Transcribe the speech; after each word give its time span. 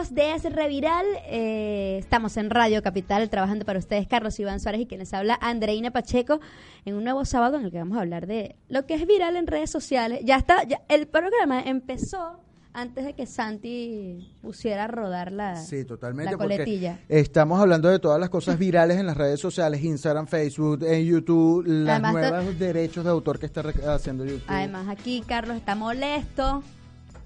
amigos 0.00 0.14
de 0.14 0.34
Es 0.34 0.42
Reviral? 0.54 1.04
Eh, 1.26 1.98
estamos 1.98 2.36
en 2.38 2.48
Radio 2.48 2.82
Capital 2.82 3.28
trabajando 3.28 3.64
para 3.66 3.78
ustedes 3.78 4.06
Carlos 4.08 4.38
Iván 4.40 4.58
Suárez 4.58 4.80
y 4.82 4.86
quienes 4.86 5.12
habla 5.12 5.38
Andreina 5.42 5.90
Pacheco 5.90 6.40
en 6.86 6.94
un 6.94 7.04
nuevo 7.04 7.24
sábado 7.26 7.58
en 7.58 7.64
el 7.66 7.70
que 7.70 7.78
vamos 7.78 7.98
a 7.98 8.00
hablar 8.00 8.26
de 8.26 8.56
lo 8.68 8.86
que 8.86 8.94
es 8.94 9.06
viral 9.06 9.36
en 9.36 9.46
redes 9.46 9.68
sociales. 9.70 10.20
Ya 10.24 10.36
está, 10.36 10.64
ya, 10.64 10.80
el 10.88 11.06
programa 11.06 11.60
empezó 11.60 12.40
antes 12.72 13.04
de 13.04 13.12
que 13.14 13.26
Santi 13.26 14.32
pusiera 14.40 14.84
a 14.84 14.86
rodar 14.88 15.32
la, 15.32 15.56
Sí, 15.56 15.84
totalmente. 15.84 16.32
la 16.32 16.38
porque 16.38 16.54
coletilla. 16.56 17.00
Estamos 17.08 17.60
hablando 17.60 17.88
de 17.90 17.98
todas 17.98 18.18
las 18.18 18.30
cosas 18.30 18.58
virales 18.58 18.96
en 18.96 19.06
las 19.06 19.16
redes 19.18 19.38
sociales, 19.40 19.82
Instagram, 19.82 20.26
Facebook, 20.28 20.82
en 20.84 21.04
YouTube, 21.04 21.64
de- 21.66 21.98
nuevos 22.00 22.58
derechos 22.58 23.04
de 23.04 23.10
autor 23.10 23.38
que 23.38 23.46
está 23.46 23.62
haciendo 23.94 24.24
YouTube. 24.24 24.44
Además 24.46 24.86
aquí 24.88 25.22
Carlos 25.26 25.56
está 25.56 25.74
molesto 25.74 26.62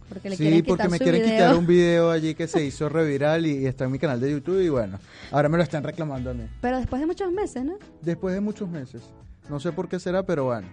porque 0.08 0.30
le 0.30 0.36
sí, 0.36 0.62
porque 0.62 0.88
me 0.88 0.98
quieren 0.98 1.22
video. 1.22 1.34
quitar 1.34 1.56
un 1.56 1.66
video 1.68 2.10
allí 2.10 2.34
que 2.34 2.46
se 2.46 2.64
hizo 2.64 2.88
reviral 2.88 3.46
y, 3.46 3.58
y 3.58 3.66
está 3.66 3.84
en 3.84 3.92
mi 3.92 3.98
canal 3.98 4.20
de 4.20 4.30
YouTube 4.30 4.60
y 4.60 4.68
bueno, 4.68 4.98
ahora 5.30 5.48
me 5.48 5.56
lo 5.56 5.62
están 5.62 5.82
reclamando 5.82 6.30
a 6.30 6.34
mí. 6.34 6.44
Pero 6.60 6.78
después 6.78 7.00
de 7.00 7.06
muchos 7.06 7.32
meses, 7.32 7.64
¿no? 7.64 7.78
Después 8.02 8.34
de 8.34 8.40
muchos 8.40 8.68
meses. 8.68 9.02
No 9.48 9.60
sé 9.60 9.72
por 9.72 9.88
qué 9.88 9.98
será, 9.98 10.22
pero 10.24 10.44
bueno. 10.44 10.68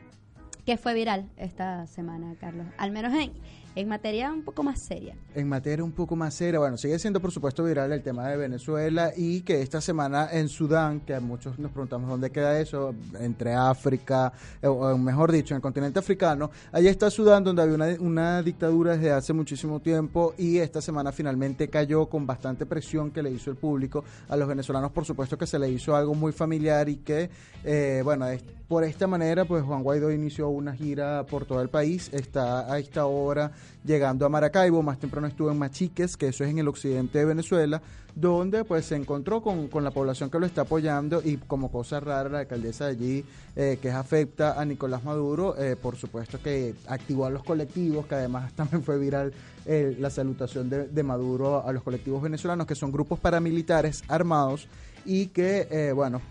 ¿Qué 0.66 0.78
fue 0.78 0.94
viral 0.94 1.30
esta 1.38 1.88
semana, 1.88 2.36
Carlos? 2.40 2.68
Al 2.78 2.92
menos 2.92 3.14
en, 3.14 3.32
en 3.76 3.88
materia 3.88 4.32
un 4.32 4.44
poco 4.44 4.64
más 4.64 4.80
seria. 4.80 5.16
En 5.34 5.48
materia 5.48 5.84
un 5.84 5.92
poco 5.94 6.16
más 6.16 6.34
seria, 6.34 6.60
bueno, 6.60 6.78
sigue 6.78 7.00
siendo 7.00 7.20
por 7.22 7.32
supuesto 7.32 7.64
viral 7.64 7.92
el 7.92 8.02
tema 8.04 8.28
de 8.28 8.36
Venezuela 8.38 9.12
y 9.16 9.42
que 9.42 9.62
esta 9.62 9.80
semana 9.80 10.28
en 10.32 10.50
Sudán, 10.50 11.00
que 11.02 11.16
a 11.16 11.20
muchos 11.22 11.58
nos 11.58 11.72
preguntamos 11.72 12.10
dónde 12.10 12.30
queda 12.32 12.60
eso, 12.60 12.94
entre 13.20 13.54
África, 13.54 14.34
eh, 14.62 14.68
o 14.68 14.98
mejor 14.98 15.32
dicho, 15.32 15.54
en 15.54 15.58
el 15.58 15.62
continente 15.62 16.00
africano, 16.00 16.52
allí 16.72 16.88
está 16.88 17.10
Sudán 17.10 17.44
donde 17.44 17.62
había 17.62 17.76
una, 17.76 17.88
una 18.00 18.44
dictadura 18.44 18.98
desde 18.98 19.12
hace 19.12 19.32
muchísimo 19.34 19.80
tiempo 19.80 20.34
y 20.38 20.58
esta 20.58 20.82
semana 20.82 21.12
finalmente 21.12 21.70
cayó 21.70 22.08
con 22.08 22.26
bastante 22.28 22.66
presión 22.66 23.12
que 23.12 23.24
le 23.24 23.32
hizo 23.32 23.50
el 23.52 23.56
público 23.58 24.04
a 24.28 24.36
los 24.36 24.48
venezolanos, 24.48 24.92
por 24.92 25.06
supuesto 25.06 25.38
que 25.38 25.48
se 25.48 25.58
le 25.60 25.70
hizo 25.70 25.96
algo 25.96 26.14
muy 26.14 26.34
familiar 26.34 26.90
y 26.90 26.98
que, 26.98 27.30
eh, 27.64 28.02
bueno, 28.04 28.28
es- 28.28 28.44
por 28.68 28.86
esta 28.86 29.06
manera, 29.06 29.44
pues 29.44 29.64
Juan 29.64 29.84
Guaidó 29.84 30.12
inició 30.14 30.48
una 30.48 30.74
gira 30.74 31.26
por 31.26 31.44
todo 31.46 31.62
el 31.62 31.68
país, 31.68 32.10
está 32.14 32.72
a 32.72 32.80
esta 32.80 33.06
hora 33.06 33.52
llegando 33.84 34.26
a 34.26 34.30
Maracaibo, 34.30 34.84
más 34.84 35.00
temprano 35.00 35.28
estuvo 35.28 35.52
en 35.52 35.58
Machiques, 35.58 36.18
que 36.18 36.28
eso 36.28 36.44
es 36.44 36.52
en 36.52 36.60
el 36.60 36.68
occidente 36.68 37.20
de 37.20 37.26
Venezuela, 37.26 37.82
donde 38.16 38.64
pues 38.64 38.86
se 38.86 38.96
encontró 38.96 39.42
con, 39.42 39.68
con 39.68 39.84
la 39.84 39.92
población 39.92 40.30
que 40.30 40.40
lo 40.40 40.46
está 40.46 40.62
apoyando 40.62 41.22
y 41.24 41.38
como 41.38 41.72
cosa 41.72 42.00
rara 42.00 42.30
la 42.30 42.40
alcaldesa 42.40 42.86
de 42.86 42.92
allí, 42.92 43.26
eh, 43.56 43.80
que 43.82 43.90
afecta 43.90 44.60
a 44.60 44.66
Nicolás 44.66 45.04
Maduro, 45.04 45.58
eh, 45.58 45.76
por 45.76 45.96
supuesto 45.96 46.40
que 46.42 46.76
activó 46.88 47.26
a 47.26 47.30
los 47.30 47.44
colectivos, 47.44 48.06
que 48.06 48.16
además 48.16 48.54
también 48.56 48.84
fue 48.84 48.98
viral 48.98 49.34
eh, 49.66 49.96
la 50.00 50.10
salutación 50.10 50.70
de, 50.70 51.02
Maduro 51.04 51.66
a 51.66 51.74
los 51.74 51.84
colectivos 51.84 52.22
venezolanos, 52.22 52.68
que 52.68 52.76
son 52.76 52.92
grupos 52.92 53.20
paramilitares 53.20 54.04
armados 54.08 54.68
y 55.04 55.28
que, 55.28 55.92
bueno, 55.96 56.22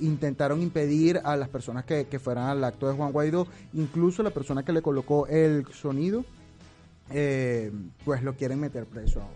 intentaron 0.00 0.62
impedir 0.62 1.20
a 1.24 1.34
las 1.36 1.48
personas 1.48 1.84
que, 1.84 2.06
que 2.06 2.20
fueran 2.20 2.44
al 2.44 2.62
acto 2.62 2.88
de 2.88 2.94
Juan 2.94 3.10
Guaidó, 3.10 3.48
incluso 3.72 4.22
la 4.22 4.30
persona 4.30 4.62
que 4.62 4.72
le 4.72 4.82
colocó 4.82 5.26
el 5.26 5.66
sonido, 5.72 6.24
eh, 7.10 7.72
pues 8.04 8.22
lo 8.22 8.34
quieren 8.34 8.60
meter 8.60 8.86
preso 8.86 9.20
ahora. 9.20 9.34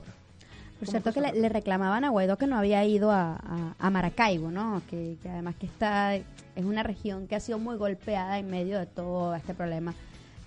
Por 0.79 0.89
cierto 0.89 1.13
que 1.13 1.21
le, 1.21 1.33
le 1.33 1.49
reclamaban 1.49 2.05
a 2.05 2.09
Guaidó 2.09 2.37
que 2.37 2.47
no 2.49 2.59
había 2.59 2.85
ido 2.85 3.13
a, 3.13 3.35
a- 3.37 3.75
a 3.79 3.91
Maracaibo, 3.91 4.51
¿no? 4.51 4.83
Que, 4.91 5.17
que 5.23 5.29
además 5.29 5.55
que 5.59 5.67
está 5.67 6.17
es 6.17 6.25
una 6.57 6.83
región 6.83 7.29
que 7.29 7.37
ha 7.37 7.41
sido 7.41 7.59
muy 7.59 7.77
golpeada 7.77 8.39
en 8.39 8.51
medio 8.51 8.79
de 8.79 8.87
todo 8.87 9.35
este 9.35 9.55
problema 9.55 9.95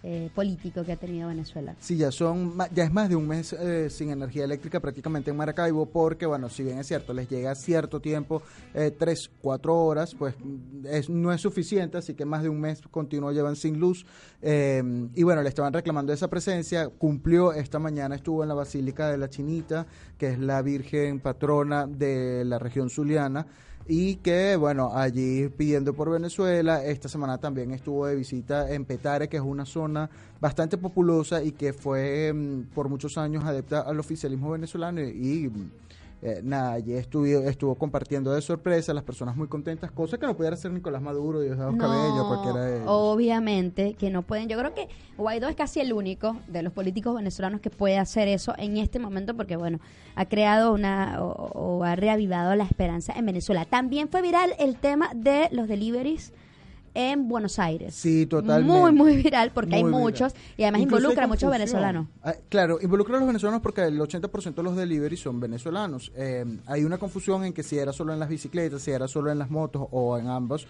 eh, 0.08 0.30
político 0.36 0.84
que 0.84 0.92
ha 0.92 0.98
tenido 0.98 1.30
Venezuela. 1.30 1.76
Sí, 1.80 1.98
ya 1.98 2.12
son, 2.12 2.54
ya 2.72 2.84
es 2.84 2.94
más 2.94 3.10
de 3.10 3.16
un 3.16 3.28
mes 3.28 3.54
eh, 3.54 3.90
sin 3.90 4.12
energía 4.12 4.44
eléctrica 4.44 4.80
prácticamente 4.80 5.32
en 5.32 5.38
Maracaibo, 5.38 5.88
porque 5.88 6.28
bueno, 6.28 6.48
si 6.48 6.62
bien 6.62 6.78
es 6.78 6.86
cierto, 6.86 7.12
les 7.12 7.28
llega 7.28 7.56
cierto 7.56 8.00
tiempo, 8.00 8.44
eh, 8.76 8.92
tres, 8.92 9.32
cuatro 9.42 9.76
horas, 9.76 10.14
pues 10.14 10.36
mm, 10.38 10.86
es, 10.86 11.10
no 11.10 11.34
es 11.34 11.42
suficiente, 11.42 11.98
así 11.98 12.14
que 12.14 12.24
más 12.24 12.44
de 12.44 12.50
un 12.50 12.62
mes 12.62 12.84
continuo 12.92 13.32
llevan 13.32 13.56
sin 13.56 13.80
luz. 13.80 14.06
eh, 14.44 14.84
y 15.16 15.24
bueno, 15.24 15.42
le 15.42 15.50
estaban 15.50 15.74
reclamando 15.74 16.14
esa 16.14 16.30
presencia, 16.30 16.90
cumplió 16.90 17.52
esta 17.52 17.80
mañana, 17.80 18.16
estuvo 18.16 18.44
en 18.44 18.50
la 18.50 18.56
Basílica 18.56 19.10
de 19.10 19.18
la 19.18 19.28
Chinita, 19.28 19.88
que 20.20 20.28
es 20.28 20.40
la 20.40 20.62
Virgen 20.62 21.20
patrona 21.20 21.88
de 21.88 22.46
la 22.46 22.60
región 22.60 22.92
zuliana. 22.92 23.48
Y 23.88 24.16
que, 24.16 24.56
bueno, 24.56 24.92
allí 24.96 25.48
pidiendo 25.50 25.94
por 25.94 26.10
Venezuela, 26.10 26.84
esta 26.84 27.08
semana 27.08 27.38
también 27.38 27.72
estuvo 27.72 28.08
de 28.08 28.16
visita 28.16 28.72
en 28.74 28.84
Petare, 28.84 29.30
que 29.30 29.38
es 29.38 29.44
una 29.44 29.66
zona 29.66 30.10
bastante 30.42 30.78
populosa 30.78 31.44
y 31.44 31.52
que 31.52 31.72
fue 31.72 32.34
mm, 32.34 32.74
por 32.74 32.90
muchos 32.90 33.16
años 33.20 33.44
adepta 33.44 33.82
al 33.82 34.00
oficialismo 34.00 34.52
venezolano 34.52 35.02
y, 35.02 35.10
y, 35.10 35.50
mm, 35.50 35.72
eh, 36.22 36.42
nada, 36.44 36.74
allí 36.74 36.94
estuvo, 36.94 37.26
estuvo 37.26 37.76
compartiendo 37.76 38.32
de 38.32 38.42
sorpresa, 38.42 38.94
las 38.94 39.04
personas 39.04 39.36
muy 39.36 39.48
contentas, 39.48 39.92
cosa 39.92 40.18
que 40.18 40.26
no 40.26 40.36
pudiera 40.36 40.56
hacer 40.56 40.72
Nicolás 40.72 41.02
Maduro, 41.02 41.42
Diosdado 41.42 41.78
Cabello, 41.78 42.28
cualquiera 42.28 42.66
de 42.66 42.76
ellos. 42.78 42.88
obviamente 42.90 43.94
que 43.94 44.10
no 44.10 44.22
pueden. 44.24 44.48
Yo 44.48 44.58
creo 44.58 44.74
que 44.74 44.88
Guaidó 45.18 45.48
es 45.48 45.56
casi 45.56 45.82
el 45.82 45.94
único 45.94 46.38
de 46.48 46.64
los 46.64 46.74
políticos 46.74 47.16
venezolanos 47.16 47.62
que 47.62 47.70
puede 47.70 47.98
hacer 47.98 48.28
eso 48.28 48.54
en 48.58 48.78
este 48.78 49.00
momento 49.00 49.36
porque, 49.36 49.56
bueno, 49.56 49.80
ha 50.16 50.26
creado 50.26 50.74
una 50.74 51.24
o, 51.24 51.32
o 51.54 51.84
ha 51.84 51.96
reavivado 51.96 52.56
la 52.56 52.64
esperanza 52.64 53.14
en 53.14 53.26
Venezuela. 53.26 53.66
También 53.66 54.10
fue 54.10 54.22
viral 54.22 54.54
el 54.58 54.78
tema 54.78 55.12
de 55.14 55.50
los 55.52 55.68
deliveries 55.68 56.34
en 56.96 57.28
Buenos 57.28 57.60
Aires. 57.60 57.94
Sí, 57.94 58.26
totalmente. 58.26 58.80
Muy, 58.80 58.92
muy 58.92 59.18
viral 59.18 59.52
porque 59.54 59.76
hay 59.76 59.84
Muy 59.84 59.92
viral. 59.92 60.04
muchos 60.04 60.34
y 60.58 60.64
además 60.64 60.82
Incluso 60.82 61.02
involucra 61.02 61.24
a 61.24 61.26
hay 61.26 61.30
muchos 61.30 61.52
venezolanos. 61.52 62.08
Ah, 62.24 62.34
claro, 62.50 62.80
involucra 62.82 63.18
a 63.18 63.20
los 63.20 63.28
venezolanos 63.28 63.62
porque 63.62 63.84
el 63.84 64.00
80% 64.00 64.56
de 64.56 64.64
los 64.64 64.76
delivery 64.76 65.18
son 65.18 65.40
venezolanos. 65.40 66.12
Eh, 66.16 66.46
hay 66.66 66.84
una 66.84 66.98
confusión 66.98 67.44
en 67.46 67.54
que 67.54 67.62
si 67.62 67.78
era 67.78 67.94
solo 67.94 68.14
en 68.14 68.20
las 68.20 68.30
bicicletas, 68.30 68.82
si 68.82 68.92
era 68.92 69.08
solo 69.08 69.32
en 69.32 69.38
las 69.38 69.52
motos 69.52 69.88
o 69.92 70.18
en 70.18 70.28
ambos. 70.28 70.66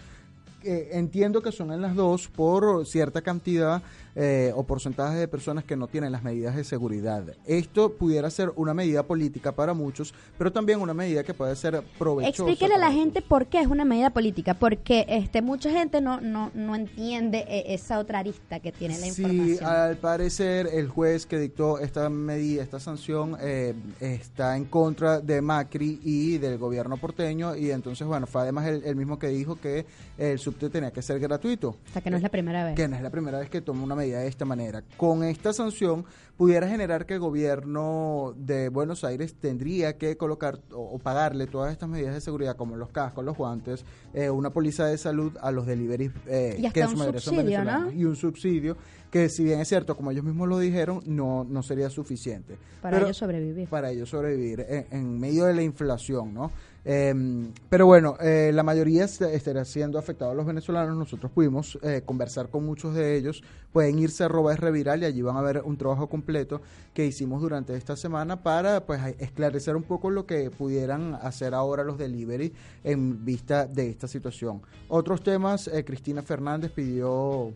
Eh, 0.62 0.90
entiendo 0.92 1.42
que 1.42 1.52
son 1.52 1.72
en 1.72 1.80
las 1.80 1.94
dos 1.94 2.26
por 2.26 2.84
cierta 2.86 3.22
cantidad 3.22 3.82
eh, 4.16 4.50
o 4.56 4.64
porcentaje 4.64 5.16
de 5.18 5.28
personas 5.28 5.62
que 5.64 5.76
no 5.76 5.86
tienen 5.88 6.10
las 6.10 6.22
medidas 6.22 6.56
de 6.56 6.64
seguridad. 6.64 7.22
Esto 7.46 7.92
pudiera 7.92 8.30
ser 8.30 8.50
una 8.56 8.72
medida 8.74 9.02
política 9.02 9.52
para 9.52 9.74
muchos, 9.74 10.14
pero 10.38 10.50
también 10.50 10.80
una 10.80 10.94
medida 10.94 11.22
que 11.22 11.34
puede 11.34 11.54
ser 11.54 11.82
provechosa. 11.98 12.30
Explíquele 12.30 12.74
a 12.74 12.78
la 12.78 12.90
gente 12.90 13.20
por 13.20 13.46
qué 13.46 13.60
es 13.60 13.66
una 13.66 13.84
medida 13.84 14.10
política, 14.10 14.54
porque 14.54 15.04
este 15.08 15.42
mucha 15.42 15.70
gente 15.70 16.00
no 16.00 16.20
no, 16.20 16.50
no 16.54 16.74
entiende 16.74 17.44
eh, 17.48 17.74
esa 17.74 17.98
otra 17.98 18.20
arista 18.20 18.58
que 18.60 18.72
tiene 18.72 18.98
la 18.98 19.06
Sí, 19.06 19.22
información. 19.22 19.64
al 19.70 19.96
parecer 19.98 20.68
el 20.72 20.88
juez 20.88 21.26
que 21.26 21.38
dictó 21.38 21.78
esta 21.78 22.08
medida, 22.08 22.62
esta 22.62 22.80
sanción, 22.80 23.36
eh, 23.40 23.74
está 24.00 24.56
en 24.56 24.64
contra 24.64 25.20
de 25.20 25.42
Macri 25.42 26.00
y 26.02 26.38
del 26.38 26.56
gobierno 26.56 26.96
porteño 26.96 27.54
y 27.54 27.70
entonces, 27.70 28.06
bueno, 28.06 28.26
fue 28.26 28.40
además 28.40 28.66
el, 28.66 28.82
el 28.84 28.96
mismo 28.96 29.18
que 29.18 29.28
dijo 29.28 29.60
que 29.60 29.84
el 30.16 30.38
subte 30.38 30.70
tenía 30.70 30.90
que 30.90 31.02
ser 31.02 31.20
gratuito. 31.20 31.68
o 31.70 31.92
sea, 31.92 32.00
que 32.00 32.10
no 32.10 32.16
es 32.16 32.22
la 32.22 32.30
primera 32.30 32.64
vez. 32.64 32.74
Que 32.74 32.88
no 32.88 32.96
es 32.96 33.02
la 33.02 33.10
primera 33.10 33.38
vez 33.38 33.50
que 33.50 33.60
toma 33.60 33.82
una 33.82 33.94
medida 33.94 34.05
medida 34.06 34.20
de 34.20 34.28
esta 34.28 34.44
manera. 34.44 34.82
Con 34.96 35.24
esta 35.24 35.52
sanción 35.52 36.04
pudiera 36.36 36.68
generar 36.68 37.06
que 37.06 37.14
el 37.14 37.20
gobierno 37.20 38.34
de 38.36 38.68
Buenos 38.68 39.04
Aires 39.04 39.34
tendría 39.34 39.96
que 39.96 40.16
colocar 40.16 40.60
o, 40.72 40.98
pagarle 40.98 41.46
todas 41.46 41.72
estas 41.72 41.88
medidas 41.88 42.14
de 42.14 42.20
seguridad, 42.20 42.56
como 42.56 42.76
los 42.76 42.90
cascos, 42.90 43.24
los 43.24 43.36
guantes, 43.36 43.84
eh, 44.14 44.30
una 44.30 44.50
póliza 44.50 44.86
de 44.86 44.98
salud 44.98 45.32
a 45.40 45.50
los 45.50 45.66
deliveries 45.66 46.12
eh, 46.26 46.62
que 46.72 46.80
en 46.80 46.88
su 46.88 46.96
mayoría 46.96 47.20
son 47.20 47.36
venezolanos. 47.36 47.94
Y 47.94 48.04
un 48.04 48.16
subsidio 48.16 48.76
que, 49.10 49.28
si 49.28 49.44
bien 49.44 49.60
es 49.60 49.68
cierto, 49.68 49.96
como 49.96 50.10
ellos 50.10 50.24
mismos 50.24 50.48
lo 50.48 50.58
dijeron, 50.58 51.00
no, 51.06 51.44
no 51.44 51.62
sería 51.62 51.90
suficiente. 51.90 52.56
Para 52.82 52.98
ellos 52.98 53.16
sobrevivir. 53.16 53.68
Para 53.68 53.90
ellos 53.90 54.08
sobrevivir 54.08 54.64
en, 54.68 54.86
en 54.90 55.20
medio 55.20 55.44
de 55.44 55.54
la 55.54 55.62
inflación, 55.62 56.34
¿no? 56.34 56.50
Em, 56.88 57.52
pero 57.68 57.84
bueno, 57.84 58.16
eh, 58.20 58.52
la 58.54 58.62
mayoría 58.62 59.06
estará 59.06 59.64
siendo 59.64 59.98
afectados 59.98 60.36
los 60.36 60.46
venezolanos. 60.46 60.96
Nosotros 60.96 61.32
pudimos 61.32 61.76
eh, 61.82 62.02
conversar 62.06 62.48
con 62.48 62.64
muchos 62.64 62.94
de 62.94 63.16
ellos. 63.16 63.42
Pueden 63.72 63.98
irse 63.98 64.22
a 64.22 64.26
arroba 64.26 64.54
reviral 64.54 65.02
y 65.02 65.06
allí 65.06 65.20
van 65.20 65.36
a 65.36 65.42
ver 65.42 65.62
un 65.64 65.76
trabajo 65.76 66.08
completo 66.08 66.62
que 66.94 67.04
hicimos 67.04 67.42
durante 67.42 67.74
esta 67.74 67.96
semana 67.96 68.40
para 68.44 68.86
pues 68.86 69.00
esclarecer 69.18 69.74
un 69.74 69.82
poco 69.82 70.10
lo 70.10 70.26
que 70.26 70.48
pudieran 70.52 71.14
hacer 71.14 71.54
ahora 71.54 71.82
los 71.82 71.98
delivery 71.98 72.52
en 72.84 73.24
vista 73.24 73.66
de 73.66 73.90
esta 73.90 74.06
situación. 74.06 74.62
Otros 74.86 75.24
temas, 75.24 75.66
eh, 75.66 75.84
Cristina 75.84 76.22
Fernández 76.22 76.70
pidió 76.70 77.52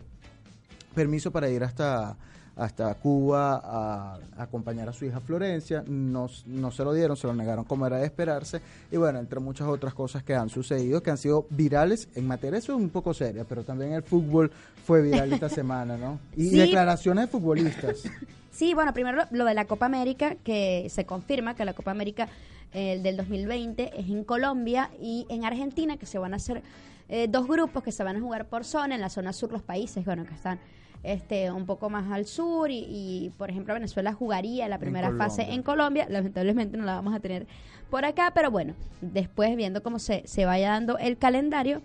permiso 0.93 1.31
para 1.31 1.49
ir 1.49 1.63
hasta 1.63 2.17
hasta 2.55 2.93
Cuba 2.95 3.61
a, 3.63 4.19
acompañar 4.37 4.89
a 4.89 4.93
su 4.93 5.05
hija 5.05 5.19
Florencia. 5.19 5.83
No, 5.87 6.29
no 6.45 6.71
se 6.71 6.83
lo 6.83 6.93
dieron, 6.93 7.17
se 7.17 7.27
lo 7.27 7.33
negaron 7.33 7.65
como 7.65 7.87
era 7.87 7.97
de 7.97 8.05
esperarse. 8.05 8.61
Y 8.91 8.97
bueno, 8.97 9.19
entre 9.19 9.39
muchas 9.39 9.67
otras 9.67 9.93
cosas 9.93 10.23
que 10.23 10.35
han 10.35 10.49
sucedido, 10.49 11.01
que 11.01 11.11
han 11.11 11.17
sido 11.17 11.47
virales 11.49 12.09
en 12.15 12.27
materia, 12.27 12.59
eso 12.59 12.73
es 12.73 12.79
un 12.79 12.89
poco 12.89 13.13
seria, 13.13 13.45
pero 13.45 13.63
también 13.63 13.93
el 13.93 14.03
fútbol 14.03 14.51
fue 14.85 15.01
viral 15.01 15.31
esta 15.33 15.49
semana, 15.49 15.97
¿no? 15.97 16.19
Y 16.35 16.49
declaraciones 16.49 17.25
de 17.25 17.31
futbolistas. 17.31 18.03
Sí, 18.51 18.73
bueno, 18.73 18.93
primero 18.93 19.23
lo, 19.31 19.45
de 19.45 19.53
la 19.53 19.63
Copa 19.63 19.85
América, 19.85 20.35
que 20.43 20.87
se 20.89 21.05
confirma 21.05 21.55
que 21.55 21.63
la 21.63 21.73
Copa 21.73 21.91
América 21.91 22.27
eh, 22.73 22.99
del 23.01 23.15
2020 23.15 23.97
es 23.97 24.09
en 24.09 24.25
Colombia 24.25 24.91
y 24.99 25.25
en 25.29 25.45
Argentina, 25.45 25.95
que 25.95 26.05
se 26.05 26.19
van 26.19 26.33
a 26.33 26.35
hacer 26.35 26.61
eh, 27.07 27.27
dos 27.29 27.47
grupos 27.47 27.81
que 27.81 27.93
se 27.93 28.03
van 28.03 28.17
a 28.17 28.19
jugar 28.19 28.47
por 28.47 28.65
zona. 28.65 28.95
En 28.95 29.01
la 29.01 29.09
zona 29.09 29.31
sur 29.31 29.53
los 29.53 29.61
países, 29.61 30.03
bueno, 30.03 30.25
que 30.25 30.33
están 30.33 30.59
este 31.03 31.51
un 31.51 31.65
poco 31.65 31.89
más 31.89 32.11
al 32.11 32.25
sur 32.25 32.69
y, 32.71 33.31
por 33.37 33.49
ejemplo 33.49 33.73
Venezuela 33.73 34.13
jugaría 34.13 34.67
la 34.67 34.77
primera 34.77 35.15
fase 35.15 35.43
en 35.43 35.63
Colombia, 35.63 36.05
lamentablemente 36.09 36.77
no 36.77 36.85
la 36.85 36.95
vamos 36.95 37.15
a 37.15 37.19
tener 37.19 37.47
por 37.89 38.05
acá, 38.05 38.31
pero 38.33 38.51
bueno, 38.51 38.73
después 39.01 39.55
viendo 39.55 39.83
cómo 39.83 39.99
se, 39.99 40.23
se 40.25 40.45
vaya 40.45 40.69
dando 40.69 40.97
el 40.97 41.17
calendario, 41.17 41.81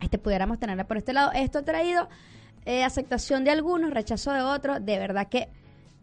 este 0.00 0.18
pudiéramos 0.18 0.58
tenerla 0.58 0.86
por 0.86 0.96
este 0.96 1.12
lado. 1.12 1.32
Esto 1.32 1.58
ha 1.58 1.62
traído 1.62 2.08
eh, 2.66 2.84
aceptación 2.84 3.44
de 3.44 3.50
algunos, 3.50 3.90
rechazo 3.90 4.32
de 4.32 4.42
otros, 4.42 4.84
de 4.84 4.98
verdad 4.98 5.28
que 5.28 5.48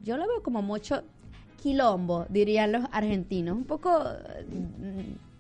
yo 0.02 0.18
lo 0.18 0.28
veo 0.28 0.42
como 0.42 0.62
mucho 0.62 1.04
quilombo, 1.62 2.26
dirían 2.30 2.72
los 2.72 2.86
argentinos, 2.92 3.56
un 3.56 3.66
poco 3.66 4.04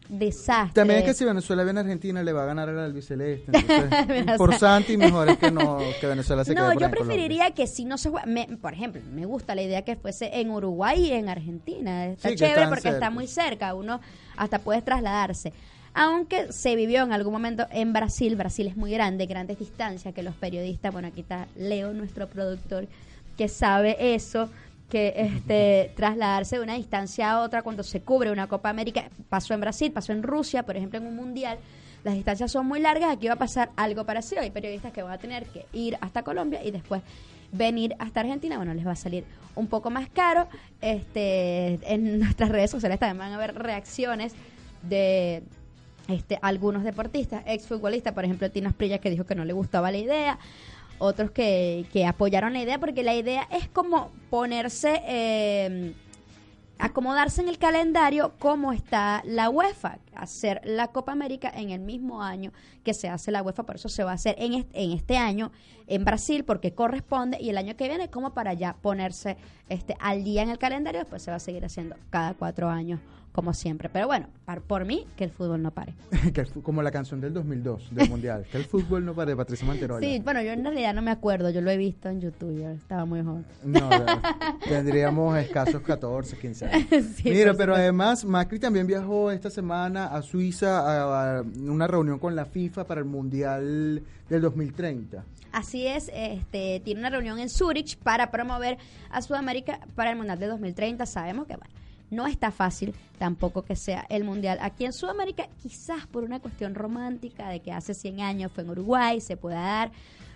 desastre. 0.10 0.74
También 0.74 1.00
es 1.00 1.06
que 1.06 1.14
si 1.14 1.26
Venezuela 1.26 1.64
viene 1.64 1.80
a 1.80 1.84
Argentina 1.84 2.24
le 2.24 2.34
va 2.34 2.44
a 2.44 2.46
ganar 2.46 2.70
al 2.70 2.80
albiceleste. 2.80 3.52
por 4.38 4.58
Santi 4.58 4.98
mejor 4.98 5.30
es 5.30 5.38
que 5.38 5.52
no 5.52 5.80
que 6.00 6.08
Venezuela 6.08 6.44
se 6.44 6.54
No, 6.54 6.74
yo 6.74 6.90
preferiría 6.90 7.52
que 7.52 7.68
si 7.68 7.86
no 7.86 7.98
se 7.98 8.10
juega, 8.10 8.26
por 8.62 8.74
ejemplo, 8.74 9.02
me 9.12 9.26
gusta 9.26 9.56
la 9.56 9.62
idea 9.62 9.82
que 9.84 9.96
fuese 9.96 10.40
en 10.40 10.52
Uruguay 10.52 11.08
y 11.08 11.12
en 11.12 11.30
Argentina. 11.30 12.08
Está 12.08 12.36
chévere 12.36 12.68
porque 12.68 12.90
está 12.90 13.10
muy 13.10 13.28
cerca, 13.28 13.74
uno 13.74 14.00
hasta 14.38 14.60
puede 14.60 14.82
trasladarse. 14.82 15.54
Aunque 15.98 16.52
se 16.52 16.76
vivió 16.76 17.04
en 17.04 17.14
algún 17.14 17.32
momento 17.32 17.68
en 17.72 17.94
Brasil, 17.94 18.36
Brasil 18.36 18.68
es 18.68 18.76
muy 18.76 18.92
grande, 18.92 19.28
grandes 19.28 19.58
distancias, 19.58 20.14
que 20.14 20.24
los 20.24 20.36
periodistas, 20.36 20.92
bueno, 20.92 21.08
aquí 21.08 21.22
está 21.22 21.48
Leo, 21.56 21.94
nuestro 21.94 22.28
productor, 22.28 22.88
que 23.38 23.48
sabe 23.48 24.14
eso, 24.14 24.50
que 24.90 25.14
este, 25.18 25.92
trasladarse 25.96 26.58
de 26.58 26.64
una 26.64 26.76
distancia 26.76 27.32
a 27.32 27.42
otra 27.42 27.64
cuando 27.64 27.84
se 27.84 28.02
cubre 28.02 28.32
una 28.32 28.48
Copa 28.48 28.70
América. 28.70 29.10
Pasó 29.30 29.54
en 29.54 29.62
Brasil, 29.62 29.92
pasó 29.92 30.12
en 30.12 30.24
Rusia, 30.24 30.64
por 30.64 30.78
ejemplo, 30.78 31.00
en 31.00 31.08
un 31.08 31.16
mundial. 31.16 31.58
Las 32.04 32.14
distancias 32.14 32.52
son 32.52 32.68
muy 32.68 32.80
largas, 32.80 33.12
aquí 33.12 33.28
va 33.28 33.34
a 33.34 33.38
pasar 33.38 33.72
algo 33.76 34.06
parecido. 34.06 34.42
Hay 34.42 34.52
periodistas 34.52 34.94
que 34.94 35.02
van 35.02 35.14
a 35.14 35.18
tener 35.18 35.46
que 35.48 35.66
ir 35.74 35.98
hasta 36.02 36.22
Colombia 36.22 36.64
y 36.64 36.70
después 36.70 37.02
venir 37.52 37.96
hasta 37.98 38.20
Argentina. 38.20 38.58
Bueno, 38.58 38.76
les 38.76 38.86
va 38.86 38.92
a 38.92 38.96
salir 38.96 39.26
un 39.56 39.68
poco 39.68 39.90
más 39.90 40.08
caro. 40.10 40.48
Este, 40.82 41.80
en 41.92 42.20
nuestras 42.20 42.50
redes 42.50 42.70
sociales 42.70 43.00
también 43.00 43.18
van 43.18 43.32
a 43.32 43.36
haber 43.36 43.56
reacciones 43.56 44.34
de 44.84 45.42
este, 46.08 46.38
algunos 46.44 46.84
deportistas, 46.84 47.42
exfutbolistas, 47.48 48.14
por 48.14 48.24
ejemplo, 48.24 48.52
Tina 48.52 48.72
Prilla 48.72 49.00
que 49.00 49.10
dijo 49.10 49.26
que 49.26 49.34
no 49.34 49.44
le 49.44 49.54
gustaba 49.54 49.90
la 49.90 49.98
idea 49.98 50.38
otros 50.98 51.32
que, 51.32 51.86
que 51.92 52.06
apoyaron 52.06 52.54
la 52.54 52.62
idea, 52.62 52.80
porque 52.80 53.04
la 53.04 53.16
idea 53.16 53.48
es 53.52 53.68
como 53.68 54.12
ponerse, 54.30 55.02
eh, 55.06 55.94
acomodarse 56.78 57.42
en 57.42 57.50
el 57.50 57.58
calendario 57.58 58.34
como 58.40 58.74
está 58.74 59.22
la 59.26 59.50
UEFA, 59.50 60.00
hacer 60.16 60.62
la 60.64 60.88
Copa 60.88 61.12
América 61.12 61.52
en 61.54 61.72
el 61.72 61.80
mismo 61.80 62.22
año 62.22 62.52
que 62.84 62.94
se 62.94 63.10
hace 63.10 63.32
la 63.32 63.42
UEFA, 63.42 63.64
por 63.64 63.76
eso 63.76 63.90
se 63.90 64.04
va 64.04 64.12
a 64.12 64.16
hacer 64.16 64.36
en 64.38 64.54
este, 64.54 64.84
en 64.84 64.92
este 64.92 65.18
año 65.18 65.52
en 65.88 66.06
Brasil, 66.06 66.44
porque 66.46 66.74
corresponde, 66.74 67.38
y 67.40 67.50
el 67.50 67.58
año 67.58 67.76
que 67.76 67.88
viene 67.88 68.10
como 68.10 68.34
para 68.34 68.54
ya 68.54 68.76
ponerse 68.76 69.38
este 69.70 69.96
al 70.00 70.24
día 70.24 70.44
en 70.44 70.50
el 70.50 70.58
calendario, 70.58 71.02
después 71.02 71.22
se 71.22 71.32
va 71.32 71.38
a 71.38 71.40
seguir 71.40 71.66
haciendo 71.66 71.96
cada 72.10 72.34
cuatro 72.34 72.70
años 72.70 73.00
como 73.36 73.54
siempre. 73.54 73.90
Pero 73.90 74.08
bueno, 74.08 74.28
por 74.66 74.86
mí, 74.86 75.06
que 75.18 75.26
el 75.26 75.30
fútbol 75.30 75.62
no 75.62 75.72
pare. 75.72 75.94
como 76.64 76.82
la 76.82 76.90
canción 76.90 77.20
del 77.20 77.34
2002, 77.34 77.94
del 77.94 78.10
Mundial, 78.10 78.46
que 78.50 78.58
el 78.58 78.64
fútbol 78.64 79.04
no 79.04 79.14
pare, 79.14 79.36
Patricia 79.36 79.68
Manterola. 79.68 80.00
Sí, 80.00 80.22
bueno, 80.24 80.42
yo 80.42 80.54
en 80.54 80.64
realidad 80.64 80.94
no 80.94 81.02
me 81.02 81.12
acuerdo, 81.12 81.50
yo 81.50 81.60
lo 81.60 81.70
he 81.70 81.76
visto 81.76 82.08
en 82.08 82.22
YouTube, 82.22 82.58
yo 82.58 82.70
estaba 82.70 83.04
muy 83.04 83.22
joven. 83.22 83.46
No, 83.66 83.90
tendríamos 84.70 85.38
escasos 85.38 85.82
14, 85.82 86.38
15 86.38 86.66
años. 86.66 86.88
Mira, 87.26 87.54
pero 87.54 87.76
además 87.76 88.24
Macri 88.24 88.58
también 88.58 88.88
viajó 88.88 89.30
esta 89.32 89.50
semana 89.50 90.06
a 90.06 90.22
Suiza 90.22 91.40
a, 91.40 91.42
una 91.42 91.88
reunión 91.88 92.20
con 92.20 92.38
la 92.38 92.46
FIFA 92.46 92.86
para 92.86 93.02
el 93.02 93.06
Mundial 93.06 94.02
del 94.30 94.42
2030. 94.42 95.26
Así 95.52 95.88
es, 95.88 96.10
este, 96.14 96.80
tiene 96.86 97.02
una 97.02 97.10
reunión 97.10 97.38
en 97.40 97.50
Zurich 97.50 97.98
para 97.98 98.32
promover 98.32 98.78
a 99.10 99.22
Sudamérica 99.22 99.82
para 99.94 100.12
el 100.12 100.16
Mundial 100.16 100.40
de 100.40 100.48
2030. 100.48 101.06
Sabemos 101.06 101.48
que, 101.48 101.58
bueno, 101.58 101.74
no 102.16 102.28
está 102.28 102.52
fácil 102.52 102.96
tampoco 103.20 103.64
que 103.64 103.76
sea 103.76 104.06
el 104.10 104.24
Mundial 104.24 104.58
aquí 104.62 104.86
en 104.86 104.94
Sudamérica, 104.94 105.48
quizás 105.62 106.08
por 106.08 106.24
una 106.24 106.40
cuestión 106.40 106.76
romántica 106.76 107.50
de 107.50 107.60
que 107.60 107.72
hace 107.72 107.94
100 107.94 108.22
años 108.22 108.52
fue 108.52 108.64
en 108.64 108.70
Uruguay, 108.72 109.22
se 109.22 109.38
pueda 109.38 109.62
dar, 109.62 109.92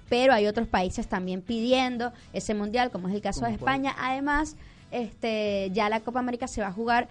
pero 0.09 0.33
hay 0.33 0.47
otros 0.47 0.67
países 0.67 1.07
también 1.07 1.41
pidiendo 1.41 2.11
ese 2.33 2.53
Mundial, 2.53 2.91
como 2.91 3.07
es 3.07 3.15
el 3.15 3.21
caso 3.21 3.45
de 3.45 3.51
España. 3.51 3.95
Además, 3.97 4.55
este 4.91 5.69
ya 5.71 5.89
la 5.89 5.99
Copa 5.99 6.19
América 6.19 6.47
se 6.47 6.61
va 6.61 6.67
a 6.67 6.71
jugar 6.71 7.07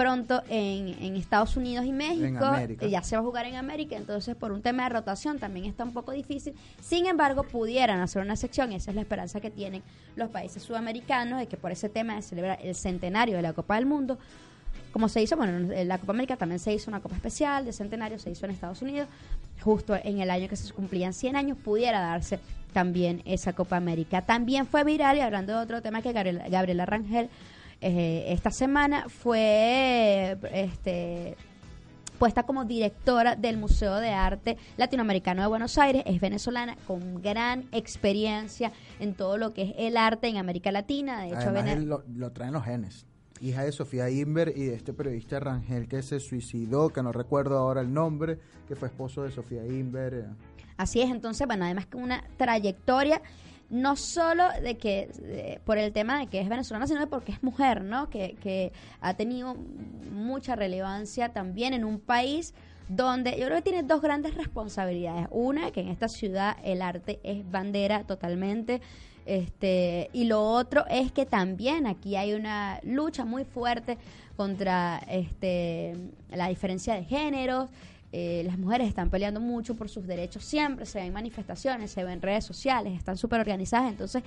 pronto 0.00 0.42
en, 0.48 1.14
Estados 1.14 1.58
Unidos 1.58 1.84
y 1.84 1.92
México. 1.92 2.46
Ya 2.88 3.02
se 3.02 3.16
va 3.16 3.20
a 3.20 3.24
jugar 3.24 3.44
en 3.44 3.56
América, 3.56 3.96
entonces 3.96 4.34
por 4.34 4.50
un 4.50 4.62
tema 4.62 4.84
de 4.84 4.88
rotación 4.88 5.38
también 5.38 5.66
está 5.66 5.84
un 5.84 5.92
poco 5.92 6.12
difícil. 6.12 6.54
Sin 6.80 7.04
embargo, 7.04 7.42
pudieran 7.42 8.00
hacer 8.00 8.22
una 8.22 8.34
sección, 8.34 8.72
y 8.72 8.76
esa 8.76 8.92
es 8.92 8.94
la 8.94 9.02
esperanza 9.02 9.40
que 9.40 9.50
tienen 9.50 9.82
los 10.16 10.30
países 10.30 10.62
sudamericanos, 10.62 11.38
de 11.38 11.48
que 11.48 11.58
por 11.58 11.70
ese 11.70 11.90
tema 11.90 12.16
de 12.16 12.22
celebrar 12.22 12.58
el 12.62 12.74
centenario 12.74 13.36
de 13.36 13.42
la 13.42 13.52
Copa 13.52 13.74
del 13.74 13.84
Mundo, 13.84 14.18
como 14.90 15.10
se 15.10 15.20
hizo, 15.20 15.36
bueno, 15.36 15.70
en 15.70 15.88
la 15.88 15.98
Copa 15.98 16.12
América 16.12 16.36
también 16.36 16.60
se 16.60 16.72
hizo 16.72 16.90
una 16.90 17.00
Copa 17.00 17.16
Especial 17.16 17.66
de 17.66 17.74
centenario, 17.74 18.18
se 18.18 18.30
hizo 18.30 18.46
en 18.46 18.52
Estados 18.52 18.80
Unidos, 18.80 19.06
justo 19.60 19.94
en 20.02 20.20
el 20.20 20.30
año 20.30 20.48
que 20.48 20.56
se 20.56 20.72
cumplían 20.72 21.12
100 21.12 21.36
años, 21.36 21.58
pudiera 21.58 22.00
darse 22.00 22.40
también 22.72 23.20
esa 23.26 23.52
Copa 23.52 23.76
América. 23.76 24.22
También 24.22 24.66
fue 24.66 24.82
viral, 24.82 25.18
y 25.18 25.20
hablando 25.20 25.52
de 25.52 25.58
otro 25.58 25.82
tema 25.82 26.00
que 26.00 26.14
Gabriela, 26.14 26.48
Gabriela 26.48 26.86
Rangel 26.86 27.28
eh, 27.80 28.26
esta 28.28 28.50
semana 28.50 29.08
fue 29.08 30.36
este, 30.52 31.36
puesta 32.18 32.42
como 32.42 32.64
directora 32.64 33.36
del 33.36 33.56
Museo 33.56 33.96
de 33.96 34.10
Arte 34.10 34.58
Latinoamericano 34.76 35.42
de 35.42 35.48
Buenos 35.48 35.78
Aires. 35.78 36.02
Es 36.06 36.20
venezolana 36.20 36.76
con 36.86 37.22
gran 37.22 37.66
experiencia 37.72 38.72
en 38.98 39.14
todo 39.14 39.38
lo 39.38 39.54
que 39.54 39.62
es 39.62 39.74
el 39.78 39.96
arte 39.96 40.28
en 40.28 40.36
América 40.36 40.70
Latina. 40.72 41.22
De 41.22 41.28
hecho, 41.28 41.50
lo, 41.80 42.04
lo 42.06 42.32
traen 42.32 42.52
los 42.52 42.64
genes 42.64 43.06
hija 43.40 43.64
de 43.64 43.72
Sofía 43.72 44.10
Inver 44.10 44.52
y 44.54 44.64
de 44.64 44.74
este 44.74 44.92
periodista 44.92 45.40
Rangel 45.40 45.88
que 45.88 46.02
se 46.02 46.20
suicidó, 46.20 46.90
que 46.90 47.02
no 47.02 47.12
recuerdo 47.12 47.58
ahora 47.58 47.80
el 47.80 47.92
nombre, 47.92 48.38
que 48.68 48.76
fue 48.76 48.88
esposo 48.88 49.22
de 49.22 49.30
Sofía 49.30 49.64
Inver. 49.64 50.26
Así 50.76 51.00
es, 51.00 51.10
entonces, 51.10 51.46
bueno, 51.46 51.64
además 51.64 51.86
que 51.86 51.96
una 51.96 52.24
trayectoria 52.36 53.20
no 53.70 53.96
solo 53.96 54.44
de 54.62 54.76
que 54.76 55.60
por 55.64 55.78
el 55.78 55.92
tema 55.92 56.18
de 56.18 56.26
que 56.26 56.40
es 56.40 56.48
venezolana, 56.48 56.86
sino 56.86 57.08
porque 57.08 57.32
es 57.32 57.42
mujer, 57.42 57.82
¿no? 57.82 58.10
Que, 58.10 58.36
que 58.42 58.72
ha 59.00 59.14
tenido 59.14 59.54
mucha 60.12 60.56
relevancia 60.56 61.32
también 61.32 61.72
en 61.72 61.84
un 61.84 62.00
país 62.00 62.52
donde 62.88 63.38
yo 63.38 63.46
creo 63.46 63.58
que 63.58 63.70
tiene 63.70 63.82
dos 63.84 64.02
grandes 64.02 64.34
responsabilidades. 64.34 65.28
Una, 65.30 65.70
que 65.70 65.80
en 65.80 65.88
esta 65.88 66.08
ciudad 66.08 66.56
el 66.64 66.82
arte 66.82 67.20
es 67.22 67.48
bandera 67.48 68.04
totalmente. 68.04 68.80
Este, 69.26 70.10
y 70.12 70.24
lo 70.24 70.42
otro 70.42 70.84
es 70.88 71.12
que 71.12 71.24
también 71.24 71.86
aquí 71.86 72.16
hay 72.16 72.34
una 72.34 72.80
lucha 72.82 73.24
muy 73.24 73.44
fuerte 73.44 73.96
contra 74.36 74.98
este, 75.08 75.94
la 76.30 76.48
diferencia 76.48 76.94
de 76.94 77.04
géneros, 77.04 77.70
eh, 78.12 78.42
las 78.44 78.58
mujeres 78.58 78.88
están 78.88 79.08
peleando 79.08 79.40
mucho 79.40 79.76
por 79.76 79.88
sus 79.88 80.06
derechos 80.06 80.44
siempre, 80.44 80.84
se 80.86 81.00
ven 81.00 81.12
manifestaciones, 81.12 81.92
se 81.92 82.02
ven 82.04 82.20
redes 82.20 82.44
sociales, 82.44 82.96
están 82.96 83.16
súper 83.16 83.40
organizadas, 83.40 83.90
entonces 83.90 84.24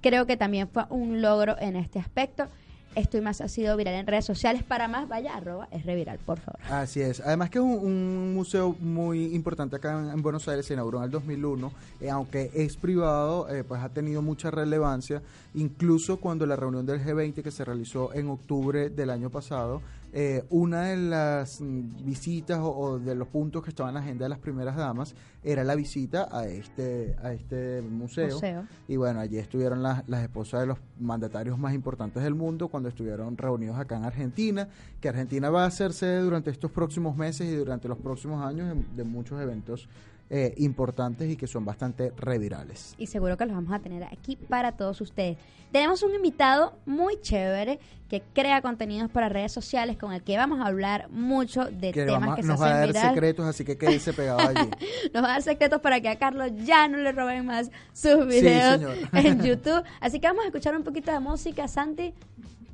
creo 0.00 0.26
que 0.26 0.36
también 0.36 0.68
fue 0.68 0.84
un 0.88 1.20
logro 1.20 1.56
en 1.58 1.76
este 1.76 1.98
aspecto. 1.98 2.46
Esto 2.94 3.18
y 3.18 3.20
más 3.20 3.42
ha 3.42 3.48
sido 3.48 3.76
viral 3.76 3.92
en 3.92 4.06
redes 4.06 4.24
sociales. 4.24 4.62
Para 4.62 4.88
más, 4.88 5.06
vaya, 5.06 5.36
arroba 5.36 5.68
es 5.70 5.84
reviral, 5.84 6.18
por 6.24 6.38
favor. 6.40 6.58
Así 6.70 7.02
es. 7.02 7.20
Además 7.20 7.50
que 7.50 7.58
es 7.58 7.64
un, 7.64 7.72
un 7.72 8.34
museo 8.34 8.74
muy 8.80 9.34
importante 9.34 9.76
acá 9.76 10.00
en, 10.00 10.08
en 10.08 10.22
Buenos 10.22 10.48
Aires, 10.48 10.64
se 10.64 10.72
inauguró 10.72 10.96
en 11.00 11.04
el 11.04 11.10
2001, 11.10 11.72
eh, 12.00 12.08
aunque 12.08 12.50
es 12.54 12.78
privado, 12.78 13.54
eh, 13.54 13.64
pues 13.64 13.82
ha 13.82 13.90
tenido 13.90 14.22
mucha 14.22 14.50
relevancia, 14.50 15.20
incluso 15.52 16.16
cuando 16.20 16.46
la 16.46 16.56
reunión 16.56 16.86
del 16.86 17.04
G20 17.04 17.42
que 17.42 17.50
se 17.50 17.66
realizó 17.66 18.14
en 18.14 18.30
octubre 18.30 18.88
del 18.88 19.10
año 19.10 19.28
pasado, 19.28 19.82
eh, 20.18 20.44
una 20.48 20.84
de 20.84 20.96
las 20.96 21.60
mm, 21.60 22.06
visitas 22.06 22.58
o, 22.58 22.70
o 22.70 22.98
de 22.98 23.14
los 23.14 23.28
puntos 23.28 23.62
que 23.62 23.68
estaban 23.68 23.90
en 23.90 23.94
la 23.96 24.00
agenda 24.00 24.24
de 24.24 24.28
las 24.30 24.38
primeras 24.38 24.74
damas 24.74 25.14
era 25.44 25.62
la 25.62 25.74
visita 25.74 26.26
a 26.32 26.46
este, 26.46 27.14
a 27.22 27.34
este 27.34 27.82
museo. 27.82 28.32
Museo. 28.32 28.66
Y 28.88 28.96
bueno, 28.96 29.20
allí 29.20 29.36
estuvieron 29.36 29.82
las, 29.82 30.08
las 30.08 30.22
esposas 30.22 30.62
de 30.62 30.68
los 30.68 30.78
mandatarios 30.98 31.58
más 31.58 31.74
importantes 31.74 32.22
del 32.22 32.34
mundo 32.34 32.68
cuando 32.68 32.88
estuvieron 32.88 33.36
reunidos 33.36 33.78
acá 33.78 33.98
en 33.98 34.04
Argentina, 34.04 34.70
que 35.02 35.10
Argentina 35.10 35.50
va 35.50 35.64
a 35.64 35.66
hacerse 35.66 36.16
durante 36.16 36.50
estos 36.50 36.70
próximos 36.70 37.14
meses 37.14 37.46
y 37.46 37.54
durante 37.54 37.86
los 37.86 37.98
próximos 37.98 38.42
años 38.42 38.74
de, 38.74 38.96
de 38.96 39.04
muchos 39.04 39.38
eventos 39.38 39.86
eh, 40.28 40.54
importantes 40.58 41.30
y 41.30 41.36
que 41.36 41.46
son 41.46 41.64
bastante 41.64 42.12
revirales. 42.16 42.94
y 42.98 43.06
seguro 43.06 43.36
que 43.36 43.46
los 43.46 43.54
vamos 43.54 43.72
a 43.72 43.78
tener 43.78 44.02
aquí 44.04 44.36
para 44.36 44.72
todos 44.72 45.00
ustedes. 45.00 45.36
Tenemos 45.72 46.02
un 46.02 46.14
invitado 46.14 46.74
muy 46.86 47.20
chévere 47.20 47.78
que 48.08 48.22
crea 48.32 48.62
contenidos 48.62 49.10
para 49.10 49.28
redes 49.28 49.52
sociales 49.52 49.96
con 49.98 50.12
el 50.12 50.22
que 50.22 50.36
vamos 50.36 50.60
a 50.60 50.66
hablar 50.66 51.08
mucho 51.10 51.64
de 51.64 51.92
Que 51.92 52.04
temas 52.04 52.20
vamos- 52.20 52.36
que 52.36 52.42
se 52.42 52.48
nos 52.48 52.60
va 52.62 52.66
a 52.66 52.78
dar 52.78 52.86
viral. 52.88 53.14
secretos, 53.14 53.46
así 53.46 53.64
que 53.64 53.76
quédese 53.76 54.12
pegado 54.12 54.40
allí. 54.40 54.70
Nos 55.12 55.22
va 55.22 55.28
a 55.28 55.32
dar 55.32 55.42
secretos 55.42 55.80
para 55.80 56.00
que 56.00 56.08
a 56.08 56.16
Carlos 56.16 56.50
ya 56.64 56.86
no 56.88 56.98
le 56.98 57.10
roben 57.12 57.46
más 57.46 57.70
sus 57.92 58.26
videos 58.26 58.74
señor. 58.80 58.96
en 59.12 59.42
YouTube. 59.44 59.82
Así 60.00 60.20
que 60.20 60.26
vamos 60.28 60.44
a 60.44 60.46
escuchar 60.48 60.76
un 60.76 60.84
poquito 60.84 61.10
de 61.12 61.18
música. 61.20 61.66
Santi, 61.68 62.14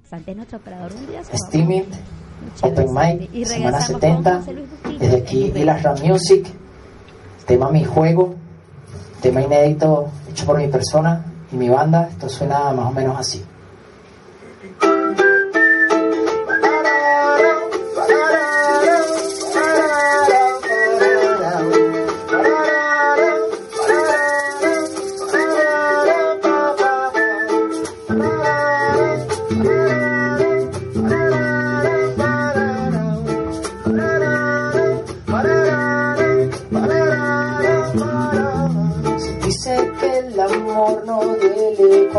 Santi 0.09 0.31
es 0.33 0.37
nuestro 0.37 0.59
operador 0.59 0.93
un 0.95 1.07
día. 1.07 1.25
se 1.25 1.33
va. 1.33 1.39
Steaming, 1.39 1.85
Muy 1.87 2.53
chévere, 2.57 2.83
Open. 2.89 2.95
Mic, 2.95 3.47
semana 3.47 3.79
regresamos 3.79 3.91
con 3.91 4.01
70, 4.01 4.37
José 4.39 4.53
Luis 4.53 4.71
Bustillo 4.71 4.99
desde 4.99 5.17
aquí 5.17 5.69
Ashram 5.69 5.99
Music, 6.07 6.47
tema 7.47 7.71
Mi 7.71 7.85
Juego, 7.85 8.35
tema 9.21 9.43
inédito 9.43 10.09
hecho 10.29 10.47
por 10.47 10.59
mi 10.59 10.69
persona 10.69 11.25
y 11.53 11.57
mi 11.57 11.69
banda, 11.69 12.09
esto 12.11 12.29
suena 12.29 12.73
más 12.73 12.87
o 12.87 12.93
menos 12.93 13.19
así. 13.19 13.45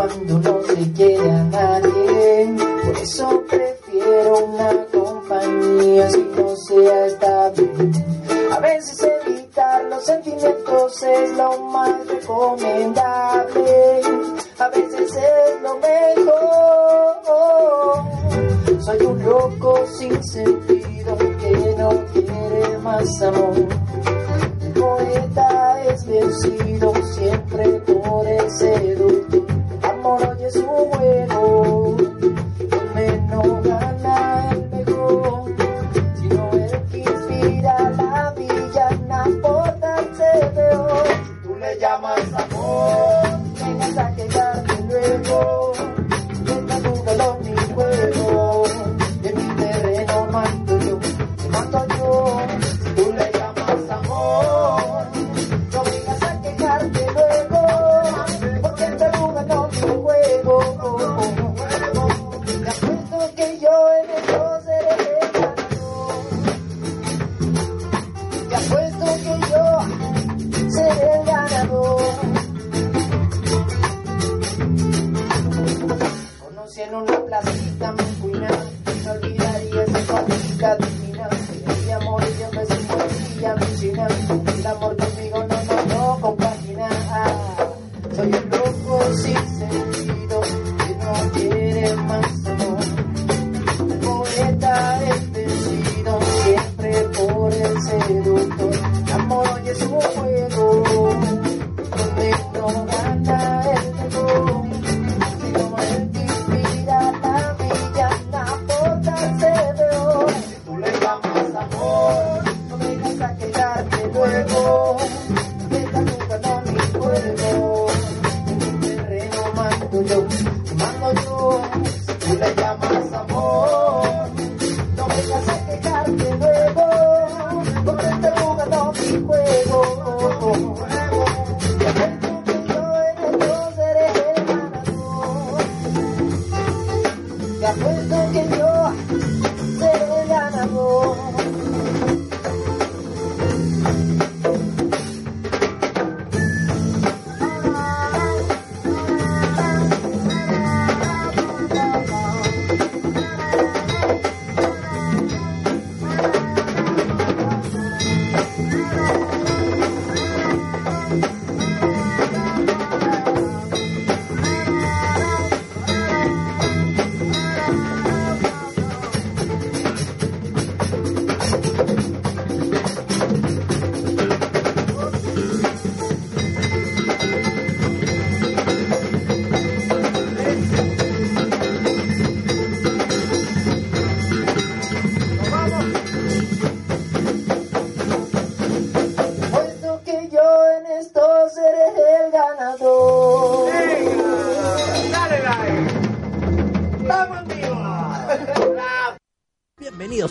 Cuando 0.08 0.40
no 0.40 0.62
se 0.64 0.92
quiere 0.94 1.32
a 1.32 1.44
nadie. 1.46 2.56
Por 2.84 2.98
eso 2.98 3.44
prefiero 3.50 4.46
una 4.46 4.86
compañía 4.92 6.10
si 6.10 6.24
no 6.36 6.56
sea 6.56 7.06
estable. 7.08 7.70
A 8.52 8.60
veces 8.60 9.08
evitar 9.26 9.86
los 9.86 10.06
sentimientos 10.06 11.04
es 11.04 11.38
lo 11.38 11.58
más 11.72 12.08
recomendable. 12.08 14.02
A 14.60 14.68
veces 14.70 15.16
es 15.16 15.62
lo 15.62 15.76
mejor. 15.76 16.44
Soy 18.82 19.06
un 19.06 19.24
loco 19.24 19.86
sin 19.98 20.22
sentido 20.24 21.18
que 21.18 21.76
no 21.78 21.90
quiere 22.12 22.78
más 22.80 23.22
amor. 23.22 23.56
El 24.62 24.74
poeta 24.74 25.84
es 25.86 26.06
vencido 26.06 26.94
siempre 27.14 27.83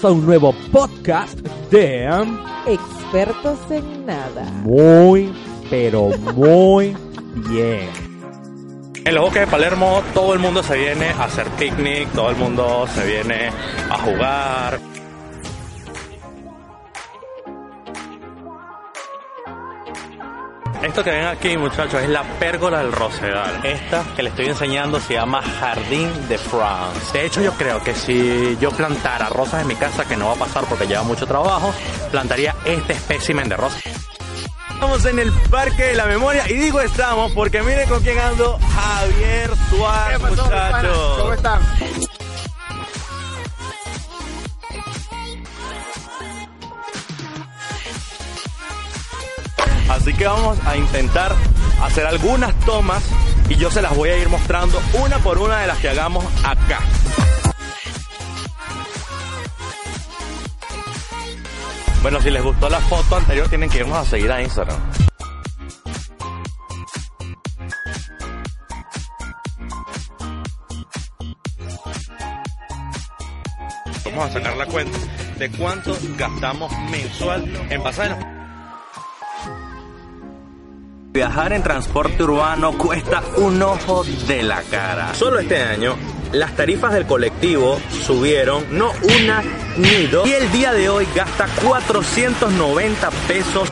bienvenidos 0.03 0.05
a 0.05 0.11
un 0.11 0.27
nuevo 0.27 0.53
podcast 0.73 1.39
de 1.71 2.09
Expertos 2.67 3.59
en 3.71 4.07
nada. 4.07 4.45
Muy, 4.65 5.33
pero 5.71 6.09
muy 6.35 6.97
bien. 7.49 7.89
En 9.05 9.15
los 9.15 9.25
bosques 9.25 9.43
de 9.43 9.47
Palermo 9.47 10.03
todo 10.15 10.35
el 10.35 10.41
mundo 10.41 10.63
se 10.63 10.77
viene 10.77 11.11
a 11.11 11.25
hacer 11.25 11.47
picnic, 11.59 12.09
todo 12.13 12.31
el 12.31 12.37
mundo 12.37 12.87
se 12.95 13.07
viene 13.07 13.51
a 13.91 13.99
jugar. 13.99 14.81
Que 21.01 21.11
ven 21.11 21.25
aquí, 21.25 21.57
muchachos, 21.57 22.03
es 22.03 22.09
la 22.11 22.23
pérgola 22.39 22.79
del 22.79 22.93
Rosedal. 22.93 23.65
Esta 23.65 24.05
que 24.15 24.23
le 24.23 24.29
estoy 24.29 24.47
enseñando 24.47 25.01
se 25.01 25.15
llama 25.15 25.41
Jardín 25.43 26.11
de 26.29 26.37
France. 26.37 27.13
De 27.15 27.25
hecho, 27.25 27.41
yo 27.41 27.53
creo 27.55 27.83
que 27.83 27.95
si 27.95 28.59
yo 28.61 28.71
plantara 28.71 29.31
rosas 29.31 29.63
en 29.63 29.69
mi 29.69 29.75
casa, 29.75 30.05
que 30.05 30.17
no 30.17 30.27
va 30.27 30.33
a 30.35 30.37
pasar 30.37 30.65
porque 30.67 30.87
lleva 30.87 31.03
mucho 31.03 31.27
trabajo, 31.27 31.73
plantaría 32.11 32.55
este 32.67 32.93
espécimen 32.93 33.49
de 33.49 33.57
rosas. 33.57 33.83
Estamos 34.75 35.05
en 35.07 35.19
el 35.19 35.33
Parque 35.33 35.83
de 35.85 35.95
la 35.95 36.05
Memoria 36.05 36.45
y 36.51 36.55
digo 36.55 36.81
estamos 36.81 37.33
porque 37.33 37.63
miren 37.63 37.89
con 37.89 38.03
quién 38.03 38.19
ando, 38.19 38.59
Javier 38.75 39.51
Suárez, 39.71 40.21
muchachos. 40.21 41.19
¿Cómo 41.19 41.33
están? 41.33 41.61
Así 50.03 50.15
que 50.15 50.27
vamos 50.27 50.59
a 50.67 50.77
intentar 50.77 51.33
hacer 51.81 52.05
algunas 52.05 52.53
tomas 52.67 53.05
y 53.49 53.55
yo 53.55 53.71
se 53.71 53.81
las 53.81 53.95
voy 53.95 54.09
a 54.09 54.19
ir 54.19 54.29
mostrando 54.29 54.83
una 55.01 55.19
por 55.19 55.39
una 55.39 55.61
de 55.61 55.69
las 55.69 55.79
que 55.79 55.91
hagamos 55.91 56.25
acá. 56.43 56.81
Bueno, 62.03 62.21
si 62.21 62.31
les 62.31 62.43
gustó 62.43 62.69
la 62.69 62.81
foto 62.81 63.15
anterior 63.15 63.49
tienen 63.49 63.71
que 63.71 63.79
irnos 63.79 63.97
a 63.97 64.05
seguir 64.05 64.33
a 64.33 64.43
Instagram. 64.43 64.77
Vamos 74.05 74.25
a 74.25 74.33
sacar 74.33 74.57
la 74.57 74.67
cuenta 74.67 74.99
de 75.39 75.49
cuánto 75.53 75.97
gastamos 76.19 76.73
mensual 76.91 77.69
en 77.71 77.83
pasajes. 77.85 78.22
Viajar 81.13 81.53
en 81.53 81.63
transporte 81.63 82.23
urbano 82.23 82.73
cuesta 82.79 83.23
un 83.37 83.61
ojo 83.61 84.03
de 84.27 84.43
la 84.43 84.63
cara. 84.63 85.13
Solo 85.15 85.41
este 85.41 85.63
año, 85.63 85.95
las 86.33 86.57
tarifas 86.57 86.95
del 86.95 87.05
colectivo 87.05 87.79
subieron 87.91 88.65
no 88.71 88.93
una 89.03 89.43
ni 89.77 90.07
dos. 90.07 90.27
Y 90.27 90.33
el 90.33 90.51
día 90.51 90.73
de 90.73 90.89
hoy 90.89 91.07
gasta 91.15 91.49
490 91.63 93.11
pesos. 93.29 93.71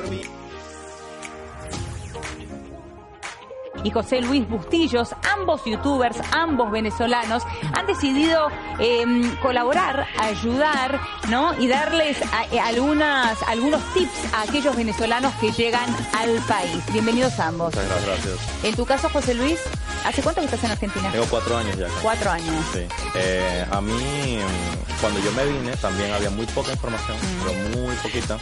Y 3.85 3.91
José 3.91 4.21
Luis 4.21 4.49
Bustillos, 4.49 5.15
ambos 5.39 5.63
youtubers, 5.65 6.19
ambos 6.33 6.71
venezolanos, 6.71 7.43
han 7.73 7.87
decidido 7.87 8.49
eh, 8.79 9.05
colaborar, 9.43 10.07
ayudar, 10.19 11.01
¿no? 11.29 11.59
Y 11.61 11.69
darles 11.69 12.19
a- 12.33 12.45
eh, 12.53 12.61
algunas, 12.61 13.43
algunos 13.45 13.83
tips 13.95 14.35
a 14.35 14.43
aquellos 14.43 14.77
venezolanos 14.77 15.33
que 15.41 15.53
llegan 15.53 15.89
al 16.19 16.35
país. 16.47 16.79
Bienvenidos 16.93 17.39
ambos. 17.41 17.75
Muchas 17.75 18.05
gracias. 18.07 18.37
En 18.65 18.75
tu 18.75 18.85
caso, 18.85 19.09
José 19.11 19.35
Luis, 19.35 19.59
¿hace 20.05 20.23
cuánto 20.23 20.41
que 20.41 20.47
estás 20.47 20.63
en 20.65 20.71
Argentina? 20.73 21.11
Tengo 21.11 21.27
cuatro 21.27 21.57
años 21.57 21.77
ya. 21.77 21.87
Cuatro 22.03 22.31
años. 22.31 22.55
Sí. 22.73 22.87
Eh, 23.15 23.67
a 23.71 23.81
mí, 23.81 24.39
mm, 24.39 25.01
cuando 25.01 25.21
yo 25.21 25.33
me 25.33 25.45
vine, 25.47 25.77
también 25.77 26.13
había 26.13 26.31
muy 26.31 26.47
poca 26.47 26.73
información, 26.73 27.17
pero 27.43 27.81
muy 27.85 27.95
poquita. 27.97 28.39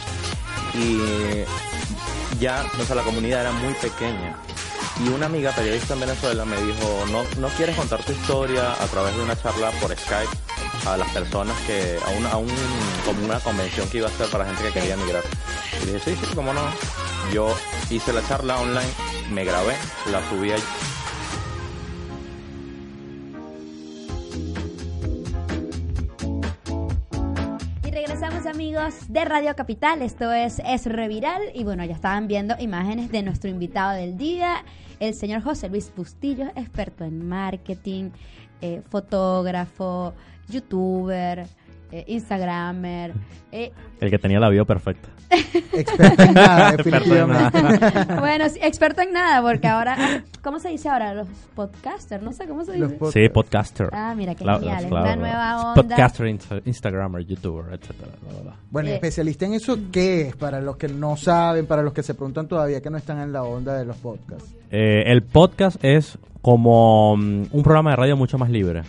Y 0.73 0.99
ya, 2.39 2.63
o 2.79 2.83
sea, 2.85 2.95
la 2.95 3.01
comunidad 3.03 3.41
era 3.41 3.51
muy 3.51 3.73
pequeña. 3.73 4.35
Y 5.03 5.07
una 5.09 5.27
amiga 5.27 5.51
periodista 5.51 5.93
en 5.93 6.01
Venezuela 6.01 6.43
me 6.43 6.61
dijo, 6.61 7.05
no, 7.09 7.23
no 7.39 7.47
quieres 7.55 7.75
contar 7.77 8.03
tu 8.03 8.11
historia 8.11 8.73
a 8.73 8.85
través 8.87 9.15
de 9.15 9.23
una 9.23 9.35
charla 9.35 9.71
por 9.79 9.95
Skype 9.95 10.37
a 10.87 10.97
las 10.97 11.09
personas 11.11 11.57
que, 11.61 11.97
a 12.05 12.09
una, 12.17 12.31
a 12.31 12.37
un, 12.37 12.49
como 13.05 13.23
una 13.25 13.39
convención 13.39 13.89
que 13.89 13.99
iba 13.99 14.07
a 14.07 14.11
ser 14.11 14.29
para 14.29 14.45
gente 14.45 14.61
que 14.63 14.71
quería 14.71 14.95
emigrar. 14.95 15.23
Y 15.81 15.85
dije, 15.85 15.99
sí, 15.99 16.15
sí, 16.15 16.35
cómo 16.35 16.53
no. 16.53 16.61
Yo 17.33 17.55
hice 17.89 18.11
la 18.11 18.25
charla 18.27 18.59
online, 18.59 18.89
me 19.31 19.45
grabé, 19.45 19.75
la 20.11 20.27
subí 20.29 20.51
a 20.51 20.57
Y 27.85 27.91
regresamos 27.91 28.45
amigos 28.45 28.95
de 29.07 29.25
Radio 29.25 29.55
Capital, 29.55 30.01
esto 30.01 30.31
es 30.33 30.59
Es 30.65 30.85
Reviral 30.85 31.41
y 31.53 31.63
bueno, 31.63 31.85
ya 31.85 31.93
estaban 31.93 32.27
viendo 32.27 32.55
imágenes 32.59 33.11
de 33.11 33.23
nuestro 33.23 33.49
invitado 33.49 33.91
del 33.91 34.17
día, 34.17 34.63
el 34.99 35.13
señor 35.13 35.41
José 35.41 35.69
Luis 35.69 35.91
Bustillo, 35.95 36.47
experto 36.55 37.03
en 37.03 37.27
marketing, 37.27 38.11
eh, 38.61 38.81
fotógrafo, 38.89 40.13
youtuber, 40.49 41.47
eh, 41.91 42.03
instagramer, 42.07 43.13
eh, 43.51 43.71
El 43.99 44.09
que 44.09 44.19
tenía 44.19 44.39
la 44.39 44.49
vida 44.49 44.63
perfecta. 44.65 45.09
Experto 45.73 46.23
en 46.23 46.33
nada, 46.33 46.69
Experto 46.73 47.15
en 47.15 47.29
definitivamente. 47.29 48.15
bueno, 48.19 48.49
sí, 48.49 48.59
experto 48.61 49.01
en 49.01 49.13
nada 49.13 49.41
porque 49.41 49.67
ahora, 49.67 50.23
¿cómo 50.43 50.59
se 50.59 50.69
dice 50.69 50.89
ahora? 50.89 51.13
Los 51.13 51.27
podcasters, 51.55 52.21
no 52.23 52.31
sé 52.31 52.47
cómo 52.47 52.63
se 52.65 52.73
dice. 52.73 52.97
pod- 52.99 53.11
Sí, 53.11 53.29
podcaster. 53.29 53.89
Ah, 53.91 54.13
mira 54.15 54.35
qué 54.35 54.43
Claro, 54.43 54.59
genial, 54.59 54.83
es 54.83 54.89
claro, 54.89 55.03
una 55.05 55.13
claro. 55.15 55.21
nueva 55.21 55.57
onda. 55.71 55.73
Podcaster, 55.75 56.27
insta- 56.27 56.61
Instagramer, 56.65 57.25
YouTuber, 57.25 57.73
etcétera. 57.73 58.11
Bueno, 58.71 58.89
Eh. 58.89 58.95
especialista 58.95 59.45
en 59.45 59.53
eso, 59.53 59.77
¿qué 59.91 60.21
es? 60.29 60.35
Para 60.35 60.61
los 60.61 60.77
que 60.77 60.87
no 60.87 61.17
saben, 61.17 61.65
para 61.65 61.81
los 61.83 61.93
que 61.93 62.03
se 62.03 62.13
preguntan 62.13 62.47
todavía 62.47 62.81
que 62.81 62.89
no 62.89 62.97
están 62.97 63.19
en 63.19 63.31
la 63.33 63.43
onda 63.43 63.75
de 63.75 63.85
los 63.85 63.97
podcasts. 63.97 64.55
Eh, 64.71 65.03
el 65.07 65.23
podcast 65.23 65.83
es 65.83 66.17
como 66.41 67.17
mm, 67.17 67.45
un 67.51 67.63
programa 67.63 67.91
de 67.91 67.95
radio 67.97 68.15
mucho 68.17 68.37
más 68.37 68.49
libre. 68.49 68.83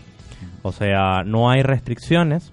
O 0.63 0.73
sea, 0.73 1.23
no 1.25 1.51
hay 1.51 1.63
restricciones 1.63 2.53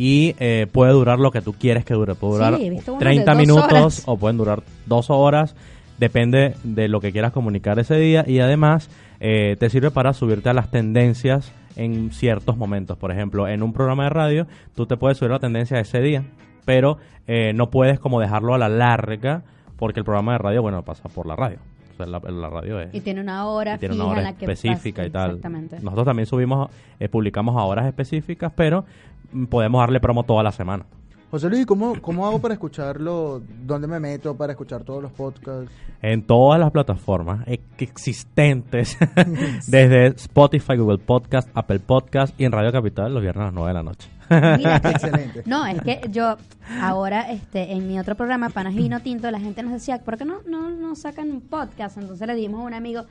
y 0.00 0.36
eh, 0.38 0.68
puede 0.70 0.92
durar 0.92 1.18
lo 1.18 1.32
que 1.32 1.40
tú 1.40 1.54
quieres 1.54 1.84
que 1.84 1.92
dure. 1.92 2.14
Puede 2.14 2.34
durar 2.34 2.56
Sí, 2.56 2.66
he 2.66 2.70
visto 2.70 2.92
unos 2.92 3.00
30 3.00 3.20
de 3.32 3.36
dos 3.36 3.46
minutos 3.46 3.72
horas. 3.72 4.02
o 4.06 4.16
pueden 4.16 4.36
durar 4.36 4.62
dos 4.86 5.10
horas. 5.10 5.56
Depende 5.98 6.54
de 6.62 6.86
lo 6.86 7.00
que 7.00 7.10
quieras 7.10 7.32
comunicar 7.32 7.80
ese 7.80 7.96
día 7.96 8.24
y 8.24 8.38
además 8.38 8.90
eh, 9.18 9.56
te 9.58 9.68
sirve 9.68 9.90
para 9.90 10.12
subirte 10.12 10.50
a 10.50 10.52
las 10.52 10.70
tendencias 10.70 11.52
en 11.74 12.12
ciertos 12.12 12.56
momentos. 12.56 12.96
Por 12.96 13.10
ejemplo, 13.10 13.48
en 13.48 13.64
un 13.64 13.72
programa 13.72 14.04
de 14.04 14.10
radio 14.10 14.46
tú 14.76 14.86
te 14.86 14.96
puedes 14.96 15.18
subir 15.18 15.32
a 15.32 15.34
la 15.34 15.40
tendencia 15.40 15.78
de 15.78 15.82
ese 15.82 16.00
día, 16.00 16.22
pero 16.64 16.98
eh, 17.26 17.52
no 17.52 17.68
puedes 17.70 17.98
como 17.98 18.20
dejarlo 18.20 18.54
a 18.54 18.58
la 18.58 18.68
larga 18.68 19.42
porque 19.76 19.98
el 19.98 20.04
programa 20.04 20.32
de 20.32 20.38
radio, 20.38 20.62
bueno, 20.62 20.84
pasa 20.84 21.08
por 21.08 21.26
la 21.26 21.34
radio. 21.34 21.58
Sea, 21.98 22.06
la, 22.06 22.20
la 22.30 22.48
radio 22.50 22.80
es 22.80 22.94
Y 22.94 23.00
tiene 23.00 23.20
una 23.20 23.46
hora 23.46 23.74
y 23.74 23.78
tiene 23.78 23.94
fija 23.94 24.04
una 24.04 24.12
hora 24.12 24.20
en 24.20 24.24
la 24.26 24.32
que 24.36 24.44
específica 24.46 25.02
pasa- 25.02 25.06
y 25.08 25.10
tal. 25.10 25.26
Exactamente. 25.32 25.76
Nosotros 25.82 26.06
también 26.06 26.26
subimos, 26.26 26.70
eh, 26.98 27.08
publicamos 27.08 27.56
a 27.56 27.62
horas 27.64 27.86
específicas, 27.86 28.52
pero 28.54 28.84
mm, 29.32 29.44
podemos 29.46 29.80
darle 29.80 30.00
promo 30.00 30.22
toda 30.24 30.42
la 30.42 30.52
semana. 30.52 30.84
José 31.30 31.50
Luis, 31.50 31.66
¿cómo, 31.66 32.00
¿cómo 32.00 32.26
hago 32.26 32.38
para 32.40 32.54
escucharlo? 32.54 33.42
¿Dónde 33.66 33.86
me 33.86 34.00
meto 34.00 34.34
para 34.34 34.52
escuchar 34.54 34.82
todos 34.82 35.02
los 35.02 35.12
podcasts? 35.12 35.70
En 36.00 36.22
todas 36.22 36.58
las 36.58 36.70
plataformas 36.70 37.40
ex- 37.46 37.62
existentes, 37.76 38.96
desde 39.66 40.06
Spotify, 40.06 40.76
Google 40.78 40.96
Podcast, 40.98 41.48
Apple 41.52 41.80
Podcast 41.80 42.32
y 42.40 42.44
en 42.44 42.52
Radio 42.52 42.72
Capital 42.72 43.12
los 43.12 43.20
viernes 43.22 43.42
a 43.42 43.44
las 43.46 43.54
9 43.54 43.68
de 43.68 43.74
la 43.74 43.82
noche. 43.82 44.08
Mira, 44.30 44.76
Excelente. 44.84 45.42
No, 45.44 45.66
es 45.66 45.82
que 45.82 46.00
yo 46.10 46.38
ahora 46.80 47.30
este 47.30 47.72
en 47.72 47.86
mi 47.88 47.98
otro 47.98 48.14
programa 48.14 48.48
Panas 48.48 48.74
Vino 48.74 49.00
Tinto 49.00 49.30
la 49.30 49.40
gente 49.40 49.62
nos 49.62 49.72
decía, 49.72 49.98
¿por 49.98 50.16
qué 50.16 50.24
no 50.24 50.36
no, 50.46 50.70
no 50.70 50.96
sacan 50.96 51.30
un 51.30 51.42
podcast? 51.42 51.98
Entonces 51.98 52.26
le 52.26 52.34
dimos 52.36 52.60
a 52.60 52.64
un 52.64 52.72
amigo 52.74 53.04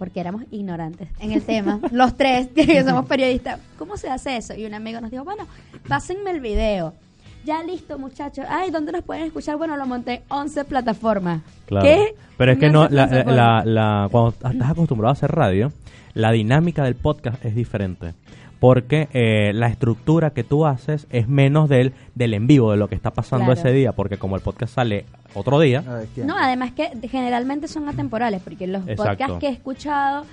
porque 0.00 0.18
éramos 0.18 0.42
ignorantes 0.50 1.08
en 1.20 1.30
el 1.30 1.42
tema, 1.42 1.78
los 1.92 2.16
tres 2.16 2.48
que 2.48 2.82
somos 2.82 3.06
periodistas, 3.06 3.60
¿cómo 3.78 3.96
se 3.96 4.08
hace 4.10 4.36
eso? 4.36 4.52
Y 4.54 4.64
un 4.66 4.74
amigo 4.74 5.00
nos 5.00 5.12
dijo, 5.12 5.22
bueno, 5.22 5.46
pásenme 5.86 6.32
el 6.32 6.40
video. 6.40 6.92
Ya 7.44 7.62
listo, 7.62 7.98
muchachos. 7.98 8.44
Ay, 8.48 8.70
¿dónde 8.70 8.92
nos 8.92 9.02
pueden 9.02 9.24
escuchar? 9.24 9.56
Bueno, 9.56 9.76
lo 9.76 9.86
monté 9.86 10.14
en 10.14 10.22
11 10.28 10.64
plataformas. 10.64 11.42
Claro. 11.66 11.84
¿Qué? 11.84 12.14
Pero 12.36 12.52
es 12.52 12.58
que 12.58 12.70
no, 12.70 12.82
11 12.82 12.94
la, 12.94 13.06
la, 13.24 13.62
la- 13.64 14.08
cuando 14.10 14.30
estás 14.30 14.70
acostumbrado 14.70 15.10
a 15.10 15.12
hacer 15.12 15.30
radio, 15.32 15.72
la 16.14 16.30
dinámica 16.30 16.84
del 16.84 16.94
podcast 16.94 17.44
es 17.44 17.54
diferente. 17.54 18.14
Porque 18.60 19.08
eh, 19.12 19.50
la 19.54 19.66
estructura 19.66 20.30
que 20.30 20.44
tú 20.44 20.66
haces 20.66 21.08
es 21.10 21.26
menos 21.26 21.68
del, 21.68 21.94
del 22.14 22.32
en 22.34 22.46
vivo, 22.46 22.70
de 22.70 22.76
lo 22.76 22.86
que 22.88 22.94
está 22.94 23.10
pasando 23.10 23.46
Claro. 23.46 23.58
ese 23.60 23.72
día. 23.72 23.90
Porque 23.90 24.18
como 24.18 24.36
el 24.36 24.42
podcast 24.42 24.72
sale 24.74 25.04
otro 25.34 25.58
día, 25.58 25.82
A 25.84 25.94
ver, 25.94 26.08
¿quién? 26.14 26.28
No, 26.28 26.36
además 26.38 26.70
que 26.70 26.90
generalmente 27.08 27.66
son 27.66 27.88
atemporales, 27.88 28.40
porque 28.40 28.68
los 28.68 28.82
Exacto. 28.86 29.02
podcasts 29.04 29.38
que 29.40 29.48
he 29.48 29.50
escuchado 29.52 30.26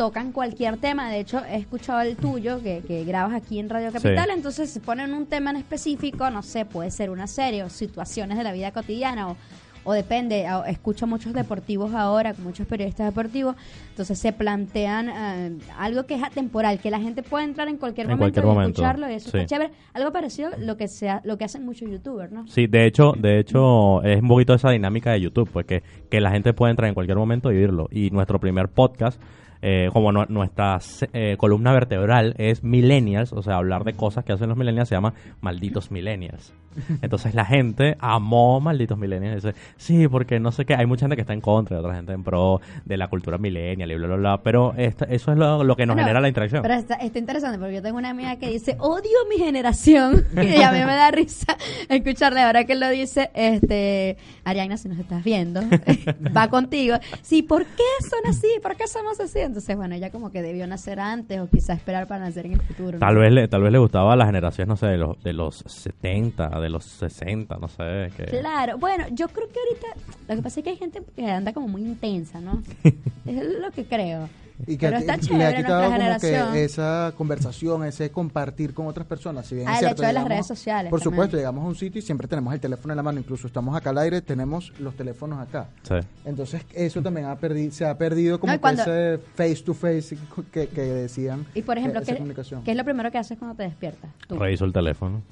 tocan 0.00 0.32
cualquier 0.32 0.78
tema. 0.78 1.10
De 1.10 1.20
hecho, 1.20 1.42
he 1.44 1.56
escuchado 1.56 2.00
el 2.00 2.16
tuyo 2.16 2.62
que, 2.62 2.80
que 2.88 3.04
grabas 3.04 3.34
aquí 3.34 3.58
en 3.58 3.68
Radio 3.68 3.92
Capital. 3.92 4.28
Sí. 4.28 4.32
Entonces 4.34 4.70
se 4.70 4.80
ponen 4.80 5.12
un 5.12 5.26
tema 5.26 5.50
en 5.50 5.56
específico, 5.56 6.30
no 6.30 6.42
sé, 6.42 6.64
puede 6.64 6.90
ser 6.90 7.10
una 7.10 7.26
serie 7.26 7.64
o 7.64 7.68
situaciones 7.68 8.38
de 8.38 8.44
la 8.44 8.52
vida 8.52 8.72
cotidiana 8.72 9.28
o 9.28 9.36
o 9.82 9.94
depende, 9.94 10.46
a- 10.46 10.68
escucho 10.68 11.06
muchos 11.06 11.32
deportivos 11.32 11.94
ahora, 11.94 12.34
muchos 12.44 12.66
periodistas 12.66 13.06
deportivos, 13.06 13.56
entonces 13.88 14.18
se 14.18 14.30
plantean 14.34 15.08
eh, 15.08 15.58
algo 15.78 16.04
que 16.04 16.16
es 16.16 16.22
atemporal, 16.22 16.78
que 16.80 16.90
la 16.90 17.00
gente 17.00 17.22
puede 17.22 17.46
entrar 17.46 17.66
en 17.66 17.78
cualquier 17.78 18.04
En 18.04 18.10
momento 18.18 18.42
cualquier 18.42 18.44
y 18.44 18.48
momento, 18.54 18.82
escucharlo 18.82 19.10
y 19.10 19.14
eso 19.14 19.30
sí. 19.30 19.38
está 19.38 19.46
chévere. 19.56 19.70
Algo 19.94 20.12
parecido 20.12 20.50
lo 20.58 20.76
que 20.76 20.86
sea, 20.86 21.22
lo 21.24 21.38
que 21.38 21.44
hacen 21.46 21.64
muchos 21.64 21.88
youtubers, 21.90 22.30
¿no? 22.30 22.46
Sí, 22.46 22.66
de 22.66 22.84
hecho, 22.84 23.14
de 23.18 23.38
hecho 23.38 24.02
es 24.02 24.20
un 24.20 24.28
poquito 24.28 24.52
esa 24.52 24.68
dinámica 24.70 25.12
de 25.12 25.22
YouTube, 25.22 25.48
pues 25.50 25.64
que, 25.64 25.82
que 26.10 26.20
la 26.20 26.30
gente 26.30 26.52
puede 26.52 26.72
entrar 26.72 26.86
en 26.88 26.94
cualquier 26.94 27.16
momento 27.16 27.50
y 27.50 27.56
oírlo. 27.56 27.88
Y 27.90 28.10
nuestro 28.10 28.38
primer 28.38 28.68
podcast, 28.68 29.18
eh, 29.62 29.90
como 29.92 30.10
nu- 30.12 30.26
nuestra 30.28 30.78
eh, 31.12 31.36
columna 31.38 31.72
vertebral 31.72 32.34
es 32.38 32.62
Millennials, 32.64 33.32
o 33.32 33.42
sea, 33.42 33.56
hablar 33.56 33.84
de 33.84 33.92
cosas 33.94 34.24
que 34.24 34.32
hacen 34.32 34.48
los 34.48 34.56
Millennials 34.56 34.88
se 34.88 34.94
llama 34.94 35.14
Malditos 35.40 35.90
Millennials. 35.90 36.52
Entonces 37.02 37.34
la 37.34 37.44
gente 37.44 37.96
amó 37.98 38.60
Malditos 38.60 38.96
Millennials. 38.96 39.42
Dice, 39.42 39.54
sí, 39.76 40.06
porque 40.08 40.38
no 40.40 40.52
sé 40.52 40.64
qué, 40.64 40.74
hay 40.74 40.86
mucha 40.86 41.00
gente 41.06 41.16
que 41.16 41.22
está 41.22 41.32
en 41.32 41.40
contra 41.40 41.78
otra 41.80 41.94
gente 41.94 42.12
en 42.12 42.22
pro 42.22 42.60
de 42.84 42.96
la 42.96 43.08
cultura 43.08 43.38
millennial 43.38 43.90
y 43.90 43.94
bla, 43.96 44.06
bla, 44.06 44.16
bla. 44.16 44.42
Pero 44.42 44.72
esta- 44.76 45.04
eso 45.06 45.32
es 45.32 45.38
lo, 45.38 45.64
lo 45.64 45.76
que 45.76 45.84
nos 45.84 45.96
genera 45.96 46.20
la 46.20 46.28
interacción. 46.28 46.62
Pero 46.62 46.74
está, 46.74 46.94
está 46.94 47.18
interesante 47.18 47.58
porque 47.58 47.74
yo 47.74 47.82
tengo 47.82 47.98
una 47.98 48.10
amiga 48.10 48.36
que 48.36 48.48
dice, 48.50 48.76
odio 48.78 49.10
mi 49.28 49.36
generación. 49.36 50.24
y 50.34 50.62
a 50.62 50.70
mí 50.72 50.78
me 50.78 50.94
da 50.94 51.10
risa 51.10 51.56
escucharle. 51.88 52.40
Ahora 52.40 52.64
que 52.64 52.76
lo 52.76 52.88
dice, 52.88 53.30
este, 53.34 54.16
Ariana, 54.44 54.76
si 54.76 54.88
nos 54.88 54.98
estás 54.98 55.24
viendo, 55.24 55.60
va 56.36 56.48
contigo. 56.48 56.96
Sí, 57.22 57.42
¿por 57.42 57.64
qué 57.66 57.82
son 58.08 58.20
así? 58.30 58.46
¿Por 58.62 58.76
qué 58.76 58.86
somos 58.86 59.18
así? 59.20 59.40
Entonces, 59.50 59.76
bueno, 59.76 59.96
ella 59.96 60.10
como 60.10 60.30
que 60.30 60.42
debió 60.42 60.64
nacer 60.68 61.00
antes 61.00 61.40
o 61.40 61.48
quizás 61.48 61.78
esperar 61.78 62.06
para 62.06 62.26
nacer 62.26 62.46
en 62.46 62.52
el 62.52 62.60
futuro. 62.60 62.92
¿no? 62.92 62.98
Tal 63.00 63.16
vez, 63.16 63.32
le, 63.32 63.48
tal 63.48 63.62
vez 63.62 63.72
le 63.72 63.78
gustaba 63.78 64.12
a 64.12 64.16
la 64.16 64.24
generación, 64.24 64.68
no 64.68 64.76
sé, 64.76 64.86
de 64.86 64.96
los, 64.96 65.20
de 65.24 65.32
los 65.32 65.64
70, 65.66 66.60
de 66.60 66.70
los 66.70 66.84
60, 66.84 67.56
no 67.56 67.66
sé. 67.66 68.12
Que... 68.16 68.26
Claro, 68.26 68.78
bueno, 68.78 69.06
yo 69.10 69.26
creo 69.26 69.48
que 69.48 69.58
ahorita 69.58 69.86
lo 70.28 70.36
que 70.36 70.42
pasa 70.42 70.60
es 70.60 70.64
que 70.64 70.70
hay 70.70 70.76
gente 70.76 71.02
que 71.16 71.26
anda 71.28 71.52
como 71.52 71.66
muy 71.66 71.82
intensa, 71.82 72.40
¿no? 72.40 72.62
es 73.26 73.58
lo 73.60 73.72
que 73.72 73.84
creo. 73.86 74.28
Y 74.66 74.76
que 74.76 74.88
Pero 74.88 74.98
le 75.00 75.12
ha 75.12 75.16
quitado 75.18 75.36
nuestra 75.38 75.64
como 75.84 75.92
generación. 75.92 76.52
que 76.52 76.64
esa 76.64 77.12
conversación, 77.16 77.84
ese 77.84 78.10
compartir 78.10 78.74
con 78.74 78.86
otras 78.86 79.06
personas. 79.06 79.46
Si 79.46 79.54
bien 79.54 79.68
Ah, 79.68 79.76
es 79.76 79.82
el 79.82 79.88
hecho 79.92 80.02
de 80.02 80.12
las 80.12 80.24
redes 80.28 80.46
sociales 80.46 80.90
Por 80.90 81.00
también. 81.00 81.14
supuesto, 81.14 81.36
llegamos 81.36 81.64
a 81.64 81.68
un 81.68 81.74
sitio 81.74 81.98
y 81.98 82.02
siempre 82.02 82.28
tenemos 82.28 82.52
el 82.54 82.60
teléfono 82.60 82.92
en 82.92 82.96
la 82.96 83.02
mano. 83.02 83.18
Incluso 83.18 83.46
estamos 83.46 83.74
acá 83.76 83.90
al 83.90 83.98
aire, 83.98 84.20
tenemos 84.22 84.72
los 84.78 84.94
teléfonos 84.94 85.38
acá. 85.40 85.68
Sí. 85.82 85.94
Entonces, 86.24 86.62
eso 86.74 87.02
también 87.02 87.26
ha 87.26 87.36
perdi 87.36 87.70
se 87.70 87.84
ha 87.86 87.96
perdido 87.96 88.38
como 88.40 88.52
No, 88.52 88.60
cuando- 88.60 88.82
ese 88.82 89.18
face 89.34 89.62
to 89.64 89.74
face 89.74 90.16
que, 90.52 90.68
que 90.68 90.80
decían. 90.82 91.46
Y 91.54 91.62
por 91.62 91.78
ejemplo, 91.78 92.00
¿qué, 92.02 92.12
es 92.12 92.76
lo 92.76 92.84
primero 92.84 93.10
que 93.10 93.18
haces 93.18 93.38
cuando 93.38 93.56
te 93.56 93.62
despiertas? 93.64 94.10
Tú. 94.28 94.38
Reviso 94.38 94.64
el 94.64 94.72
teléfono. 94.72 95.22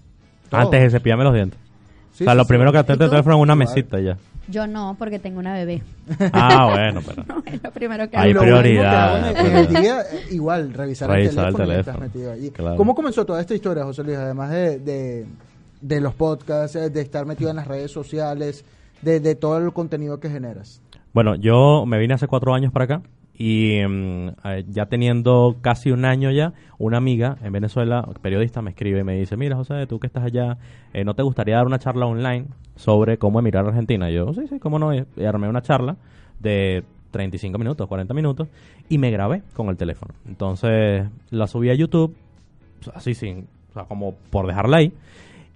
Todo. 0.48 0.60
Antes 0.60 0.80
de 0.80 0.90
cepillarme 0.90 1.24
los 1.24 1.34
dientes. 1.34 1.58
Sí, 2.14 2.24
o 2.24 2.26
sea, 2.26 2.32
sí, 2.32 2.36
lo 2.38 2.44
sí. 2.44 2.48
primero 2.48 2.72
que 2.72 2.78
¿Y 2.78 2.80
atento 2.80 3.04
el 3.04 3.10
teléfono 3.10 3.36
en 3.36 3.42
una 3.42 3.54
mesita 3.54 4.00
ya. 4.00 4.16
Yo 4.50 4.66
no, 4.66 4.96
porque 4.98 5.18
tengo 5.18 5.38
una 5.40 5.52
bebé. 5.52 5.82
Ah, 6.32 6.68
bueno, 6.72 7.00
pero. 7.06 7.22
No, 7.28 7.42
es 7.44 7.62
lo 7.62 7.70
primero 7.70 8.08
que 8.08 8.16
Hay 8.16 8.32
lo 8.32 8.40
prioridad, 8.40 9.30
el- 9.38 9.46
en 9.46 9.56
el 9.56 9.68
día, 9.68 10.02
igual, 10.30 10.72
revisar, 10.72 11.10
Revisar 11.10 11.48
el 11.48 11.48
el 11.50 11.54
teléfono, 11.56 11.64
mientras 11.66 11.96
teléfono. 11.96 12.00
metido 12.06 12.32
allí. 12.32 12.50
Claro. 12.50 12.76
¿Cómo 12.76 12.94
comenzó 12.94 13.26
toda 13.26 13.40
esta 13.40 13.54
historia, 13.54 13.84
José 13.84 14.04
Luis? 14.04 14.16
Además 14.16 14.50
de, 14.50 14.78
de, 14.78 15.26
de 15.82 16.00
los 16.00 16.14
podcasts, 16.14 16.76
eh, 16.76 16.88
de 16.90 17.00
estar 17.02 17.26
metido 17.26 17.50
en 17.50 17.56
las 17.56 17.66
redes 17.68 17.90
sociales, 17.90 18.64
de, 19.02 19.20
de 19.20 19.34
todo 19.34 19.58
el 19.58 19.72
contenido 19.72 20.18
que 20.18 20.30
generas. 20.30 20.80
Bueno, 21.12 21.34
yo 21.36 21.84
me 21.86 21.98
vine 21.98 22.14
hace 22.14 22.26
cuatro 22.26 22.54
años 22.54 22.72
para 22.72 22.84
acá 22.86 23.02
y 23.38 23.80
mm, 23.86 24.28
eh, 24.44 24.64
ya 24.68 24.86
teniendo 24.86 25.56
casi 25.60 25.92
un 25.92 26.04
año 26.04 26.32
ya, 26.32 26.52
una 26.76 26.98
amiga 26.98 27.38
en 27.42 27.52
Venezuela, 27.52 28.06
periodista, 28.20 28.60
me 28.62 28.70
escribe 28.70 29.00
y 29.00 29.04
me 29.04 29.14
dice, 29.14 29.36
mira 29.36 29.54
José, 29.54 29.86
tú 29.86 30.00
que 30.00 30.08
estás 30.08 30.24
allá, 30.24 30.58
eh, 30.92 31.04
¿no 31.04 31.14
te 31.14 31.22
gustaría 31.22 31.56
dar 31.56 31.66
una 31.66 31.78
charla 31.78 32.06
online 32.06 32.46
sobre 32.74 33.16
cómo 33.16 33.38
emigrar 33.38 33.64
a 33.64 33.68
Argentina? 33.68 34.10
Y 34.10 34.14
yo, 34.14 34.34
sí, 34.34 34.48
sí, 34.48 34.58
cómo 34.58 34.80
no, 34.80 34.92
y 34.92 35.04
armé 35.24 35.48
una 35.48 35.62
charla 35.62 35.96
de 36.40 36.82
35 37.12 37.58
minutos, 37.58 37.86
40 37.86 38.12
minutos 38.12 38.48
y 38.88 38.98
me 38.98 39.12
grabé 39.12 39.42
con 39.54 39.68
el 39.68 39.76
teléfono. 39.76 40.14
Entonces 40.26 41.06
la 41.30 41.46
subí 41.46 41.70
a 41.70 41.74
YouTube, 41.74 42.16
así 42.92 43.14
sin, 43.14 43.46
o 43.70 43.72
sea, 43.72 43.84
como 43.84 44.14
por 44.30 44.48
dejarla 44.48 44.78
ahí. 44.78 44.92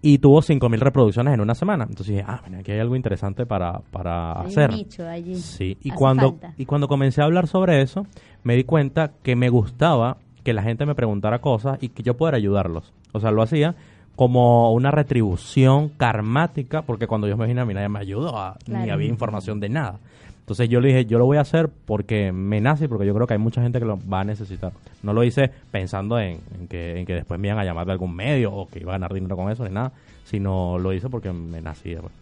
Y 0.05 0.19
tuvo 0.19 0.43
5.000 0.43 0.81
reproducciones 0.81 1.33
en 1.33 1.41
una 1.41 1.55
semana. 1.55 1.85
Entonces 1.89 2.09
dije, 2.17 2.25
ah, 2.27 2.43
mira, 2.47 2.59
aquí 2.59 2.73
hay 2.73 2.81
algo 2.81 2.97
interesante 2.97 3.47
para, 3.47 3.81
para 3.93 4.33
Hay 4.41 4.47
un 4.47 4.47
hacer. 4.49 4.73
nicho 4.73 5.09
allí. 5.09 5.37
Sí, 5.37 5.79
y 5.81 5.91
Hace 5.91 5.99
cuando, 5.99 6.31
falta. 6.33 6.55
y 6.59 6.67
cuando 6.67 6.89
comencé 6.89 7.21
a 7.23 7.25
hablar 7.25 7.47
sobre 7.47 7.81
eso, 7.83 8.07
me 8.43 8.57
di 8.57 8.65
cuenta 8.65 9.13
que 9.23 9.37
me 9.37 9.49
gustaba 9.49 10.17
que 10.43 10.53
la 10.53 10.63
gente 10.65 10.87
me 10.87 10.97
preguntara 10.97 11.39
cosas 11.41 11.79
y 11.81 11.91
que 11.91 12.03
yo 12.03 12.17
pudiera 12.17 12.37
ayudarlos. 12.37 12.93
O 13.13 13.21
sea, 13.21 13.31
lo 13.31 13.43
hacía 13.43 13.77
como 14.17 14.73
una 14.73 14.91
retribución 14.91 15.89
karmática, 15.89 16.83
porque 16.83 17.07
cuando 17.07 17.29
yo 17.29 17.37
me 17.37 17.47
vine 17.47 17.61
a 17.61 17.65
mí 17.65 17.73
nadie 17.73 17.89
me 17.89 18.01
ayudó, 18.01 18.37
a- 18.39 18.57
ni 18.67 18.91
había 18.91 19.09
información 19.09 19.61
de 19.61 19.69
nada. 19.69 20.01
Entonces 20.43 20.69
yo 20.69 20.81
le 20.81 20.89
dije, 20.89 21.05
yo 21.07 21.19
lo 21.19 21.25
voy 21.27 21.37
a 21.39 21.43
hacer 21.43 21.69
porque 21.87 22.33
me 22.33 22.61
nace 22.61 22.85
y 22.85 22.89
porque 22.89 23.07
yo 23.07 23.15
creo 23.15 23.27
que 23.27 23.35
hay 23.35 23.39
mucha 23.39 23.63
gente 23.63 23.79
que 23.79 23.85
lo 23.85 23.99
va 24.09 24.21
a 24.21 24.25
necesitar. 24.25 24.73
No 25.03 25.13
lo 25.13 25.23
hice 25.25 25.51
pensando 25.71 26.19
en, 26.19 26.41
en 26.59 26.67
que, 26.69 26.99
en 26.99 27.07
que 27.07 27.15
después 27.15 27.39
me 27.39 27.49
iban 27.49 27.59
a 27.61 27.65
llamar 27.65 27.87
de 27.87 27.93
algún 27.93 28.15
medio 28.15 28.53
o 28.53 28.69
que 28.69 28.81
iba 28.81 28.93
a 28.93 28.95
ganar 28.99 29.15
dinero 29.15 29.37
con 29.37 29.51
eso 29.51 29.65
ni 29.65 29.71
nada, 29.73 29.93
sino 30.25 30.79
lo 30.79 30.93
hice 30.93 31.09
porque 31.09 31.33
me 31.33 31.63
nacía. 31.63 32.01
pues. 32.01 32.13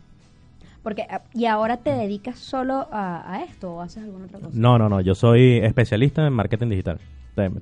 Porque, 0.82 1.06
ah, 1.10 1.22
¿Y 1.34 1.46
ahora 1.46 1.78
te 1.78 1.90
dedicas 1.90 2.38
solo 2.38 2.88
a, 2.92 3.34
a 3.34 3.42
esto 3.44 3.72
o 3.74 3.80
haces 3.80 4.02
alguna 4.04 4.26
otra 4.26 4.38
cosa? 4.38 4.50
No, 4.52 4.78
no, 4.78 4.88
no. 4.88 5.00
Yo 5.00 5.14
soy 5.14 5.58
especialista 5.58 6.26
en 6.26 6.32
marketing 6.32 6.68
digital. 6.68 6.98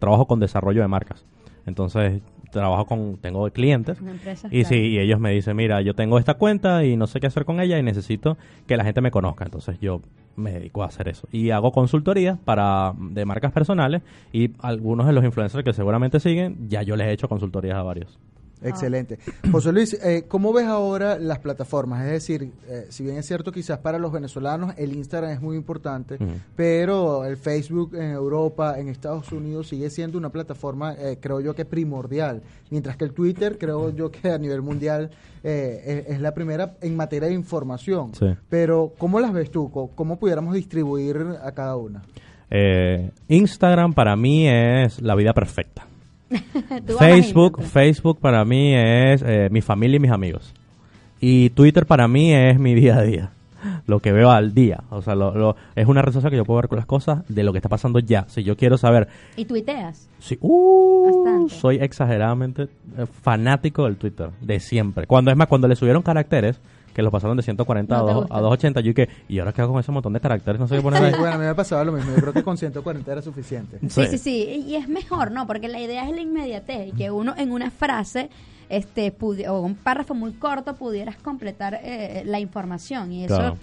Trabajo 0.01 0.27
con 0.27 0.40
desarrollo 0.40 0.83
de 0.83 0.88
marcas. 0.88 1.25
Entonces, 1.66 2.21
trabajo 2.51 2.87
con, 2.87 3.16
tengo 3.18 3.49
clientes. 3.51 4.01
Una 4.01 4.12
empresa, 4.12 4.49
Y 4.49 4.62
claro. 4.62 4.68
sí, 4.68 4.77
y 4.77 4.99
ellos 4.99 5.21
me 5.21 5.31
dicen, 5.33 5.57
mira, 5.57 5.81
yo 5.83 5.94
tengo 5.94 6.18
esta 6.18 6.35
cuenta 6.35 6.85
y 6.85 6.97
no 6.97 7.07
sé 7.07 7.21
qué 7.21 7.27
hacer 7.29 7.44
con 7.44 7.61
ella 7.61 7.79
y 7.79 7.83
necesito 7.83 8.37
que 8.66 8.77
la 8.77 8.85
gente 8.85 9.01
me 9.01 9.11
conozca. 9.11 9.44
Entonces, 9.44 9.79
yo 9.81 10.01
me 10.38 10.53
dedico 10.53 10.83
a 10.83 10.87
hacer 10.87 11.09
eso. 11.09 11.29
Y 11.33 11.51
hago 11.51 11.72
consultorías 11.72 12.38
para 12.38 12.94
de 12.98 13.24
marcas 13.24 13.53
personales 13.53 14.03
y 14.33 14.53
algunos 14.61 15.07
de 15.07 15.12
los 15.12 15.24
influencers 15.24 15.64
que 15.64 15.72
seguramente 15.72 16.20
siguen, 16.20 16.68
ya 16.68 16.83
yo 16.83 16.96
les 16.96 17.09
he 17.09 17.12
hecho 17.12 17.29
consultorías 17.29 17.77
a 17.77 17.83
varios. 17.83 18.18
Excelente. 18.62 19.18
José 19.51 19.73
Luis, 19.73 19.94
eh, 20.03 20.25
¿cómo 20.29 20.53
ves 20.53 20.66
ahora 20.66 21.18
las 21.18 21.38
plataformas? 21.38 22.05
Es 22.05 22.12
decir, 22.12 22.53
eh, 22.68 22.87
si 22.88 23.05
bien 23.05 23.16
es 23.16 23.27
cierto 23.27 23.53
quizás 23.53 23.79
para 23.79 23.99
los 23.99 24.12
venezolanos 24.12 24.75
el 24.77 24.94
Instagram 24.94 25.31
es 25.33 25.40
muy 25.40 25.57
importante, 25.57 26.14
Ujú. 26.14 26.33
pero 26.57 27.25
el 27.25 27.37
Facebook 27.37 27.94
en 27.94 28.11
Europa, 28.11 28.79
en 28.79 28.88
Estados 28.88 29.31
Unidos 29.33 29.68
sigue 29.68 29.90
siendo 29.90 30.18
una 30.18 30.31
plataforma, 30.31 30.94
eh, 30.94 31.18
creo 31.21 31.40
yo 31.40 31.55
que 31.55 31.64
primordial, 31.64 32.42
mientras 32.71 32.97
que 32.97 33.05
el 33.05 33.12
Twitter 33.12 33.59
creo 33.59 33.90
yo 33.94 34.11
que 34.11 34.31
a 34.31 34.38
nivel 34.38 34.62
mundial 34.62 35.11
eh, 35.42 36.05
es, 36.07 36.14
es 36.14 36.21
la 36.21 36.35
primera 36.35 36.75
en 36.81 36.97
materia 36.97 37.29
de 37.29 37.35
información. 37.35 38.14
Sí. 38.14 38.27
Pero 38.49 38.92
¿cómo 38.99 39.21
las 39.21 39.33
ves 39.33 39.51
tú? 39.51 39.71
¿Cómo, 39.71 39.90
cómo 39.94 40.18
pudiéramos 40.18 40.55
distribuir 40.55 41.25
a 41.42 41.53
cada 41.53 41.77
una? 41.77 42.03
Eh, 42.51 43.11
Instagram 43.29 43.92
para 43.92 44.16
mí 44.16 44.49
es 44.49 45.03
la 45.03 45.14
vida 45.14 45.33
perfecta. 45.35 45.88
Facebook, 46.99 47.57
Instagram. 47.59 47.71
Facebook 47.71 48.19
para 48.21 48.45
mí 48.45 48.75
es 48.75 49.23
eh, 49.27 49.49
mi 49.51 49.61
familia 49.61 49.97
y 49.97 50.01
mis 50.01 50.11
amigos. 50.11 50.53
Y 51.21 51.51
Twitter 51.51 51.87
para 51.87 52.07
mí 52.09 52.33
es 52.33 52.59
mi 52.59 52.75
día 52.75 52.97
a 52.99 53.03
día. 53.03 53.31
Lo 53.87 53.99
que 53.99 54.12
veo 54.12 54.31
al 54.31 54.55
día. 54.55 54.85
O 54.91 55.03
sea, 55.03 55.17
lo- 55.17 55.35
lo- 55.35 55.57
es 55.75 55.87
una 55.87 56.01
red 56.01 56.12
social 56.12 56.31
que 56.31 56.37
yo 56.37 56.45
puedo 56.45 56.61
ver 56.61 56.69
con 56.69 56.77
las 56.77 56.87
cosas 56.87 57.25
de 57.29 57.43
lo 57.43 57.53
que 57.53 57.59
está 57.59 57.69
pasando 57.69 57.99
ya. 57.99 58.25
Si 58.29 58.45
yo 58.45 58.57
quiero 58.57 58.79
saber 58.79 59.09
¿Y 59.37 59.47
tuiteas? 59.47 60.09
Sí, 60.21 60.38
uh, 60.41 61.49
soy 61.49 61.77
exageradamente 61.77 62.64
eh, 62.97 63.07
fanático 63.23 63.85
del 63.85 63.97
Twitter, 63.97 64.31
de 64.41 64.61
siempre. 64.61 65.07
Cuando 65.09 65.33
es 65.33 65.37
más, 65.37 65.49
cuando 65.49 65.67
le 65.67 65.75
subieron 65.75 66.03
caracteres, 66.03 66.61
que 66.98 67.02
los 67.04 67.12
pasaron 67.12 67.37
de 67.37 67.44
140 67.44 67.94
No 67.96 68.00
a, 68.00 68.02
dos- 68.12 68.14
gusta. 68.22 68.37
a 68.37 68.40
280, 68.40 68.80
yo 68.80 68.92
que 68.92 69.08
¿y 69.28 69.38
ahora 69.38 69.52
qué 69.52 69.62
hago 69.62 69.72
con 69.72 69.78
ese 69.78 69.92
montón 69.92 70.12
de 70.14 70.20
caracteres? 70.20 70.58
No 70.61 70.66
sé 70.66 70.74
qué 70.74 70.82
poner 70.82 71.00
ahí. 71.04 71.12
Sí, 71.12 71.18
bueno, 71.20 71.37
a 71.37 71.38
mí 71.38 71.44
me 71.44 71.54
pasaba 71.54 71.84
lo 71.84 71.92
mismo. 71.92 72.11
Yo 72.12 72.20
creo 72.20 72.32
que 72.32 72.42
con 72.42 72.58
140 72.58 73.12
era 73.12 73.22
suficiente. 73.22 73.78
Sí, 73.88 74.06
sí, 74.08 74.18
sí. 74.18 74.64
Y 74.66 74.74
es 74.74 74.88
mejor, 74.88 75.30
¿no? 75.30 75.46
Porque 75.46 75.68
la 75.68 75.80
idea 75.80 76.08
es 76.08 76.12
la 76.12 76.20
inmediatez 76.20 76.88
y 76.88 76.92
que 76.96 77.12
uno 77.12 77.34
en 77.38 77.52
una 77.52 77.70
frase 77.70 78.30
este 78.68 79.14
o 79.48 79.61
un 79.61 79.76
párrafo 79.76 80.12
muy 80.14 80.32
corto 80.32 80.74
pudieras 80.74 81.14
completar 81.18 81.78
eh, 81.84 82.24
la 82.26 82.40
información 82.40 83.12
y 83.12 83.26
eso 83.26 83.37
Claro. 83.37 83.56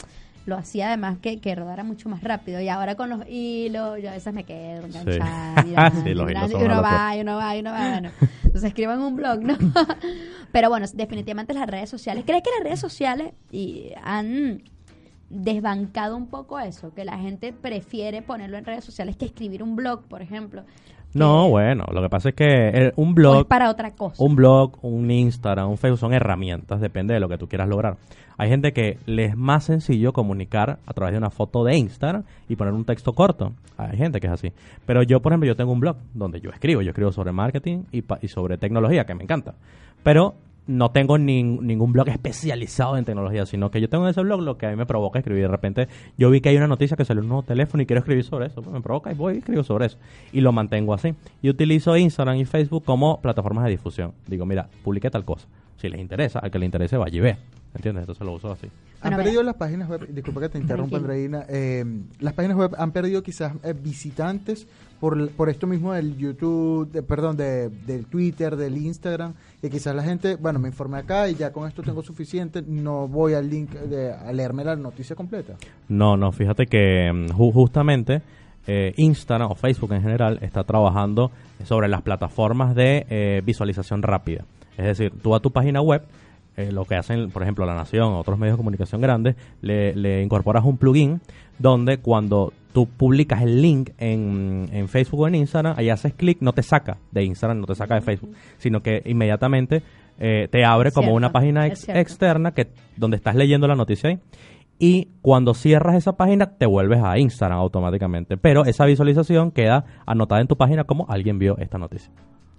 Lo 0.46 0.56
hacía 0.56 0.88
además 0.88 1.18
que, 1.22 1.40
que 1.40 1.56
rodara 1.56 1.84
mucho 1.84 2.10
más 2.10 2.24
rápido. 2.24 2.62
Y 2.62 2.70
ahora 2.70 2.96
con 2.96 3.10
los 3.10 3.28
hilos 3.28 4.02
yo 4.02 4.10
a 4.10 4.14
veces 4.14 4.34
me 4.34 4.44
quedo 4.44 4.86
enganchada 4.86 5.64
mirando, 5.66 6.02
Sí, 6.04 6.10
los 6.10 6.12
hilos 6.12 6.28
mirando, 6.28 6.60
y 6.60 6.64
uno 6.64 6.82
va 6.82 7.16
y 7.16 7.22
uno 7.22 7.36
va 7.38 7.56
y 7.56 7.60
uno 7.60 7.72
va 7.72 7.90
bueno. 7.90 8.12
Entonces 8.44 8.64
escriban 8.64 9.02
un 9.02 9.16
blog 9.16 9.42
no 9.42 9.58
pero 10.52 10.70
bueno 10.70 10.86
definitivamente 10.94 11.54
las 11.54 11.68
redes 11.68 11.90
sociales. 11.90 12.24
¿crees 12.26 12.44
que 12.44 12.50
las 12.52 12.64
redes 12.64 12.80
sociales 12.80 13.34
y 13.52 13.92
han 14.04 14.64
desbancado 15.30 16.16
un 16.16 16.28
poco 16.28 16.60
eso 16.60 16.94
que 16.94 17.04
la 17.04 17.18
gente 17.18 17.52
prefiere 17.52 18.22
ponerlo 18.22 18.58
en 18.58 18.66
redes 18.66 18.86
sociales 18.86 19.18
que 19.18 19.26
escribir 19.26 19.64
un 19.64 19.76
blog 19.76 20.04
por 20.04 20.22
ejemplo 20.22 20.64
No, 21.16 21.50
bueno, 21.50 21.86
lo 21.92 22.02
que 22.02 22.10
pasa 22.10 22.30
es 22.30 22.36
que 22.36 22.46
eh, 22.46 22.94
un 22.98 23.08
o 23.08 23.10
es 23.10 23.16
blog, 23.16 23.48
para 23.48 23.70
otra 23.70 23.92
cosa 23.92 24.22
un 24.24 24.36
blog, 24.36 24.74
un 24.84 25.10
Instagram, 25.10 25.70
un 25.70 25.78
Facebook 25.78 26.00
son 26.00 26.14
herramientas, 26.14 26.80
depende 26.82 27.14
de 27.14 27.20
lo 27.20 27.28
que 27.30 27.38
tú 27.38 27.48
quieras 27.48 27.68
lograr. 27.70 27.96
Hay 28.38 28.50
gente 28.50 28.74
que 28.74 28.98
le 29.06 29.26
es 29.26 29.38
más 29.38 29.64
sencillo 29.64 30.12
comunicar 30.12 30.78
a 30.86 30.94
través 30.94 31.14
de 31.14 31.18
una 31.18 31.30
foto 31.30 31.64
de 31.64 31.78
Instagram 31.78 32.24
y 32.50 32.58
poner 32.58 32.74
un 32.74 32.84
texto 32.84 33.14
corto. 33.14 33.54
Hay 33.78 33.96
gente 33.98 34.20
que 34.20 34.28
es 34.28 34.34
así. 34.34 34.52
Pero 34.86 35.04
yo, 35.04 35.22
por 35.22 35.32
ejemplo, 35.32 35.48
yo 35.48 35.56
tengo 35.56 35.72
un 35.72 35.80
blog 35.80 35.96
donde 36.14 36.42
yo 36.42 36.50
escribo, 36.50 36.82
yo 36.82 36.90
escribo 36.90 37.14
sobre 37.14 37.32
marketing 37.32 37.84
y, 37.94 38.02
pa- 38.02 38.20
y 38.22 38.28
sobre 38.28 38.58
tecnología, 38.58 39.06
que 39.06 39.16
me 39.16 39.24
encanta. 39.24 39.54
Pero 40.04 40.36
no 40.68 40.92
tengo 40.92 41.18
nin- 41.18 41.62
ningún 41.62 41.92
blog 41.94 42.10
especializado 42.10 42.98
en 42.98 43.06
tecnología, 43.06 43.46
sino 43.46 43.70
que 43.72 43.80
yo 43.82 43.88
tengo 43.90 44.06
en 44.06 44.10
ese 44.12 44.22
blog 44.22 44.42
lo 44.42 44.58
que 44.58 44.66
a 44.66 44.70
mí 44.72 44.76
me 44.76 44.86
provoca 44.86 45.20
escribir. 45.20 45.44
De 45.44 45.48
repente 45.50 45.88
yo 46.18 46.30
vi 46.32 46.42
que 46.42 46.50
hay 46.50 46.58
una 46.58 46.68
noticia 46.68 46.98
que 46.98 47.06
salió 47.06 47.20
en 47.22 47.26
un 47.26 47.30
nuevo 47.30 47.44
teléfono 47.44 47.84
y 47.84 47.86
quiero 47.86 48.00
escribir 48.00 48.24
sobre 48.24 48.48
eso. 48.48 48.62
Pues 48.62 48.74
me 48.74 48.82
provoca 48.82 49.12
y 49.12 49.16
voy 49.16 49.36
y 49.36 49.38
escribo 49.38 49.64
sobre 49.64 49.86
eso. 49.88 49.98
Y 50.34 50.42
lo 50.42 50.52
mantengo 50.52 50.94
así. 50.94 51.14
Y 51.42 51.50
utilizo 51.50 51.96
Instagram 51.96 52.38
y 52.38 52.46
Facebook 52.46 52.84
como 52.84 53.22
plataformas 53.22 53.66
de 53.66 53.72
difusión. 53.72 54.14
Digo, 54.28 54.46
mira, 54.46 54.68
publiqué 54.84 55.10
tal 55.12 55.24
cosa. 55.26 55.48
Si 55.78 55.88
les 55.90 56.00
interesa, 56.00 56.40
al 56.40 56.50
que 56.50 56.58
le 56.60 56.66
interese, 56.66 56.98
vaya 56.98 57.16
y 57.18 57.20
ve. 57.20 57.38
¿Entiendes? 57.76 58.04
Entonces 58.04 58.26
lo 58.26 58.34
uso 58.34 58.52
así. 58.52 58.68
Han 59.02 59.12
Bueno, 59.12 59.18
perdido 59.18 59.44
las 59.44 59.56
páginas 59.56 59.90
web, 59.90 60.08
disculpa 60.10 60.40
que 60.42 60.50
te 60.50 60.58
interrumpa. 60.60 60.96
Andreina, 60.98 61.46
eh, 61.50 61.84
las 62.22 62.34
páginas 62.34 62.56
web 62.58 62.72
han 62.78 62.92
perdido 62.92 63.22
quizás 63.22 63.54
eh, 63.64 63.74
visitantes 63.74 64.66
por, 65.00 65.30
por 65.32 65.50
esto 65.50 65.68
mismo 65.68 65.94
del 65.94 66.18
YouTube, 66.18 67.04
perdón, 67.06 67.38
de, 67.38 67.70
del 67.70 68.06
Twitter, 68.06 68.56
del 68.56 68.78
Instagram, 68.78 69.34
que 69.62 69.70
quizás 69.70 69.96
la 69.96 70.04
gente, 70.04 70.36
bueno, 70.36 70.60
me 70.60 70.70
informé 70.70 70.98
acá 71.00 71.30
y 71.30 71.36
ya 71.36 71.52
con 71.52 71.68
esto 71.68 71.82
tengo 71.84 72.02
suficiente, 72.02 72.62
no 72.66 73.08
voy 73.08 73.34
al 73.34 73.50
link 73.50 73.72
de, 73.72 74.12
a 74.14 74.32
leerme 74.34 74.64
la 74.64 74.76
noticia 74.76 75.16
completa. 75.16 75.54
No, 75.90 76.16
no, 76.18 76.32
fíjate 76.32 76.66
que 76.66 77.12
mm, 77.14 77.32
ju- 77.34 77.54
justamente 77.54 78.22
eh, 78.68 78.94
Instagram 78.98 79.52
o 79.52 79.56
Facebook 79.56 79.94
en 79.94 80.02
general 80.02 80.40
está 80.42 80.64
trabajando 80.64 81.30
sobre 81.66 81.88
las 81.88 82.02
plataformas 82.02 82.74
de 82.76 83.06
eh, 83.10 83.42
visualización 83.46 84.02
rápida. 84.02 84.46
Es 84.78 84.86
decir, 84.86 85.12
tú 85.22 85.36
a 85.36 85.40
tu 85.40 85.52
página 85.52 85.82
web, 85.82 86.02
eh, 86.58 86.72
lo 86.72 86.86
que 86.86 86.96
hacen, 86.96 87.30
por 87.32 87.44
ejemplo, 87.44 87.66
La 87.66 87.76
Nación 87.76 88.14
o 88.14 88.20
otros 88.20 88.40
medios 88.40 88.56
de 88.56 88.58
comunicación 88.58 89.02
grandes, 89.02 89.36
le, 89.62 89.94
le 89.96 90.24
incorporas 90.24 90.64
un 90.66 90.78
plugin 90.78 91.22
donde 91.60 91.98
cuando 92.00 92.54
tú 92.76 92.88
publicas 92.88 93.42
el 93.42 93.62
link 93.62 93.92
en, 93.98 94.68
en 94.74 94.90
Facebook 94.90 95.22
o 95.22 95.28
en 95.30 95.36
Instagram, 95.36 95.76
ahí 95.78 95.90
haces 95.90 96.14
clic, 96.14 96.40
no 96.42 96.52
te 96.52 96.62
saca 96.62 96.98
de 97.12 97.24
Instagram, 97.24 97.62
no 97.62 97.66
te 97.66 97.74
saca 97.74 97.96
de 97.96 98.02
Facebook, 98.02 98.36
sino 98.58 98.84
que 98.84 99.02
inmediatamente 99.06 99.82
eh, 100.20 100.50
te 100.52 100.66
abre 100.66 100.92
como 100.92 101.06
Cierto, 101.06 101.16
una 101.16 101.32
página 101.32 101.66
ex- 101.68 101.88
externa 101.88 102.52
que 102.54 102.68
donde 102.98 103.16
estás 103.16 103.34
leyendo 103.36 103.66
la 103.68 103.76
noticia 103.76 104.10
ahí 104.10 104.20
y 104.78 105.08
cuando 105.22 105.54
cierras 105.54 105.96
esa 105.96 106.18
página 106.18 106.58
te 106.58 106.66
vuelves 106.66 107.02
a 107.02 107.18
Instagram 107.18 107.60
automáticamente. 107.60 108.36
Pero 108.36 108.66
esa 108.66 108.84
visualización 108.86 109.52
queda 109.52 109.86
anotada 110.06 110.42
en 110.42 110.48
tu 110.48 110.58
página 110.58 110.84
como 110.84 111.06
alguien 111.08 111.40
vio 111.40 111.58
esta 111.58 111.78
noticia. 111.78 112.12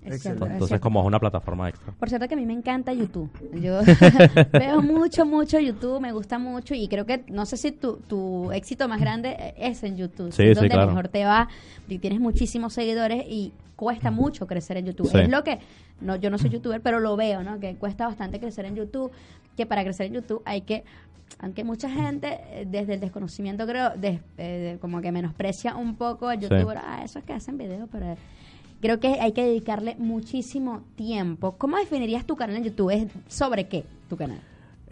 Es 0.07 0.25
es 0.25 0.27
Entonces 0.27 0.81
como 0.81 1.01
es 1.01 1.07
una 1.07 1.19
plataforma 1.19 1.69
extra. 1.69 1.93
Por 1.93 2.09
cierto 2.09 2.29
que 2.29 2.35
a 2.35 2.37
mí 2.37 2.47
me 2.47 2.53
encanta 2.53 2.93
YouTube. 2.93 3.31
Yo 3.61 3.81
veo 4.53 4.83
mucho, 4.83 5.27
mucho 5.27 5.59
YouTube, 5.59 6.01
me 6.01 6.13
gusta 6.13 6.39
mucho 6.39 6.75
y 6.75 6.89
creo 6.89 7.07
que, 7.07 7.25
no 7.29 7.47
sé 7.47 7.57
si 7.57 7.73
tu, 7.73 7.97
tu 7.97 8.51
éxito 8.53 8.89
más 8.89 9.01
grande 9.01 9.55
es 9.57 9.83
en 9.83 9.97
YouTube. 9.97 10.33
Sí, 10.33 10.43
es 10.45 10.49
sí, 10.51 10.55
donde 10.55 10.71
claro. 10.71 10.89
mejor 10.89 11.09
te 11.09 11.25
va 11.25 11.49
y 11.89 11.99
tienes 11.99 12.21
muchísimos 12.21 12.73
seguidores 12.73 13.25
y 13.29 13.53
cuesta 13.75 14.11
mucho 14.11 14.47
crecer 14.47 14.77
en 14.79 14.87
YouTube. 14.87 15.09
Sí. 15.09 15.19
Es 15.19 15.29
lo 15.29 15.45
que, 15.45 15.59
no, 16.01 16.17
yo 16.17 16.31
no 16.31 16.39
soy 16.39 16.51
youtuber, 16.51 16.81
pero 16.81 17.01
lo 17.01 17.17
veo, 17.17 17.43
¿no? 17.43 17.61
Que 17.61 17.77
cuesta 17.77 18.07
bastante 18.07 18.41
crecer 18.41 18.65
en 18.65 18.77
YouTube, 18.77 19.11
que 19.57 19.67
para 19.67 19.83
crecer 19.85 20.07
en 20.07 20.15
YouTube 20.15 20.43
hay 20.45 20.63
que 20.63 20.85
aunque 21.41 21.65
mucha 21.65 21.91
gente 21.91 22.39
eh, 22.51 22.67
desde 22.71 22.95
el 22.95 23.01
desconocimiento 23.01 23.67
creo 23.67 23.91
eh, 24.01 24.21
de- 24.39 24.79
como 24.81 25.01
que 25.01 25.11
menosprecia 25.11 25.75
un 25.75 25.97
poco 25.97 26.29
al 26.29 26.39
Sí. 26.41 26.43
youtuber 26.49 26.79
ah 26.79 27.03
esos 27.05 27.25
que 27.25 27.33
hacen 27.33 27.59
videos 27.59 27.89
pero 27.91 28.17
creo 28.87 29.01
que 29.01 29.21
hay 29.21 29.33
que 29.33 29.43
dedicarle 29.45 29.97
muchísimo 29.99 30.83
tiempo 30.97 31.57
¿cómo 31.59 31.77
definirías 31.77 32.25
tu 32.25 32.37
canal 32.37 32.57
en 32.57 32.65
YouTube? 32.65 32.91
¿es 32.91 33.07
sobre 33.29 33.67
qué 33.69 33.85
tu 34.09 34.17
canal? 34.17 34.39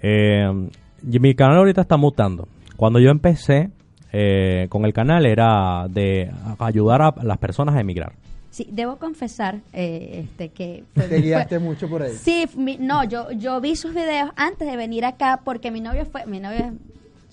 Eh, 0.03 0.69
y 1.11 1.19
mi 1.21 1.35
canal 1.35 1.59
ahorita 1.59 1.81
está 1.83 1.97
mutando. 1.97 2.49
Cuando 2.77 2.99
yo 2.99 3.11
empecé 3.11 3.71
eh, 4.13 4.67
con 4.69 4.85
el 4.85 4.93
canal 4.93 5.25
era 5.27 5.87
de 5.89 6.31
ayudar 6.59 7.03
a 7.03 7.15
las 7.23 7.39
personas 7.39 7.75
a 7.77 7.81
emigrar. 7.81 8.13
sí 8.51 8.67
debo 8.71 8.97
confesar 8.97 9.61
eh, 9.73 10.25
este 10.25 10.49
que 10.51 10.85
fue- 10.95 11.09
Te 11.09 11.21
guiaste 11.21 11.59
fue- 11.59 11.69
mucho 11.69 11.89
por 11.89 12.03
ahí. 12.03 12.13
Sí, 12.15 12.47
mi- 12.57 12.77
no, 12.79 13.05
yo, 13.05 13.31
yo 13.33 13.61
vi 13.61 13.77
sus 13.77 13.95
videos 13.95 14.31
antes 14.37 14.69
de 14.71 14.77
venir 14.77 15.05
acá 15.05 15.41
porque 15.45 15.71
mi 15.71 15.81
novio 15.81 16.05
fue, 16.05 16.27
mi 16.27 16.41
novio 16.41 16.73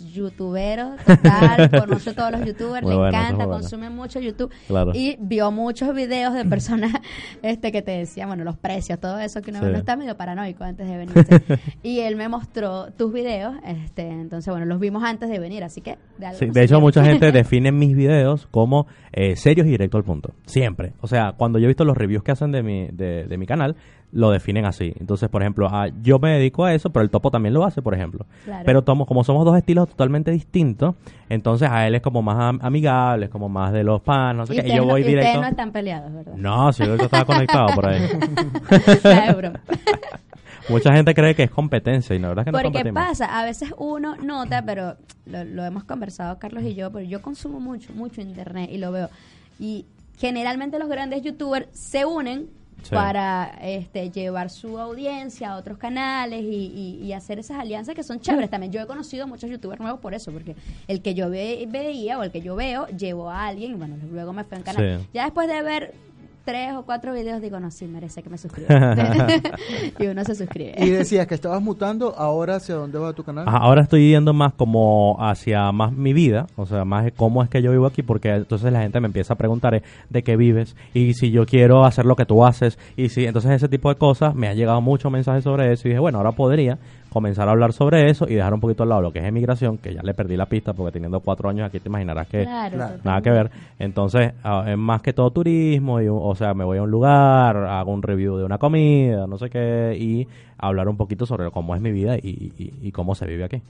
es 0.06 0.14
youtubero 0.14 0.96
total, 1.06 1.70
conoce 1.80 2.14
todos 2.14 2.32
los 2.32 2.46
youtubers, 2.46 2.84
Muy 2.84 2.92
le 2.92 2.98
bueno, 2.98 3.08
encanta, 3.18 3.46
bueno. 3.46 3.52
consume 3.62 3.90
mucho 3.90 4.20
YouTube 4.20 4.52
Claro. 4.68 4.92
y 4.94 5.18
vio 5.20 5.52
muchos 5.52 5.94
videos 5.96 6.34
de 6.34 6.46
personas 6.46 6.92
este 7.42 7.72
que 7.72 7.82
te 7.82 7.92
decían, 7.92 8.28
bueno, 8.28 8.44
los 8.44 8.58
precios, 8.58 9.00
todo 9.00 9.20
eso 9.20 9.42
que 9.42 9.52
uno 9.52 9.60
Sí. 9.62 9.66
uno 9.68 9.78
está 9.78 9.96
medio 9.96 10.18
paranoico 10.18 10.64
antes 10.64 10.88
de 10.88 10.98
venirse. 10.98 11.42
y 11.84 12.00
él 12.00 12.16
me 12.16 12.28
mostró 12.30 12.88
tus 12.98 13.14
videos, 13.14 13.54
este, 13.66 14.08
entonces 14.08 14.52
bueno, 14.52 14.66
los 14.66 14.80
vimos 14.80 15.04
antes 15.04 15.30
de 15.30 15.40
venir, 15.40 15.64
así 15.64 15.82
que 15.82 15.98
de, 16.18 16.26
algo 16.26 16.40
Sí, 16.40 16.48
de 16.50 16.64
hecho, 16.64 16.80
mucha 16.82 17.04
gente 17.04 17.32
define 17.32 17.72
mis 17.72 17.96
videos 17.96 18.48
como 18.50 18.88
eh, 19.14 19.36
serios 19.36 19.68
y 19.68 19.72
directo 19.72 19.98
al 19.98 20.04
punto. 20.04 20.34
Siempre. 20.46 20.94
O 21.02 21.08
sea, 21.08 21.34
cuando 21.38 21.60
yo 21.60 21.66
he 21.66 21.68
visto 21.68 21.86
los 21.86 21.98
reviews 21.98 22.24
que 22.24 22.32
hacen 22.32 22.52
de 22.52 22.64
mi, 22.64 22.88
de, 22.92 23.26
de 23.28 23.38
mi 23.38 23.46
canal, 23.46 23.76
lo 24.12 24.30
definen 24.32 24.66
así. 24.66 24.94
Entonces, 25.00 25.30
por 25.30 25.42
ejemplo, 25.42 25.68
ah, 25.72 25.88
yo 26.02 26.20
me 26.20 26.32
dedico 26.32 26.66
a 26.66 26.74
eso, 26.74 26.90
pero 26.90 27.04
el 27.04 27.10
topo 27.10 27.32
también 27.32 27.54
lo 27.54 27.64
hace, 27.64 27.82
por 27.82 27.94
ejemplo. 27.94 28.26
Claro. 28.44 28.64
Pero 28.66 28.84
tomo, 28.84 29.06
como 29.06 29.24
somos 29.24 29.46
dos 29.46 29.58
estilos 29.58 29.88
totalmente 29.90 30.32
distintos, 30.32 30.96
entonces 31.30 31.70
a 31.70 31.88
él 31.88 31.96
es 31.96 32.02
como 32.02 32.22
más 32.22 32.38
am- 32.38 32.60
amigable, 32.62 33.26
es 33.26 33.32
como 33.32 33.48
más 33.50 33.72
de 33.72 33.84
los 33.84 34.02
fans, 34.04 34.38
no 34.38 34.46
sé 34.46 34.56
y 34.56 34.60
qué. 34.62 34.68
Y 34.68 34.72
yo 34.76 34.84
no, 34.84 34.86
voy 34.92 35.02
y 35.02 35.04
ustedes 35.06 35.20
directo. 35.24 35.42
no 35.42 35.48
están 35.48 35.72
peleados, 35.72 36.14
¿verdad? 36.14 36.34
No, 36.36 36.74
si 36.74 36.86
yo 36.86 36.96
estaba 36.96 37.26
conectado 37.26 37.68
por 37.74 37.88
ahí. 37.88 38.02
Mucha 40.70 40.94
gente 40.94 41.14
cree 41.16 41.36
que 41.36 41.44
es 41.44 41.52
competencia 41.52 42.16
y 42.16 42.20
la 42.20 42.30
verdad 42.30 42.44
es 42.44 42.46
que 42.46 42.52
no 42.52 42.72
Porque 42.72 42.94
pasa, 42.94 43.40
a 43.40 43.44
veces 43.44 43.74
uno 43.78 44.16
nota, 44.18 44.64
pero 44.64 44.96
lo, 45.26 45.44
lo 45.44 45.66
hemos 45.66 45.84
conversado 45.86 46.38
Carlos 46.40 46.64
y 46.64 46.76
yo, 46.76 46.92
pero 46.92 47.06
yo 47.06 47.22
consumo 47.22 47.60
mucho, 47.60 47.92
mucho 47.94 48.22
internet 48.22 48.70
y 48.72 48.78
lo 48.78 48.92
veo. 48.92 49.10
Y 49.60 49.86
generalmente 50.18 50.78
los 50.80 50.88
grandes 50.88 51.24
youtubers 51.24 51.68
se 51.72 52.06
unen 52.06 52.48
Sí. 52.84 52.90
para 52.96 53.58
este, 53.62 54.10
llevar 54.10 54.50
su 54.50 54.80
audiencia 54.80 55.52
a 55.54 55.58
otros 55.58 55.78
canales 55.78 56.42
y, 56.42 56.46
y- 57.02 57.06
y 57.06 57.14
hacer 57.14 57.38
esas 57.40 57.60
alianzas 57.60 57.94
que 57.96 58.04
son 58.04 58.20
chéveres 58.20 58.50
también. 58.50 58.72
Yo 58.72 58.82
he 58.82 58.88
conocido 58.88 59.28
muchos 59.28 59.50
youtubers 59.50 59.80
nuevos 59.80 60.00
por 60.00 60.14
eso, 60.14 60.32
porque 60.32 60.56
el 60.88 61.02
que 61.02 61.14
yo 61.14 61.30
ve- 61.30 61.66
veía 61.70 62.18
o 62.18 62.24
el 62.24 62.32
que 62.32 62.42
yo 62.42 62.56
veo 62.56 62.88
llevó 62.88 63.30
a 63.30 63.48
alguien 63.48 63.72
y 63.72 63.76
bueno, 63.76 63.96
luego 64.12 64.34
me 64.34 64.44
fue 64.44 64.58
en 64.58 64.64
canal. 64.64 65.00
Sí. 65.02 65.08
Ya 65.14 65.26
después 65.26 65.48
de 65.48 65.62
ver 65.62 65.94
tres 66.44 66.74
o 66.74 66.84
cuatro 66.84 67.14
videos 67.14 67.42
digo, 67.42 67.60
no, 67.60 67.72
sí, 67.72 67.86
merece 67.88 68.24
que 68.24 68.30
me 68.30 68.38
suscriba. 68.38 68.96
y 70.00 70.08
uno 70.08 70.24
se 70.24 70.36
suscribe. 70.36 70.76
Y 70.78 70.90
decías 70.90 71.28
que 71.28 71.36
estabas 71.36 71.62
mutando, 71.62 72.16
ahora 72.18 72.56
hacia 72.56 72.76
dónde 72.76 72.98
va 72.98 73.14
tu 73.14 73.24
canal? 73.24 73.48
Ajá, 73.48 73.58
ahora 73.58 73.82
estoy 73.82 74.10
yendo 74.10 74.34
más 74.34 74.54
como 74.54 75.18
hacia 75.20 75.72
más 75.72 75.92
mi 75.92 76.14
vida, 76.14 76.48
o 76.56 76.66
sea, 76.66 76.86
más 76.86 77.06
de 77.06 77.12
cómo 77.12 77.44
es 77.44 77.50
que 77.50 77.62
yo 77.62 77.72
vivo 77.72 77.86
aquí, 77.86 78.04
porque 78.04 78.30
entonces 78.30 78.72
la 78.72 78.82
gente 78.82 79.00
me 79.00 79.08
empieza 79.08 79.34
a 79.34 79.38
preguntar 79.38 79.76
eh, 79.76 79.84
de 80.10 80.24
qué 80.24 80.36
vives 80.36 80.76
y 80.94 81.14
si 81.14 81.32
yo 81.32 81.46
quiero 81.46 81.86
hacer 81.86 82.06
lo 82.06 82.16
que 82.16 82.26
tú 82.26 82.46
haces 82.46 82.78
y 82.96 83.10
si 83.10 83.26
entonces 83.26 83.52
ese 83.52 83.70
tipo 83.70 83.90
de 83.90 83.96
cosas 83.96 84.36
me 84.36 84.48
han 84.48 84.56
llegado 84.56 84.82
muchos 84.82 85.12
mensajes 85.12 85.44
sobre 85.44 85.72
eso 85.72 85.88
y 85.88 85.92
dije, 85.92 86.00
bueno, 86.00 86.18
ahora 86.20 86.32
podría 86.32 86.78
comenzar 87.12 87.48
a 87.48 87.52
hablar 87.52 87.74
sobre 87.74 88.10
eso 88.10 88.26
y 88.30 88.36
dejar 88.36 88.54
un 88.54 88.62
poquito 88.62 88.84
al 88.84 88.90
lado 88.90 89.02
lo 89.02 89.12
que 89.12 89.20
es 89.20 89.26
emigración, 89.26 89.78
que 89.78 89.94
ya 89.94 90.02
le 90.02 90.14
perdí 90.14 90.38
la 90.38 90.46
pista 90.46 90.74
porque 90.74 90.94
teniendo 90.94 91.20
cuatro 91.20 91.50
años 91.50 91.68
aquí 91.68 91.80
te 91.80 91.90
imaginarás 91.90 92.28
que 92.28 92.44
Claro, 92.44 92.78
Claro. 92.78 92.96
nada 93.04 93.22
que 93.22 93.30
ver. 93.32 93.52
Entonces, 93.80 94.32
ah, 94.44 94.64
es 94.68 94.78
más 94.78 95.02
que 95.02 95.12
todo 95.14 95.30
turismo, 95.32 96.00
y, 96.02 96.08
o 96.10 96.34
sea, 96.36 96.54
me 96.54 96.64
voy 96.64 96.78
a 96.78 96.84
un 96.84 96.92
lugar, 96.92 97.58
hago 97.58 97.92
un 97.92 98.02
review 98.02 98.38
de 98.38 98.46
una 98.46 98.58
comida, 98.58 99.28
no 99.28 99.38
sé 99.38 99.50
qué, 99.50 99.98
y 100.00 100.28
hablar 100.58 100.88
un 100.88 100.96
poquito 100.98 101.26
sobre 101.26 101.52
cómo 101.52 101.76
es 101.76 101.82
mi 101.82 101.92
vida 101.92 102.16
y, 102.18 102.54
y- 102.58 102.74
y 102.82 102.92
cómo 102.92 103.14
se 103.16 103.26
vive 103.26 103.44
aquí. 103.44 103.62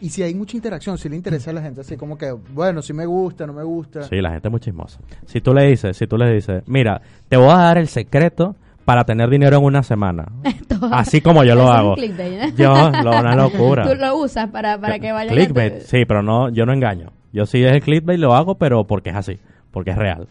Y 0.00 0.10
si 0.10 0.22
hay 0.22 0.34
mucha 0.34 0.56
interacción, 0.58 0.98
si 0.98 1.08
le 1.08 1.16
interesa 1.16 1.50
a 1.50 1.54
la 1.54 1.62
gente, 1.62 1.80
así 1.80 1.96
como 1.96 2.18
que, 2.18 2.30
bueno, 2.30 2.82
si 2.82 2.92
me 2.92 3.06
gusta, 3.06 3.46
no 3.46 3.54
me 3.54 3.64
gusta. 3.64 4.02
Sí, 4.02 4.20
la 4.20 4.30
gente 4.30 4.46
es 4.48 4.52
muy 4.52 4.60
chismosa. 4.60 5.00
Si 5.24 5.40
tú 5.40 5.54
le 5.54 5.66
dices, 5.68 5.96
si 5.96 6.06
tú 6.06 6.18
le 6.18 6.30
dices, 6.34 6.62
mira, 6.66 7.00
te 7.28 7.36
voy 7.38 7.48
a 7.48 7.56
dar 7.56 7.78
el 7.78 7.88
secreto 7.88 8.54
para 8.86 9.04
tener 9.04 9.28
dinero 9.28 9.58
en 9.58 9.64
una 9.64 9.82
semana. 9.82 10.26
Así 10.92 11.20
como 11.20 11.44
yo 11.44 11.54
lo 11.56 11.70
hago. 11.70 11.94
¿eh? 11.98 12.52
Yo, 12.56 12.72
lo, 13.02 13.10
una 13.20 13.34
locura. 13.36 13.84
Tú 13.86 13.94
lo 13.96 14.16
usas 14.16 14.48
para, 14.48 14.78
para 14.80 14.98
que 14.98 15.12
vayan 15.12 15.30
a 15.34 15.36
Clickbait, 15.36 15.80
tu- 15.80 15.86
sí, 15.86 16.04
pero 16.06 16.22
no, 16.22 16.48
yo 16.48 16.64
no 16.64 16.72
engaño. 16.72 17.10
Yo 17.32 17.44
sí 17.44 17.62
es 17.62 17.72
el 17.72 17.82
clickbait, 17.82 18.18
lo 18.18 18.34
hago, 18.34 18.54
pero 18.54 18.84
porque 18.86 19.10
es 19.10 19.16
así, 19.16 19.38
porque 19.70 19.90
es 19.90 19.98
real. 19.98 20.26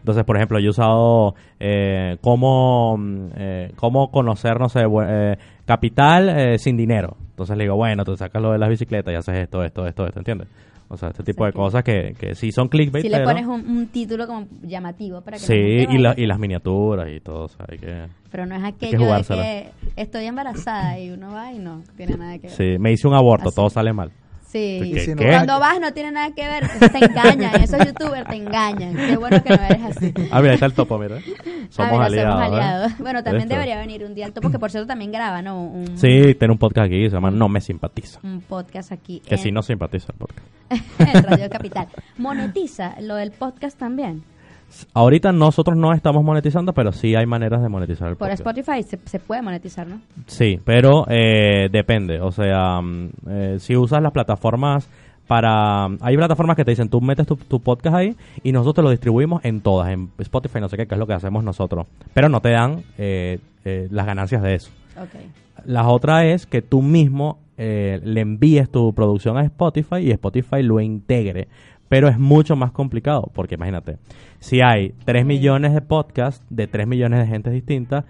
Entonces, 0.00 0.24
por 0.24 0.36
ejemplo, 0.36 0.58
yo 0.58 0.66
he 0.66 0.70
usado 0.70 1.34
eh, 1.58 2.16
cómo, 2.20 2.96
mm, 2.98 3.26
eh, 3.36 3.72
cómo 3.76 4.10
conocer, 4.10 4.58
no 4.58 4.68
sé, 4.68 4.80
eh, 5.06 5.36
capital 5.64 6.28
eh, 6.28 6.58
sin 6.58 6.76
dinero. 6.76 7.16
Entonces 7.30 7.56
le 7.56 7.64
digo, 7.64 7.76
bueno, 7.76 8.04
tú 8.04 8.16
sacas 8.16 8.42
lo 8.42 8.52
de 8.52 8.58
las 8.58 8.68
bicicletas 8.68 9.12
y 9.12 9.16
haces 9.16 9.36
esto, 9.36 9.62
esto, 9.64 9.86
esto, 9.86 10.06
esto, 10.06 10.18
¿entiendes? 10.20 10.48
O 10.92 10.96
sea, 10.96 11.10
este 11.10 11.22
tipo 11.22 11.46
de 11.46 11.52
cosas 11.52 11.84
que, 11.84 12.16
que 12.18 12.34
sí 12.34 12.50
son 12.50 12.66
clickbait, 12.68 13.04
Si 13.04 13.08
le 13.08 13.20
pones 13.20 13.46
un, 13.46 13.60
un 13.64 13.86
título 13.86 14.26
como 14.26 14.48
llamativo 14.62 15.20
para 15.20 15.36
que 15.38 15.44
Sí, 15.44 15.86
y, 15.88 15.98
la- 15.98 16.14
y 16.16 16.26
las 16.26 16.38
miniaturas 16.40 17.08
y 17.14 17.20
todo, 17.20 17.44
o 17.44 17.48
sea, 17.48 17.64
hay 17.68 17.78
que... 17.78 18.06
Pero 18.30 18.44
no 18.44 18.56
es 18.56 18.60
que 18.62 18.66
aquello 18.86 18.98
de 18.98 19.04
jugársela. 19.04 19.42
que 19.42 19.70
estoy 19.94 20.24
embarazada 20.24 20.98
y 20.98 21.10
uno 21.10 21.30
va 21.32 21.52
y 21.52 21.60
no 21.60 21.82
tiene 21.96 22.16
nada 22.16 22.38
que 22.38 22.48
ver. 22.48 22.56
Sí, 22.56 22.76
me 22.80 22.90
hice 22.90 23.06
un 23.06 23.14
aborto, 23.14 23.50
Así. 23.50 23.56
todo 23.56 23.70
sale 23.70 23.92
mal. 23.92 24.10
Sí. 24.48 24.90
¿Qué- 24.92 25.00
si 25.00 25.14
no-? 25.14 25.22
Cuando 25.22 25.60
vas 25.60 25.78
no 25.80 25.92
tiene 25.92 26.10
nada 26.10 26.32
que 26.34 26.44
ver, 26.44 26.64
te 26.90 27.04
engañan, 27.04 27.54
esos 27.62 27.86
youtubers 27.86 28.28
te 28.28 28.34
engañan. 28.34 28.96
Qué 28.96 29.16
bueno 29.16 29.40
que 29.44 29.50
no 29.50 29.62
eres 29.62 29.82
así. 29.96 30.12
Ah, 30.32 30.40
mira, 30.40 30.50
ahí 30.50 30.54
está 30.54 30.66
el 30.66 30.72
topo, 30.74 30.98
mira. 30.98 31.18
Somos 31.68 31.92
mira, 31.92 32.04
aliados. 32.06 32.34
somos 32.34 32.42
¿eh? 32.42 32.54
aliados. 32.56 32.92
Bueno, 33.00 33.22
también 33.22 33.48
debería 33.48 33.78
venir 33.78 34.04
un 34.04 34.14
día 34.14 34.26
al 34.26 34.32
topo, 34.32 34.50
que 34.50 34.58
por 34.58 34.70
cierto 34.70 34.86
también 34.86 35.12
graba, 35.12 35.42
¿no? 35.42 35.62
Un, 35.62 35.98
Sí, 35.98 36.34
tiene 36.34 36.52
un 36.52 36.58
podcast 36.58 36.86
aquí, 36.86 37.08
se 37.08 37.14
llama 37.16 37.30
No 37.30 37.48
me 37.48 37.60
simpatiza. 37.60 38.20
un 38.22 38.40
podcast 38.40 38.92
aquí 38.92 39.20
Que 39.20 39.34
en, 39.36 39.40
sí 39.40 39.52
no 39.52 39.62
simpatiza 39.62 40.12
el 40.12 40.18
podcast. 40.18 40.46
en 41.16 41.22
Radio 41.22 41.50
Capital. 41.50 41.88
¿Monetiza 42.18 42.94
lo 43.00 43.16
del 43.16 43.30
podcast 43.32 43.78
también? 43.78 44.22
Ahorita 44.94 45.32
nosotros 45.32 45.76
no 45.76 45.92
estamos 45.92 46.22
monetizando, 46.22 46.72
pero 46.72 46.92
sí 46.92 47.16
hay 47.16 47.26
maneras 47.26 47.60
de 47.60 47.68
monetizar 47.68 48.08
el 48.08 48.14
Por 48.16 48.28
podcast. 48.28 48.46
Spotify 48.46 48.82
se, 48.84 48.98
se 49.04 49.18
puede 49.18 49.42
monetizar, 49.42 49.86
¿no? 49.86 50.00
Sí, 50.26 50.60
pero 50.64 51.06
eh, 51.08 51.68
depende. 51.72 52.20
O 52.20 52.30
sea, 52.30 52.80
mm, 52.80 53.10
eh, 53.28 53.56
si 53.58 53.76
usas 53.76 54.00
las 54.00 54.12
plataformas 54.12 54.88
para... 55.30 55.84
Hay 56.00 56.16
plataformas 56.16 56.56
que 56.56 56.64
te 56.64 56.72
dicen, 56.72 56.88
tú 56.88 57.00
metes 57.00 57.24
tu, 57.24 57.36
tu 57.36 57.60
podcast 57.60 57.94
ahí 57.94 58.16
y 58.42 58.50
nosotros 58.50 58.74
te 58.74 58.82
lo 58.82 58.90
distribuimos 58.90 59.44
en 59.44 59.60
todas, 59.60 59.88
en 59.92 60.10
Spotify, 60.18 60.58
no 60.58 60.68
sé 60.68 60.76
qué, 60.76 60.88
que 60.88 60.96
es 60.96 60.98
lo 60.98 61.06
que 61.06 61.12
hacemos 61.12 61.44
nosotros. 61.44 61.86
Pero 62.12 62.28
no 62.28 62.40
te 62.40 62.50
dan 62.50 62.82
eh, 62.98 63.38
eh, 63.64 63.86
las 63.92 64.06
ganancias 64.06 64.42
de 64.42 64.56
eso. 64.56 64.72
La 65.64 65.86
otra 65.86 66.26
es 66.26 66.46
que 66.46 66.62
tú 66.62 66.82
mismo 66.82 67.38
eh, 67.58 68.00
le 68.02 68.22
envíes 68.22 68.72
tu 68.72 68.92
producción 68.92 69.38
a 69.38 69.44
Spotify 69.44 69.98
y 69.98 70.10
Spotify 70.10 70.64
lo 70.64 70.80
integre. 70.80 71.46
Pero 71.88 72.08
es 72.08 72.18
mucho 72.18 72.56
más 72.56 72.72
complicado, 72.72 73.30
porque 73.32 73.54
imagínate, 73.54 73.98
si 74.40 74.62
hay 74.62 74.94
3 75.04 75.24
millones 75.24 75.74
de 75.74 75.80
podcasts 75.80 76.44
de 76.50 76.66
3 76.66 76.88
millones 76.88 77.20
de 77.20 77.28
gente 77.28 77.50
distintas, 77.50 78.04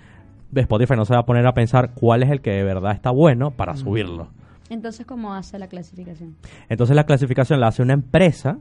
Spotify 0.55 0.95
no 0.97 1.05
se 1.05 1.13
va 1.13 1.21
a 1.21 1.27
poner 1.27 1.47
a 1.47 1.53
pensar 1.53 1.91
cuál 1.93 2.23
es 2.23 2.31
el 2.31 2.41
que 2.41 2.53
de 2.53 2.65
verdad 2.65 2.93
está 2.93 3.11
bueno 3.11 3.51
para 3.51 3.77
subirlo. 3.77 4.29
Entonces, 4.71 5.05
¿cómo 5.05 5.35
hace 5.35 5.59
la 5.59 5.67
clasificación? 5.67 6.37
Entonces 6.69 6.97
la 6.97 7.05
clasificación 7.05 7.61
la 7.61 7.67
hace 7.67 7.83
una 7.83 7.93
empresa 7.93 8.59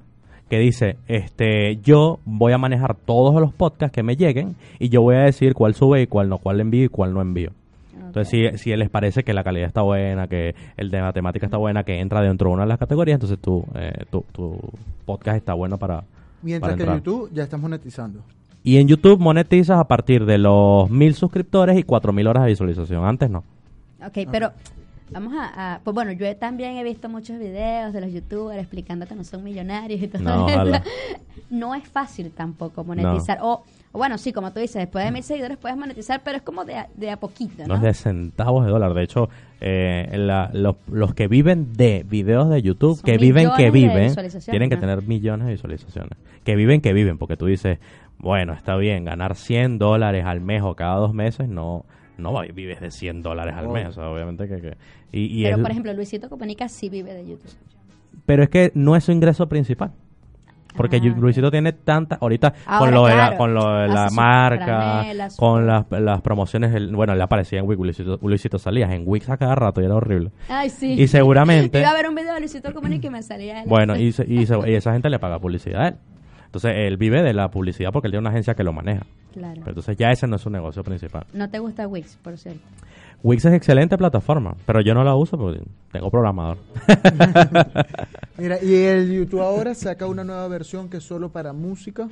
que 0.50 0.58
dice, 0.58 0.98
este, 1.08 1.78
yo 1.78 2.20
voy 2.26 2.52
a 2.52 2.58
manejar 2.58 2.96
todos 2.96 3.40
los 3.40 3.54
podcasts 3.54 3.94
que 3.94 4.02
me 4.02 4.16
lleguen 4.16 4.56
y 4.80 4.90
yo 4.90 5.02
voy 5.04 5.16
a 5.16 5.20
decir 5.20 5.54
cuál 5.54 5.76
sube 5.76 6.02
y 6.02 6.08
cuál 6.08 6.28
no, 6.28 6.40
cuál 6.40 6.60
envío 6.60 6.86
y 6.86 6.90
cuál 6.90 7.14
no 7.14 7.22
envío. 7.22 7.52
Entonces, 7.94 8.30
si, 8.30 8.58
si 8.58 8.76
les 8.76 8.90
parece 8.90 9.24
que 9.24 9.34
la 9.34 9.44
calidad 9.44 9.68
está 9.68 9.84
buena, 9.84 10.28
que 10.28 10.56
el 10.78 10.90
de 10.90 11.00
matemática 11.00 11.46
está 11.46 11.58
buena, 11.58 11.84
que 11.84 12.00
entra 12.00 12.22
dentro 12.22 12.50
de 12.50 12.56
una 12.56 12.64
de 12.64 12.70
las 12.70 12.80
categorías, 12.80 13.18
entonces 13.18 13.38
tu, 13.38 13.64
eh, 13.76 14.06
tu, 14.10 14.26
tu 14.32 14.60
podcast 15.06 15.38
está 15.38 15.54
bueno 15.54 15.78
para, 15.78 16.04
Mientras 16.42 16.74
para 16.74 16.84
que 16.84 16.90
en. 16.90 16.98
YouTube 16.98 17.30
ya 17.32 17.44
estás 17.44 17.60
monetizando. 17.60 18.22
Y 18.64 18.78
en 18.78 18.88
YouTube 18.88 19.20
monetizas 19.20 19.78
a 19.78 19.84
partir 19.84 20.26
de 20.26 20.40
los 20.40 20.90
mil 20.90 21.14
suscriptores 21.14 21.78
y 21.78 21.84
cuatro 21.84 22.12
mil 22.12 22.26
horas 22.26 22.44
de 22.46 22.50
visualización. 22.50 23.06
Antes 23.06 23.30
no. 23.30 23.44
Ok, 24.04 24.28
pero 24.32 24.52
vamos 25.12 25.34
a, 25.38 25.76
a- 25.76 25.80
Pues 25.80 25.94
bueno, 25.94 26.12
yo 26.12 26.36
también 26.38 26.78
he 26.78 26.84
visto 26.84 27.10
muchos 27.10 27.38
videos 27.40 27.94
de 27.94 28.02
los 28.02 28.12
youtubers 28.12 28.60
explicando 28.60 29.06
que 29.08 29.16
no 29.16 29.24
son 29.24 29.44
millonarios 29.44 30.02
y 30.02 30.08
todo 30.08 30.24
No, 30.24 30.48
eso. 30.50 30.84
No 31.50 31.74
es 31.74 31.88
fácil 31.88 32.32
tampoco 32.32 32.84
monetizar. 32.84 33.40
O, 33.42 33.64
o 33.92 33.98
bueno, 33.98 34.20
sí, 34.20 34.32
como 34.34 34.52
tú 34.54 34.60
dices, 34.60 34.76
después 34.76 35.04
de 35.04 35.12
mil 35.12 35.24
seguidores 35.24 35.58
puedes 35.58 35.76
monetizar, 35.78 36.22
pero 36.24 36.38
es 36.38 36.44
como 36.44 36.64
de 36.64 36.76
a, 36.76 36.90
de 36.96 37.10
a 37.10 37.18
poquito, 37.18 37.64
No 37.64 37.70
¿no? 37.70 37.76
es 37.78 37.82
de 37.82 37.94
centavos 37.96 38.66
de 38.66 38.72
dólar. 38.72 38.94
De 38.94 39.02
hecho, 39.02 39.30
eh, 39.60 40.08
la- 40.16 40.52
los, 40.54 40.76
los 40.92 41.16
que 41.16 41.28
viven 41.28 41.74
de 41.74 42.06
videos 42.08 42.50
de 42.50 42.62
YouTube, 42.62 42.98
Son 42.98 43.04
que 43.04 43.18
viven, 43.18 43.50
que 43.58 43.72
viven, 43.72 44.14
tienen 44.48 44.70
que 44.70 44.76
¿no? 44.76 44.80
tener 44.82 45.02
millones 45.02 45.48
de 45.48 45.54
visualizaciones. 45.54 46.12
Que 46.44 46.56
viven, 46.56 46.82
que 46.82 46.94
viven, 46.94 47.18
porque 47.18 47.36
tú 47.36 47.48
dices, 47.48 47.80
bueno, 48.20 48.54
está 48.54 48.76
bien, 48.76 49.06
ganar 49.06 49.36
100 49.36 49.80
dólares 49.80 50.26
al 50.26 50.42
mes 50.42 50.62
o 50.62 50.76
cada 50.76 50.98
dos 50.98 51.16
meses, 51.16 51.50
no 51.50 51.84
no 52.20 52.34
va- 52.34 52.44
vives 52.44 52.80
de 52.82 52.92
100 52.92 53.22
dólares 53.24 53.56
al 53.58 53.68
mes. 53.70 53.88
O 53.88 53.92
sea, 53.94 54.10
obviamente 54.10 54.48
que... 54.48 54.62
que- 54.62 54.78
y, 55.12 55.40
y 55.40 55.44
pero, 55.44 55.56
es- 55.58 55.62
por 55.62 55.72
ejemplo, 55.72 55.94
Luisito 55.94 56.30
Comunica 56.30 56.68
sí 56.70 56.90
vive 56.90 57.14
de 57.14 57.28
YouTube. 57.28 57.50
pero 58.26 58.44
es 58.44 58.50
que 58.50 58.72
no 58.76 58.96
es 58.96 59.04
su 59.04 59.12
ingreso 59.12 59.48
principal. 59.50 59.92
Porque 60.78 60.98
Ah. 60.98 61.16
Luisito 61.18 61.50
tiene 61.50 61.74
tanta, 61.74 62.20
ahorita 62.22 62.54
Ahora, 62.68 62.92
con 62.92 62.94
lo 62.94 63.08
de 63.08 63.16
la, 63.16 63.38
con 63.38 63.54
lo 63.56 63.74
de 63.80 63.88
la 63.88 64.08
marca, 64.12 65.04
con 65.36 65.66
las, 65.66 65.86
las 65.90 66.22
promociones, 66.22 66.76
el- 66.76 66.96
bueno, 66.96 67.14
él 67.14 67.22
aparecía 67.22 67.58
en 67.60 67.68
Wix, 67.68 67.80
Luisito, 67.82 68.20
Luisito 68.22 68.60
salía 68.60 68.94
en 68.94 69.02
Wix 69.06 69.30
a 69.32 69.38
cada 69.38 69.56
rato 69.56 69.82
y 69.82 69.86
era 69.86 69.96
horrible. 69.96 70.30
Ay, 70.48 70.70
sí. 70.70 70.94
Y 70.94 71.08
seguramente, 71.08 71.80
Iba 71.82 71.90
a 71.90 71.94
ver 71.96 72.08
un 72.08 72.14
video 72.14 72.36
de 72.36 72.40
Luisito 72.42 72.72
Comunica 72.72 73.08
y 73.08 73.10
me 73.10 73.24
salía 73.24 73.64
él. 73.64 73.68
bueno, 73.68 73.96
y, 73.98 74.12
se- 74.14 74.32
y, 74.32 74.46
se- 74.46 74.70
y 74.70 74.76
esa 74.76 74.94
gente 74.94 75.10
le 75.10 75.18
paga 75.18 75.40
publicidad 75.40 75.82
a 75.82 75.88
él. 75.88 75.96
Entonces 76.50 76.74
él 76.78 76.98
vive 76.98 77.22
de 77.22 77.32
la 77.32 77.52
publicidad 77.52 77.92
porque 77.94 78.08
él 78.08 78.14
tiene 78.14 78.22
una 78.22 78.32
agencia 78.32 78.56
que 78.56 78.64
lo 78.64 78.74
maneja. 78.74 79.06
Claro. 79.34 79.54
Pero 79.60 79.70
entonces 79.70 79.96
ya 79.98 80.10
ese 80.10 80.26
no 80.26 80.38
es 80.38 80.42
su 80.42 80.50
negocio 80.50 80.84
principal. 80.84 81.24
No 81.32 81.48
te 81.48 81.60
gusta 81.60 81.88
Wix, 81.88 82.18
por 82.24 82.40
cierto. 82.40 82.62
Wix 83.22 83.46
es 83.46 83.54
excelente 83.54 83.96
plataforma, 84.00 84.56
pero 84.66 84.82
yo 84.82 84.96
no 84.96 85.04
la 85.04 85.16
uso 85.16 85.38
porque 85.38 85.62
tengo 85.92 86.10
programador. 86.10 86.58
Mira, 88.40 88.58
y 88.64 88.74
el 88.74 89.14
YouTube 89.14 89.42
ahora 89.42 89.76
saca 89.76 90.08
una 90.08 90.24
nueva 90.24 90.48
versión 90.48 90.90
que 90.90 90.98
es 90.98 91.04
solo 91.04 91.30
para 91.30 91.54
música. 91.54 92.08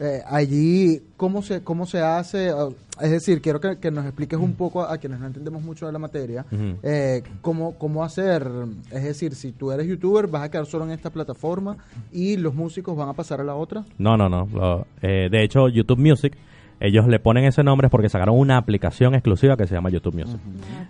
Eh, 0.00 0.22
allí, 0.26 1.02
¿cómo 1.16 1.42
se, 1.42 1.62
¿cómo 1.64 1.84
se 1.84 2.00
hace? 2.00 2.50
Ah, 2.50 2.68
Es 3.00 3.10
decir, 3.10 3.40
quiero 3.42 3.60
que, 3.60 3.78
que 3.78 3.90
nos 3.90 4.04
expliques 4.04 4.38
un 4.38 4.52
poco 4.54 4.82
a, 4.82 4.92
a 4.92 4.98
quienes 4.98 5.18
no 5.18 5.26
entendemos 5.26 5.60
mucho 5.62 5.86
de 5.86 5.92
la 5.92 5.98
materia, 5.98 6.46
eh, 6.82 7.22
cómo, 7.40 7.74
cómo 7.78 8.04
hacer. 8.04 8.48
Es 8.92 9.02
decir, 9.04 9.34
si 9.34 9.50
tú 9.52 9.72
eres 9.72 9.86
youtuber, 9.88 10.26
vas 10.28 10.42
a 10.44 10.50
quedar 10.50 10.66
solo 10.66 10.84
en 10.84 10.92
esta 10.92 11.10
plataforma 11.10 11.76
y 12.12 12.36
los 12.36 12.54
músicos 12.54 12.96
van 12.96 13.08
a 13.08 13.12
pasar 13.12 13.40
a 13.40 13.44
la 13.44 13.54
otra. 13.56 13.84
No, 13.98 14.16
no, 14.16 14.28
no. 14.28 14.48
Lo- 14.52 14.86
eh, 15.02 15.28
de 15.30 15.42
hecho, 15.42 15.68
YouTube 15.68 15.98
Music, 15.98 16.36
ellos 16.80 17.06
le 17.08 17.18
ponen 17.18 17.44
ese 17.44 17.62
nombre 17.64 17.88
porque 17.88 18.08
sacaron 18.08 18.38
una 18.38 18.56
aplicación 18.56 19.14
exclusiva 19.14 19.56
que 19.56 19.66
se 19.66 19.74
llama 19.74 19.90
YouTube 19.90 20.14
Music. 20.14 20.38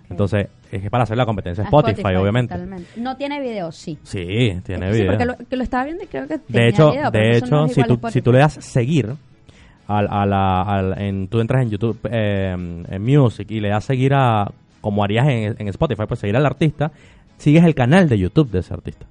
Entonces, 0.09 0.47
es 0.71 0.81
que 0.81 0.89
para 0.89 1.03
hacer 1.03 1.17
la 1.17 1.25
competencia 1.25 1.63
a 1.63 1.67
A 1.67 1.69
Spotify, 1.69 2.15
obviamente. 2.15 2.53
totalmente. 2.53 2.89
No 2.97 3.17
tiene 3.17 3.39
video, 3.41 3.71
sí. 3.71 3.97
Sí, 4.03 4.55
tiene 4.65 4.91
Sí, 4.93 4.99
video. 4.99 5.07
porque 5.11 5.25
lo, 5.25 5.37
que 5.37 5.55
lo 5.55 5.63
estaba 5.63 5.85
viendo 5.85 6.03
y 6.03 6.07
creo 6.07 6.27
que 6.27 6.39
de 6.47 6.67
hecho, 6.67 6.91
video, 6.91 7.09
de 7.11 7.19
no 7.19 7.35
hecho 7.35 7.65
es 7.65 7.73
si, 7.73 7.83
tú, 7.83 7.93
Spotify. 7.93 8.13
si 8.13 8.21
tú 8.21 8.31
le 8.31 8.39
das 8.39 8.53
seguir, 8.53 9.15
al, 9.87 10.07
a 10.11 10.25
la, 10.27 10.61
al- 10.61 11.01
en, 11.01 11.27
tú 11.27 11.39
entras 11.39 11.63
en 11.63 11.71
YouTube 11.71 11.97
eh, 12.11 12.51
en 12.87 13.03
Music 13.03 13.49
y 13.49 13.59
le 13.59 13.69
das 13.69 13.83
seguir 13.85 14.13
a, 14.13 14.51
como 14.81 15.03
harías 15.03 15.27
en, 15.27 15.55
en 15.57 15.67
Spotify, 15.69 16.03
pues 16.07 16.19
seguir 16.19 16.35
al 16.37 16.45
artista, 16.45 16.91
sigues 17.37 17.63
el 17.63 17.73
canal 17.73 18.07
de 18.07 18.19
YouTube 18.19 18.51
de 18.51 18.59
ese 18.59 18.73
artista. 18.73 19.07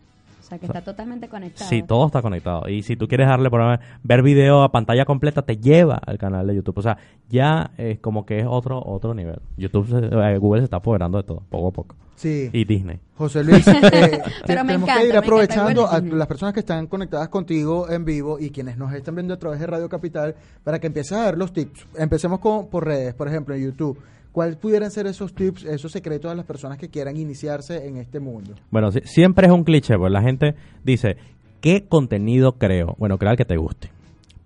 O 0.49 0.51
sea, 0.51 0.59
que 0.59 0.65
está 0.65 0.81
totalmente 0.83 1.29
conectado. 1.29 1.69
Sí, 1.69 1.83
todo 1.83 2.07
está 2.07 2.23
conectado. 2.23 2.67
Y 2.71 2.83
si 2.83 2.97
tú 2.97 3.07
quieres 3.07 3.29
darle, 3.29 3.51
por 3.51 3.61
ejemplo, 3.61 3.87
ver 4.03 4.23
video 4.23 4.63
a 4.63 4.73
pantalla 4.73 5.05
completa, 5.05 5.43
te 5.43 5.59
lleva 5.59 5.97
al 6.07 6.17
canal 6.17 6.47
de 6.47 6.55
YouTube. 6.57 6.79
O 6.79 6.81
sea, 6.83 6.97
ya 7.29 7.73
es 7.77 7.99
como 8.01 8.25
que 8.25 8.39
es 8.39 8.47
otro 8.49 8.83
otro 8.83 9.13
nivel. 9.13 9.41
YouTube, 9.59 9.87
se- 9.89 10.07
eh, 10.07 10.39
Google 10.39 10.63
se 10.63 10.65
está 10.65 10.79
apoderando 10.79 11.19
de 11.19 11.25
todo, 11.25 11.43
poco 11.51 11.69
a 11.69 11.71
poco. 11.73 11.97
Sí. 12.17 12.49
Y 12.51 12.65
Disney. 12.65 12.99
José 13.19 13.45
Luis, 13.45 13.69
eh, 13.69 14.23
Pero 14.47 14.65
me 14.65 14.73
tenemos 14.73 14.83
encanta, 14.89 15.03
que 15.03 15.09
ir 15.09 15.17
aprovechando 15.19 15.83
encanta 15.83 16.15
a 16.15 16.17
las 16.17 16.27
personas 16.27 16.55
que 16.55 16.61
están 16.61 16.87
conectadas 16.87 17.29
contigo 17.29 17.91
en 17.91 18.07
vivo 18.07 18.39
y 18.41 18.49
quienes 18.49 18.79
nos 18.79 18.91
están 18.95 19.17
viendo 19.17 19.35
a 19.35 19.39
través 19.39 19.61
de 19.61 19.67
Radio 19.67 19.89
Capital 19.91 20.35
para 20.65 20.79
que 20.79 20.87
empieces 20.87 21.13
a 21.13 21.25
dar 21.25 21.37
los 21.37 21.53
tips. 21.53 21.87
Empecemos 21.99 22.39
con, 22.41 22.69
por 22.69 22.87
redes, 22.87 23.13
por 23.13 23.29
ejemplo, 23.29 23.55
en 23.55 23.65
YouTube. 23.67 23.99
¿Cuáles 24.33 24.57
pudieran 24.57 24.91
ser 24.91 25.07
esos 25.07 25.35
tips, 25.35 25.65
esos 25.65 25.91
secretos 25.91 26.31
a 26.31 26.35
las 26.35 26.45
personas 26.45 26.79
que 26.79 26.89
quieran 26.89 27.17
iniciarse 27.17 27.87
en 27.87 27.97
este 27.97 28.21
mundo? 28.21 28.55
Bueno, 28.71 28.91
siempre 28.93 29.47
es 29.47 29.53
un 29.53 29.65
cliché, 29.65 29.97
pues 29.99 30.13
la 30.13 30.23
gente 30.23 30.55
dice, 30.85 31.17
¿qué 31.61 31.85
contenido 31.89 32.53
creo? 32.53 32.95
Bueno, 32.99 33.19
crea 33.19 33.33
el 33.33 33.37
que 33.37 33.45
te 33.45 33.57
guste. 33.57 33.91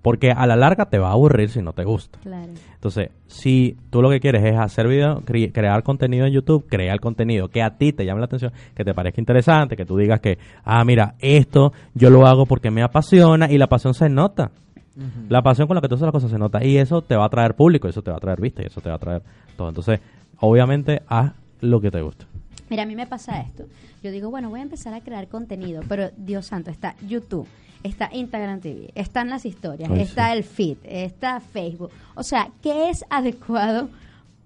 Porque 0.01 0.33
a 0.33 0.47
la 0.49 0.57
larga 0.57 0.87
te 0.87 0.99
va 0.99 1.11
a 1.11 1.13
aburrir 1.13 1.49
si 1.51 1.63
no 1.63 1.73
te 1.75 1.85
gusta. 1.85 2.19
Claro. 2.25 2.51
Entonces, 2.75 3.11
si 3.29 3.77
tú 3.91 4.03
lo 4.03 4.11
que 4.11 4.19
quieres 4.19 4.43
es 4.45 4.59
hacer 4.59 4.89
video, 4.89 5.21
cre- 5.21 5.53
crear 5.53 5.85
contenido 5.85 6.27
en 6.27 6.33
YouTube, 6.33 6.67
crea 6.69 6.93
el 6.93 7.01
contenido 7.01 7.49
que 7.49 7.63
a 7.63 7.77
ti 7.79 7.93
te 7.93 8.05
llame 8.05 8.19
la 8.19 8.25
atención, 8.27 8.53
que 8.75 8.85
te 8.85 8.95
parezca 8.95 9.21
interesante, 9.21 9.77
que 9.77 9.85
tú 9.85 9.97
digas 9.97 10.19
que, 10.21 10.39
ah, 10.65 10.85
mira, 10.85 11.15
esto 11.21 11.73
yo 11.95 12.11
lo 12.11 12.27
hago 12.27 12.47
porque 12.47 12.73
me 12.73 12.83
apasiona 12.83 13.49
y 13.49 13.59
la 13.59 13.69
pasión 13.69 13.95
se 13.95 14.09
nota. 14.09 14.51
La 15.29 15.43
pasión 15.43 15.67
con 15.67 15.75
la 15.75 15.81
que 15.81 15.89
tú 15.89 15.95
haces 15.95 16.05
las 16.05 16.13
cosas 16.13 16.31
se 16.31 16.39
nota 16.39 16.65
y 16.65 16.77
eso 16.77 17.03
te 17.03 17.17
va 17.17 17.25
a 17.25 17.29
traer 17.31 17.55
público, 17.55 17.89
eso 17.89 18.03
te 18.03 18.11
va 18.11 18.19
a 18.19 18.21
traer 18.21 18.41
vista 18.41 18.63
y 18.63 18.67
eso 18.67 18.81
te 18.81 18.89
va 18.89 18.97
a 18.97 18.99
traer 18.99 19.23
todo. 19.57 19.69
Entonces, 19.69 20.01
obviamente, 20.39 21.03
haz 21.07 21.33
lo 21.61 21.81
que 21.81 21.91
te 21.91 22.03
guste. 22.03 22.27
Mira, 22.69 22.83
a 22.83 22.87
mí 22.87 22.97
me 22.97 23.07
pasa 23.07 23.41
esto. 23.41 23.65
Yo 24.03 24.11
digo, 24.11 24.31
bueno, 24.31 24.51
voy 24.51 24.61
a 24.61 24.63
empezar 24.63 24.95
a 24.95 25.01
crear 25.01 25.29
contenido, 25.29 25.83
pero 25.89 26.11
Dios 26.17 26.47
santo, 26.47 26.71
está 26.71 26.97
YouTube, 27.07 27.47
está 27.83 28.09
Instagram 28.13 28.61
TV, 28.61 28.91
están 28.95 29.29
las 29.29 29.45
historias, 29.47 29.91
Ay, 29.91 30.01
está 30.01 30.33
el 30.33 30.43
feed, 30.43 30.79
está 30.85 31.41
Facebook. 31.41 31.91
O 32.15 32.23
sea, 32.23 32.51
¿qué 32.63 32.91
es 32.91 33.05
adecuado 33.11 33.89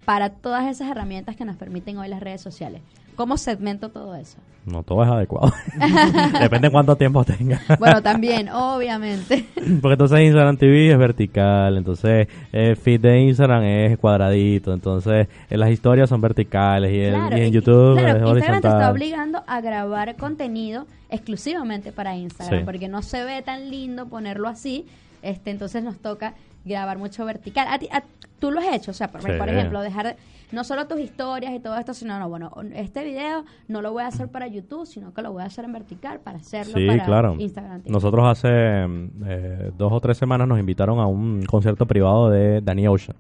para 0.05 0.31
todas 0.31 0.67
esas 0.67 0.91
herramientas 0.91 1.37
que 1.37 1.45
nos 1.45 1.57
permiten 1.57 1.99
hoy 1.99 2.09
las 2.09 2.21
redes 2.21 2.41
sociales? 2.41 2.83
¿Cómo 3.17 3.37
segmento 3.37 3.89
todo 3.89 4.15
eso? 4.15 4.39
No 4.67 4.83
todo 4.83 5.03
es 5.05 5.09
adecuado. 5.11 5.53
Depende 6.41 6.69
de 6.69 6.73
cuánto 6.73 6.97
tiempo 6.97 7.25
tengas. 7.25 7.63
Bueno, 7.79 8.03
también, 8.03 8.49
obviamente. 8.49 9.47
Porque 9.81 9.93
entonces 9.95 10.21
Instagram 10.21 10.57
TV 10.57 10.91
es 10.93 10.99
vertical, 10.99 11.77
entonces 11.77 12.29
el 12.53 12.77
feed 12.77 13.01
de 13.01 13.21
Instagram 13.21 13.63
es 13.63 13.99
cuadradito, 13.99 14.73
entonces 14.73 15.29
eh, 15.51 15.57
las 15.57 15.71
historias 15.71 16.09
son 16.09 16.21
verticales 16.21 16.93
y, 16.93 16.99
el- 17.01 17.15
Claro, 17.15 17.37
y 17.39 17.41
en 17.43 17.47
y- 17.49 17.51
YouTube 17.53 17.99
claro, 17.99 18.09
es 18.19 18.35
Instagram 18.35 18.61
te 18.63 18.69
está 18.69 18.91
horizontal. 18.91 18.93
obligando 18.93 19.43
a 19.47 19.61
grabar 19.61 20.17
contenido 20.17 20.87
exclusivamente 21.11 21.93
para 21.93 22.17
Instagram, 22.17 22.61
Sí. 22.61 22.65
porque 22.65 22.89
no 22.89 23.03
se 23.03 23.25
ve 23.25 23.43
tan 23.43 23.71
lindo 23.71 24.07
ponerlo 24.07 24.49
así, 24.49 24.87
este 25.23 25.51
entonces 25.53 25.83
nos 25.85 25.97
toca 25.99 26.35
grabar 26.65 26.99
mucho 26.99 27.25
vertical. 27.25 27.69
¿A 27.71 27.79
ti- 27.79 27.89
a- 27.93 28.03
¿Tú 28.39 28.51
lo 28.51 28.61
has 28.61 28.75
hecho? 28.75 28.91
O 28.91 28.95
sea, 28.95 29.09
por, 29.09 29.23
Sí. 29.23 29.31
por 29.39 29.49
ejemplo, 29.49 29.81
dejar 29.81 30.17
no 30.53 30.63
solo 30.63 30.87
tus 30.87 31.01
historias 31.01 31.53
y 31.55 31.59
todo 31.61 31.77
esto, 31.77 31.93
sino, 31.95 32.19
no, 32.19 32.29
bueno, 32.29 32.53
este 32.75 33.03
video 33.05 33.45
no 33.69 33.83
lo 33.83 33.93
voy 33.93 34.03
a 34.05 34.07
hacer 34.09 34.29
para 34.29 34.47
YouTube, 34.47 34.87
sino 34.87 35.13
que 35.15 35.23
lo 35.23 35.33
voy 35.33 35.43
a 35.43 35.47
hacer 35.47 35.65
en 35.65 35.73
vertical 35.73 36.21
para 36.21 36.39
hacerlo 36.39 36.75
Sí, 36.79 36.87
para 36.87 37.05
claro. 37.05 37.37
Instagram. 37.39 37.81
TV. 37.83 37.91
Nosotros 37.93 38.25
hace 38.27 38.49
eh, 38.49 39.71
dos 39.77 39.93
o 39.93 40.01
tres 40.01 40.17
semanas 40.19 40.47
nos 40.47 40.59
invitaron 40.61 41.01
a 41.01 41.07
un 41.07 41.43
concierto 41.47 41.87
privado 41.87 42.31
de 42.31 42.61
Danny 42.61 42.87
Ocean. 42.87 43.17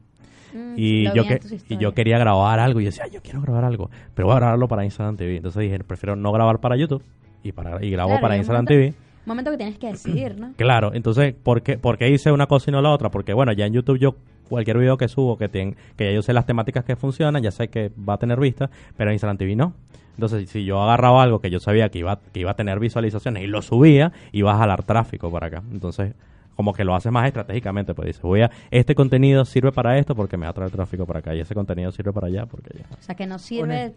Mm, 0.54 0.74
Y 0.76 1.04
yo, 1.12 1.24
que, 1.24 1.40
y 1.68 1.76
yo 1.78 1.92
quería 1.92 2.18
grabar 2.18 2.60
algo 2.60 2.80
y 2.80 2.84
yo 2.84 2.88
decía, 2.90 3.06
yo 3.08 3.20
quiero 3.22 3.40
grabar 3.42 3.64
algo, 3.64 3.90
pero 4.14 4.28
voy 4.28 4.36
a 4.36 4.38
grabarlo 4.40 4.68
para 4.68 4.84
Instagram 4.84 5.16
TV. 5.16 5.36
Entonces 5.36 5.62
dije, 5.62 5.78
prefiero 5.82 6.14
no 6.16 6.30
grabar 6.32 6.60
para 6.60 6.76
YouTube 6.76 7.02
y 7.42 7.52
para 7.52 7.84
y 7.84 7.90
grabo 7.90 8.10
Claro, 8.10 8.22
para 8.22 8.36
Instagram 8.36 8.64
montón- 8.64 8.76
TV. 8.76 8.94
momento 9.26 9.50
que 9.50 9.56
tienes 9.56 9.78
que 9.78 9.88
decidir, 9.88 10.38
¿no? 10.38 10.52
Claro, 10.56 10.92
entonces, 10.94 11.34
¿por 11.34 11.62
qué, 11.62 11.76
por 11.78 11.98
qué 11.98 12.08
hice 12.10 12.30
una 12.30 12.46
cosa 12.46 12.70
y 12.70 12.72
no 12.72 12.80
la 12.80 12.90
otra? 12.90 13.10
Porque, 13.10 13.32
bueno, 13.34 13.52
ya 13.52 13.66
en 13.66 13.72
YouTube 13.72 13.98
yo, 13.98 14.14
cualquier 14.48 14.78
video 14.78 14.96
que 14.96 15.08
subo, 15.08 15.36
que, 15.38 15.48
ten- 15.48 15.76
que 15.96 16.04
ya 16.06 16.12
yo 16.12 16.22
sé 16.22 16.32
las 16.32 16.46
temáticas 16.46 16.84
que 16.84 16.96
funcionan, 16.96 17.42
ya 17.42 17.50
sé 17.50 17.68
que 17.68 17.90
va 18.08 18.14
a 18.14 18.18
tener 18.18 18.38
vistas, 18.40 18.70
pero 18.96 19.10
en 19.10 19.14
Instagram 19.14 19.36
TV 19.38 19.56
no. 19.56 19.72
Entonces, 20.14 20.48
si 20.48 20.64
yo 20.64 20.80
agarraba 20.82 21.22
algo 21.22 21.40
que 21.40 21.50
yo 21.50 21.60
sabía 21.60 21.90
que 21.90 21.98
iba, 21.98 22.18
que 22.32 22.40
iba 22.40 22.50
a 22.52 22.56
tener 22.56 22.78
visualizaciones 22.80 23.42
y 23.42 23.46
lo 23.46 23.60
subía, 23.60 24.12
iba 24.32 24.54
a 24.54 24.56
jalar 24.58 24.82
tráfico 24.82 25.30
para 25.30 25.48
acá. 25.48 25.62
Entonces, 25.70 26.14
como 26.54 26.72
que 26.72 26.84
lo 26.84 26.94
haces 26.94 27.12
más 27.12 27.26
estratégicamente, 27.26 27.92
pues 27.92 28.06
dices, 28.06 28.22
voy 28.22 28.40
a, 28.40 28.50
este 28.70 28.94
contenido 28.94 29.44
sirve 29.44 29.72
para 29.72 29.98
esto 29.98 30.14
porque 30.14 30.38
me 30.38 30.46
va 30.46 30.50
a 30.50 30.54
traer 30.54 30.70
tráfico 30.70 31.04
para 31.04 31.18
acá, 31.18 31.34
y 31.34 31.40
ese 31.40 31.54
contenido 31.54 31.92
sirve 31.92 32.14
para 32.14 32.28
allá 32.28 32.46
porque 32.46 32.78
ya. 32.78 32.86
O 32.98 33.02
sea, 33.02 33.14
que 33.14 33.26
no 33.26 33.38
sirve, 33.38 33.92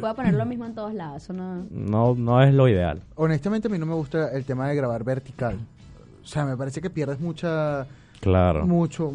voy 0.00 0.08
a 0.08 0.14
poner 0.14 0.32
lo 0.32 0.46
mismo 0.46 0.64
en 0.64 0.74
todos 0.74 0.94
lados, 0.94 1.22
eso 1.22 1.34
no... 1.34 1.66
No, 1.70 2.14
no 2.14 2.42
es 2.42 2.54
lo 2.54 2.66
ideal. 2.66 3.02
Honestamente, 3.16 3.68
a 3.68 3.70
mí 3.70 3.76
no 3.76 3.84
me 3.84 3.92
gusta 3.92 4.30
el 4.32 4.46
tema 4.46 4.70
de 4.70 4.74
grabar 4.74 5.04
vertical. 5.04 5.56
O 6.22 6.26
sea, 6.26 6.46
me 6.46 6.56
parece 6.56 6.80
que 6.80 6.88
pierdes 6.88 7.20
mucha... 7.20 7.86
Claro. 8.20 8.66
Mucho... 8.66 9.12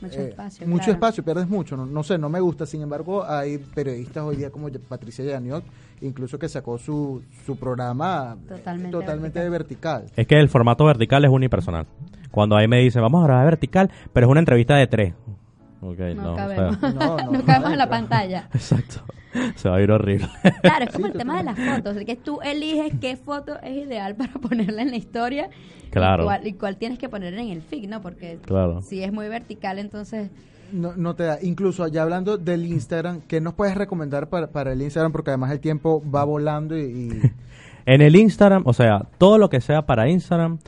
Mucho 0.00 0.20
eh, 0.20 0.28
espacio, 0.28 0.66
Mucho 0.66 0.84
claro. 0.84 0.92
espacio, 0.92 1.24
pierdes 1.24 1.48
mucho. 1.48 1.76
No, 1.76 1.86
no 1.86 2.02
sé, 2.02 2.18
no 2.18 2.28
me 2.28 2.40
gusta. 2.40 2.66
Sin 2.66 2.82
embargo, 2.82 3.24
hay 3.24 3.58
periodistas 3.58 4.24
hoy 4.24 4.36
día 4.36 4.50
como 4.50 4.68
Patricia 4.88 5.24
Yaniot, 5.24 5.64
incluso 6.00 6.38
que 6.38 6.48
sacó 6.48 6.78
su, 6.78 7.22
su 7.44 7.56
programa 7.56 8.36
Totalmente 8.48 8.90
totalmente 8.90 9.48
vertical. 9.48 10.06
Es 10.16 10.26
que 10.26 10.38
el 10.38 10.48
formato 10.48 10.84
vertical 10.84 11.24
es 11.24 11.30
unipersonal. 11.30 11.86
Cuando 12.30 12.56
ahí 12.56 12.66
me 12.66 12.78
dicen, 12.80 13.02
vamos 13.02 13.22
a 13.22 13.26
grabar 13.26 13.44
vertical, 13.44 13.90
pero 14.12 14.26
es 14.26 14.30
una 14.30 14.40
entrevista 14.40 14.76
de 14.76 14.86
tres. 14.86 15.14
Ok, 15.80 15.98
No, 16.14 16.22
no, 16.22 16.32
o 16.32 16.36
sea, 16.36 16.46
cabemos. 16.46 16.82
No, 16.82 16.90
No, 16.92 17.16
no, 17.16 17.32
no 17.32 17.44
cabemos 17.44 17.72
en 17.72 17.78
la 17.78 17.88
pantalla. 17.88 18.48
exacto. 18.54 19.02
Se 19.56 19.68
va 19.68 19.76
a 19.76 19.82
ir 19.82 19.90
horrible. 19.90 20.28
Claro, 20.62 20.84
es 20.84 20.90
como 20.92 21.06
Sí, 21.06 21.12
el 21.12 21.18
tema 21.18 21.38
de 21.38 21.44
las 21.44 21.58
fotos, 21.58 21.96
que 22.04 22.16
tú 22.16 22.40
eliges 22.42 22.92
qué 23.00 23.16
foto 23.16 23.58
es 23.62 23.86
ideal 23.86 24.14
para 24.16 24.32
ponerla 24.40 24.82
en 24.82 24.90
la 24.90 24.96
historia 24.96 25.48
Claro. 25.90 26.22
y, 26.22 26.26
cuál, 26.26 26.46
y 26.46 26.52
cuál 26.54 26.76
tienes 26.76 26.98
que 26.98 27.08
poner 27.08 27.34
en 27.34 27.48
el 27.50 27.62
feed, 27.62 27.88
¿no? 27.88 28.00
Porque 28.00 28.38
Claro. 28.44 28.82
si 28.82 29.02
es 29.02 29.12
muy 29.12 29.28
vertical, 29.28 29.78
entonces... 29.78 30.30
No, 30.72 30.94
no 30.96 31.14
te 31.14 31.24
da. 31.24 31.36
Incluso 31.42 31.86
ya 31.88 32.02
hablando 32.02 32.38
del 32.38 32.64
Instagram, 32.64 33.20
¿qué 33.28 33.42
nos 33.42 33.52
puedes 33.52 33.74
recomendar 33.74 34.30
para, 34.30 34.46
para 34.46 34.72
el 34.72 34.80
Instagram? 34.80 35.12
Porque 35.12 35.28
además 35.28 35.50
el 35.52 35.60
tiempo 35.60 36.02
va 36.10 36.24
volando 36.24 36.78
y... 36.78 36.82
y- 36.82 37.20
En 37.84 38.00
el 38.00 38.14
Instagram, 38.16 38.62
o 38.64 38.72
sea, 38.72 39.06
todo 39.18 39.38
lo 39.38 39.50
que 39.50 39.60
sea 39.60 39.82
para 39.86 40.08
Instagram, 40.08 40.58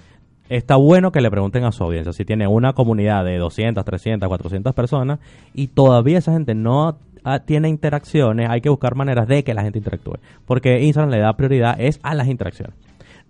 está 0.48 0.76
bueno 0.76 1.12
que 1.12 1.20
le 1.20 1.30
pregunten 1.30 1.62
a 1.64 1.70
su 1.72 1.84
audiencia. 1.84 2.12
Si 2.12 2.24
tiene 2.24 2.46
una 2.48 2.72
comunidad 2.72 3.24
de 3.24 3.38
200, 3.38 3.84
300, 3.84 4.26
400 4.28 4.74
personas 4.74 5.20
y 5.54 5.68
todavía 5.68 6.18
esa 6.18 6.32
gente 6.32 6.54
no 6.56 6.98
ah, 7.24 7.40
tiene 7.40 7.68
interacciones, 7.68 8.48
hay 8.48 8.60
que 8.60 8.68
buscar 8.68 8.94
maneras 8.94 9.26
de 9.26 9.42
que 9.42 9.54
la 9.54 9.62
gente 9.62 9.78
interactúe. 9.78 10.18
Porque 10.46 10.82
Instagram 10.82 11.10
le 11.10 11.18
da 11.18 11.32
prioridad 11.32 11.80
es 11.80 11.98
a 12.02 12.14
las 12.14 12.28
interacciones. 12.28 12.74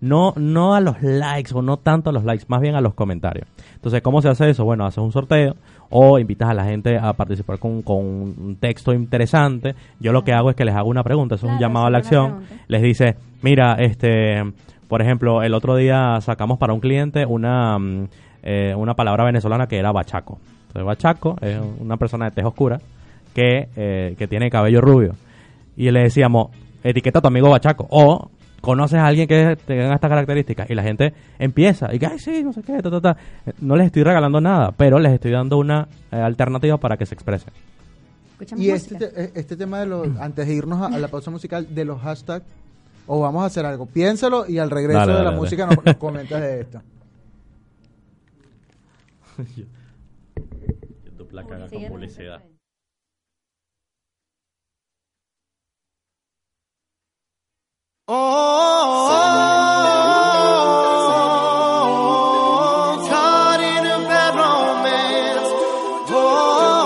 No, 0.01 0.33
no 0.35 0.75
a 0.75 0.81
los 0.81 1.01
likes 1.01 1.51
o 1.53 1.61
no 1.61 1.77
tanto 1.77 2.09
a 2.09 2.13
los 2.13 2.25
likes, 2.25 2.45
más 2.47 2.61
bien 2.61 2.75
a 2.75 2.81
los 2.81 2.93
comentarios. 2.93 3.47
Entonces, 3.75 4.01
¿cómo 4.01 4.21
se 4.21 4.27
hace 4.27 4.49
eso? 4.49 4.65
Bueno, 4.65 4.85
haces 4.85 4.97
un 4.97 5.11
sorteo 5.11 5.55
o 5.89 6.19
invitas 6.19 6.49
a 6.49 6.53
la 6.53 6.65
gente 6.65 6.97
a 6.97 7.13
participar 7.13 7.59
con, 7.59 7.81
con 7.81 7.97
un 7.97 8.57
texto 8.59 8.93
interesante. 8.93 9.73
Yo 9.99 10.11
lo 10.11 10.23
que 10.23 10.33
hago 10.33 10.49
es 10.49 10.55
que 10.55 10.65
les 10.65 10.75
hago 10.75 10.89
una 10.89 11.03
pregunta, 11.03 11.35
eso 11.35 11.47
es 11.47 11.53
un 11.53 11.59
llamado 11.59 11.85
a 11.85 11.89
la 11.89 11.99
acción. 11.99 12.41
Les 12.67 12.81
dice, 12.81 13.15
mira, 13.41 13.75
este, 13.75 14.43
por 14.89 15.01
ejemplo, 15.01 15.41
el 15.43 15.53
otro 15.53 15.75
día 15.75 16.19
sacamos 16.21 16.57
para 16.57 16.73
un 16.73 16.81
cliente 16.81 17.25
una, 17.25 17.79
mm, 17.79 18.07
eh, 18.43 18.75
una 18.75 18.95
palabra 18.95 19.23
venezolana 19.23 19.67
que 19.67 19.77
era 19.77 19.91
bachaco. 19.91 20.39
Entonces, 20.67 20.85
bachaco 20.85 21.37
es 21.41 21.59
una 21.79 21.95
persona 21.95 22.25
de 22.25 22.31
tez 22.31 22.45
oscura 22.45 22.79
que, 23.35 23.67
eh, 23.75 24.15
que 24.17 24.27
tiene 24.27 24.49
cabello 24.49 24.81
rubio. 24.81 25.13
Y 25.77 25.91
le 25.91 25.99
decíamos, 26.03 26.49
etiqueta 26.83 27.19
a 27.19 27.21
tu 27.21 27.27
amigo 27.27 27.49
bachaco. 27.51 27.85
O 27.91 28.31
conoces 28.61 28.97
a 28.97 29.05
alguien 29.05 29.27
que 29.27 29.55
tenga 29.67 29.93
estas 29.93 30.09
características. 30.09 30.67
Y 30.71 30.73
la 30.73 30.81
gente 30.81 31.13
empieza 31.37 31.93
y 31.93 31.99
que, 31.99 32.07
ay, 32.07 32.17
sí, 32.17 32.43
no 32.43 32.51
sé 32.53 32.63
qué, 32.63 32.81
ta, 32.81 32.89
ta, 32.89 33.01
ta". 33.01 33.17
No 33.61 33.75
les 33.75 33.87
estoy 33.87 34.01
regalando 34.03 34.41
nada, 34.41 34.71
pero 34.71 34.97
les 34.97 35.11
estoy 35.13 35.31
dando 35.31 35.57
una 35.59 35.87
eh, 36.11 36.15
alternativa 36.15 36.77
para 36.77 36.97
que 36.97 37.05
se 37.05 37.13
expresen. 37.13 37.53
Escuchamos 38.31 38.65
Y 38.65 38.71
este, 38.71 38.95
te- 38.95 39.23
eh, 39.23 39.31
este 39.35 39.55
tema 39.55 39.81
de 39.81 39.85
los, 39.85 40.07
antes 40.19 40.47
de 40.47 40.53
irnos 40.55 40.81
a, 40.81 40.87
a 40.87 40.97
la 40.97 41.07
pausa 41.09 41.29
musical, 41.29 41.67
de 41.75 41.85
los 41.85 42.01
hashtags, 42.01 42.45
o 43.07 43.19
vamos 43.19 43.43
a 43.43 43.45
hacer 43.45 43.65
algo, 43.65 43.85
piénsalo 43.85 44.45
y 44.49 44.57
al 44.57 44.71
regreso 44.71 44.99
Dale, 44.99 45.11
de 45.11 45.17
dale, 45.19 45.25
la 45.25 45.31
dale. 45.31 45.41
música 45.41 45.65
nos, 45.67 45.85
nos 45.85 45.95
comentas 45.97 46.41
de 46.41 46.61
esto. 46.61 46.81
YouTube 51.05 51.31
la 51.33 51.43
caga 51.43 51.67
con 51.69 51.83
publicidad. 51.87 52.41
Oh, 58.07 58.13
caught 63.09 63.59
in 63.59 63.83
a 63.83 64.07
bad 64.07 64.35
romance. 64.35 65.49
Oh, 66.11 66.85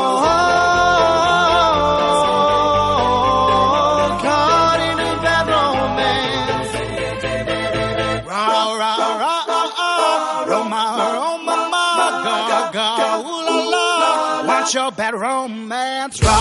your 14.74 14.92
bad 14.92 15.16
romance. 15.16 16.22
Rah, 16.24 16.39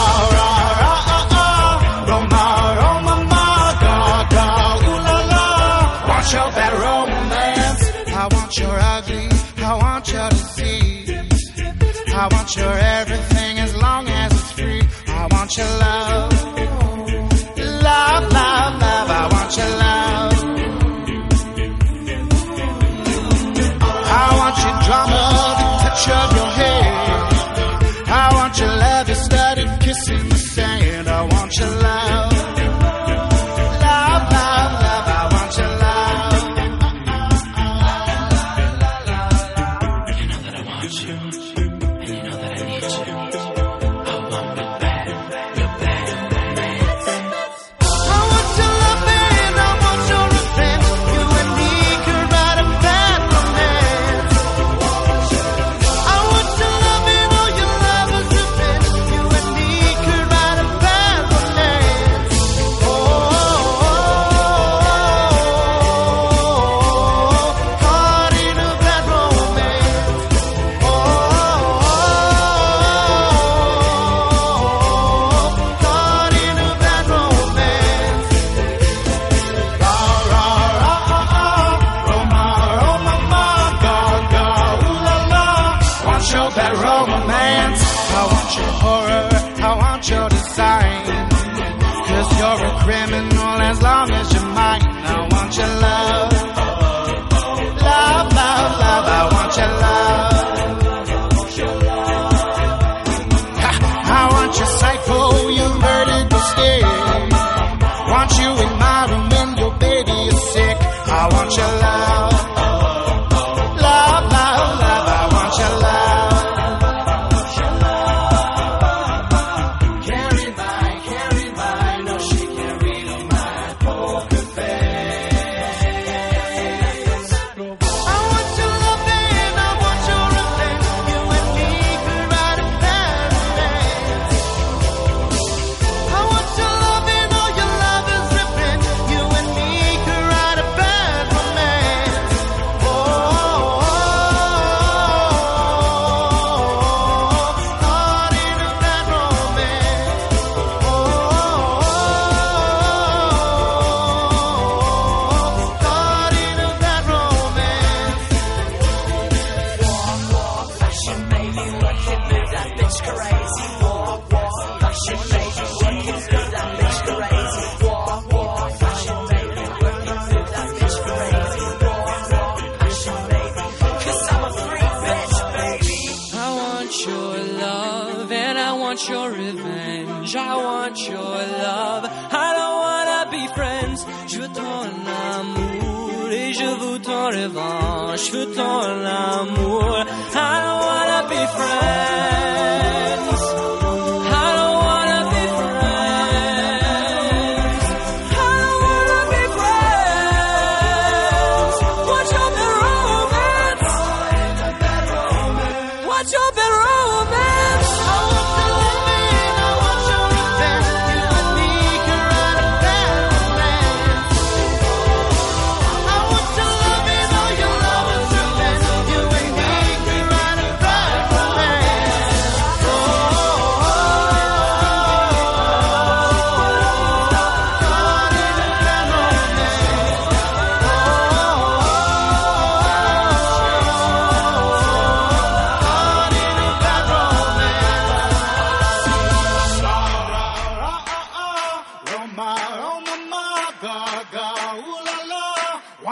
want 8.49 8.61
your 8.61 8.79
ugly. 8.81 9.29
I 9.59 9.75
want 9.75 10.13
your 10.13 10.29
disease. 10.31 11.11
I 12.15 12.29
want 12.33 12.57
your 12.57 12.79
everything 12.99 13.59
as 13.59 13.77
long 13.77 14.09
as 14.09 14.33
it's 14.33 14.53
free. 14.53 14.83
I 15.07 15.29
want 15.31 15.57
your 15.59 15.67
love. 15.85 16.33
Love, 17.89 18.33
love, 18.33 18.73
love. 18.87 19.11
I 19.21 19.29
want 19.35 19.57
your 19.59 19.73
love. 19.85 20.33
I 24.17 24.27
want 24.41 24.57
your 24.65 24.77
drama, 24.87 25.23
the 25.61 25.69
touch 25.85 26.05
of 26.19 26.29
your 26.39 26.51
hair. 26.61 26.89
I 28.07 28.31
want 28.33 28.59
your 28.61 28.75
love, 28.85 29.09
you 29.11 29.15
started 29.15 29.81
kissing 29.81 30.29
the 30.31 30.39
sand. 30.39 31.09
I 31.09 31.23
want 31.23 31.53
your. 31.59 31.69
Love, 31.69 32.18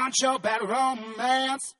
Want 0.07 0.23
your 0.23 0.39
bad 0.39 0.63
romance? 0.63 1.75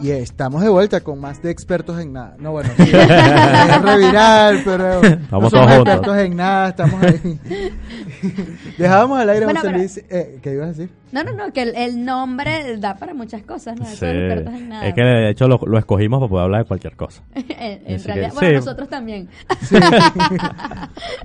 Y 0.00 0.10
estamos 0.10 0.62
de 0.62 0.68
vuelta 0.68 1.00
con 1.00 1.20
más 1.20 1.42
de 1.42 1.50
expertos 1.50 1.98
en 2.00 2.12
nada. 2.12 2.36
No, 2.38 2.52
bueno, 2.52 2.70
sí, 2.76 2.82
es 2.84 3.82
reviral, 3.82 4.60
pero 4.64 5.00
no 5.02 5.08
Estamos 5.08 5.50
somos 5.50 5.50
todos 5.50 5.66
juntos. 5.76 5.94
expertos 5.94 6.18
en 6.18 6.36
nada, 6.36 6.68
estamos 6.68 7.02
ahí. 7.02 7.40
Dejábamos 8.78 9.18
al 9.20 9.28
aire 9.30 9.44
Bueno, 9.44 9.60
José 9.60 9.68
pero- 9.72 9.78
Luis. 9.78 9.98
Eh, 10.10 10.38
¿Qué 10.42 10.52
ibas 10.52 10.66
a 10.66 10.68
decir? 10.70 10.90
No, 11.10 11.24
no, 11.24 11.32
no, 11.32 11.52
que 11.54 11.62
el, 11.62 11.74
el 11.74 12.04
nombre 12.04 12.76
da 12.78 12.96
para 12.96 13.14
muchas 13.14 13.42
cosas, 13.42 13.78
¿no? 13.78 13.86
Sí. 13.86 14.04
expertos 14.04 14.52
en 14.54 14.68
nada. 14.68 14.86
Es 14.88 14.94
que 14.94 15.00
de 15.00 15.30
hecho 15.30 15.48
lo, 15.48 15.58
lo 15.66 15.78
escogimos 15.78 16.20
para 16.20 16.28
poder 16.28 16.44
hablar 16.44 16.62
de 16.62 16.68
cualquier 16.68 16.96
cosa. 16.96 17.22
en, 17.34 18.04
realidad, 18.04 18.28
que, 18.28 18.34
bueno, 18.34 18.48
sí. 18.48 18.54
nosotros 18.56 18.88
también. 18.90 19.28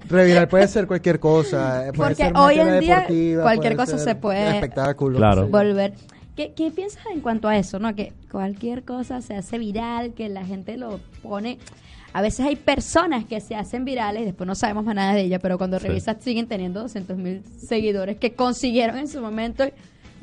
Reviral 0.10 0.48
puede 0.48 0.68
ser 0.68 0.88
cualquier 0.88 1.20
cosa. 1.20 1.88
eh, 1.88 1.92
Puede 1.94 2.10
Porque 2.12 2.24
ser 2.24 2.34
hoy 2.38 2.60
en 2.60 2.80
día 2.80 3.06
cualquier 3.42 3.76
cosa 3.76 3.98
se 3.98 4.16
puede 4.16 4.56
Espectáculo. 4.56 5.18
Claro. 5.18 5.50
¿Qué, 6.36 6.54
¿Qué 6.56 6.72
piensas 6.72 7.04
en 7.14 7.22
cuanto 7.22 7.48
a 7.48 7.58
eso, 7.58 7.78
no? 7.80 7.94
Que 7.96 8.12
cualquier 8.32 8.84
cosa 8.84 9.22
se 9.22 9.36
hace 9.36 9.58
viral, 9.60 10.14
que 10.14 10.30
la 10.30 10.46
gente 10.46 10.78
lo 10.78 11.00
pone... 11.22 11.58
A 12.16 12.22
veces 12.22 12.46
hay 12.46 12.56
personas 12.56 13.26
que 13.26 13.40
se 13.42 13.56
hacen 13.56 13.86
virales 13.86 14.26
después 14.26 14.46
no 14.48 14.54
sabemos 14.54 14.86
más 14.86 14.94
nada 14.94 15.16
de 15.16 15.22
ellas, 15.22 15.40
pero 15.42 15.58
cuando 15.58 15.80
Sí. 15.80 15.88
revisas 15.88 16.18
siguen 16.20 16.48
teniendo 16.48 16.82
200 16.82 17.18
mil 17.18 17.42
seguidores 17.58 18.18
que 18.18 18.34
consiguieron 18.34 19.00
en 19.00 19.08
su 19.08 19.20
momento 19.20 19.66
y 19.66 19.72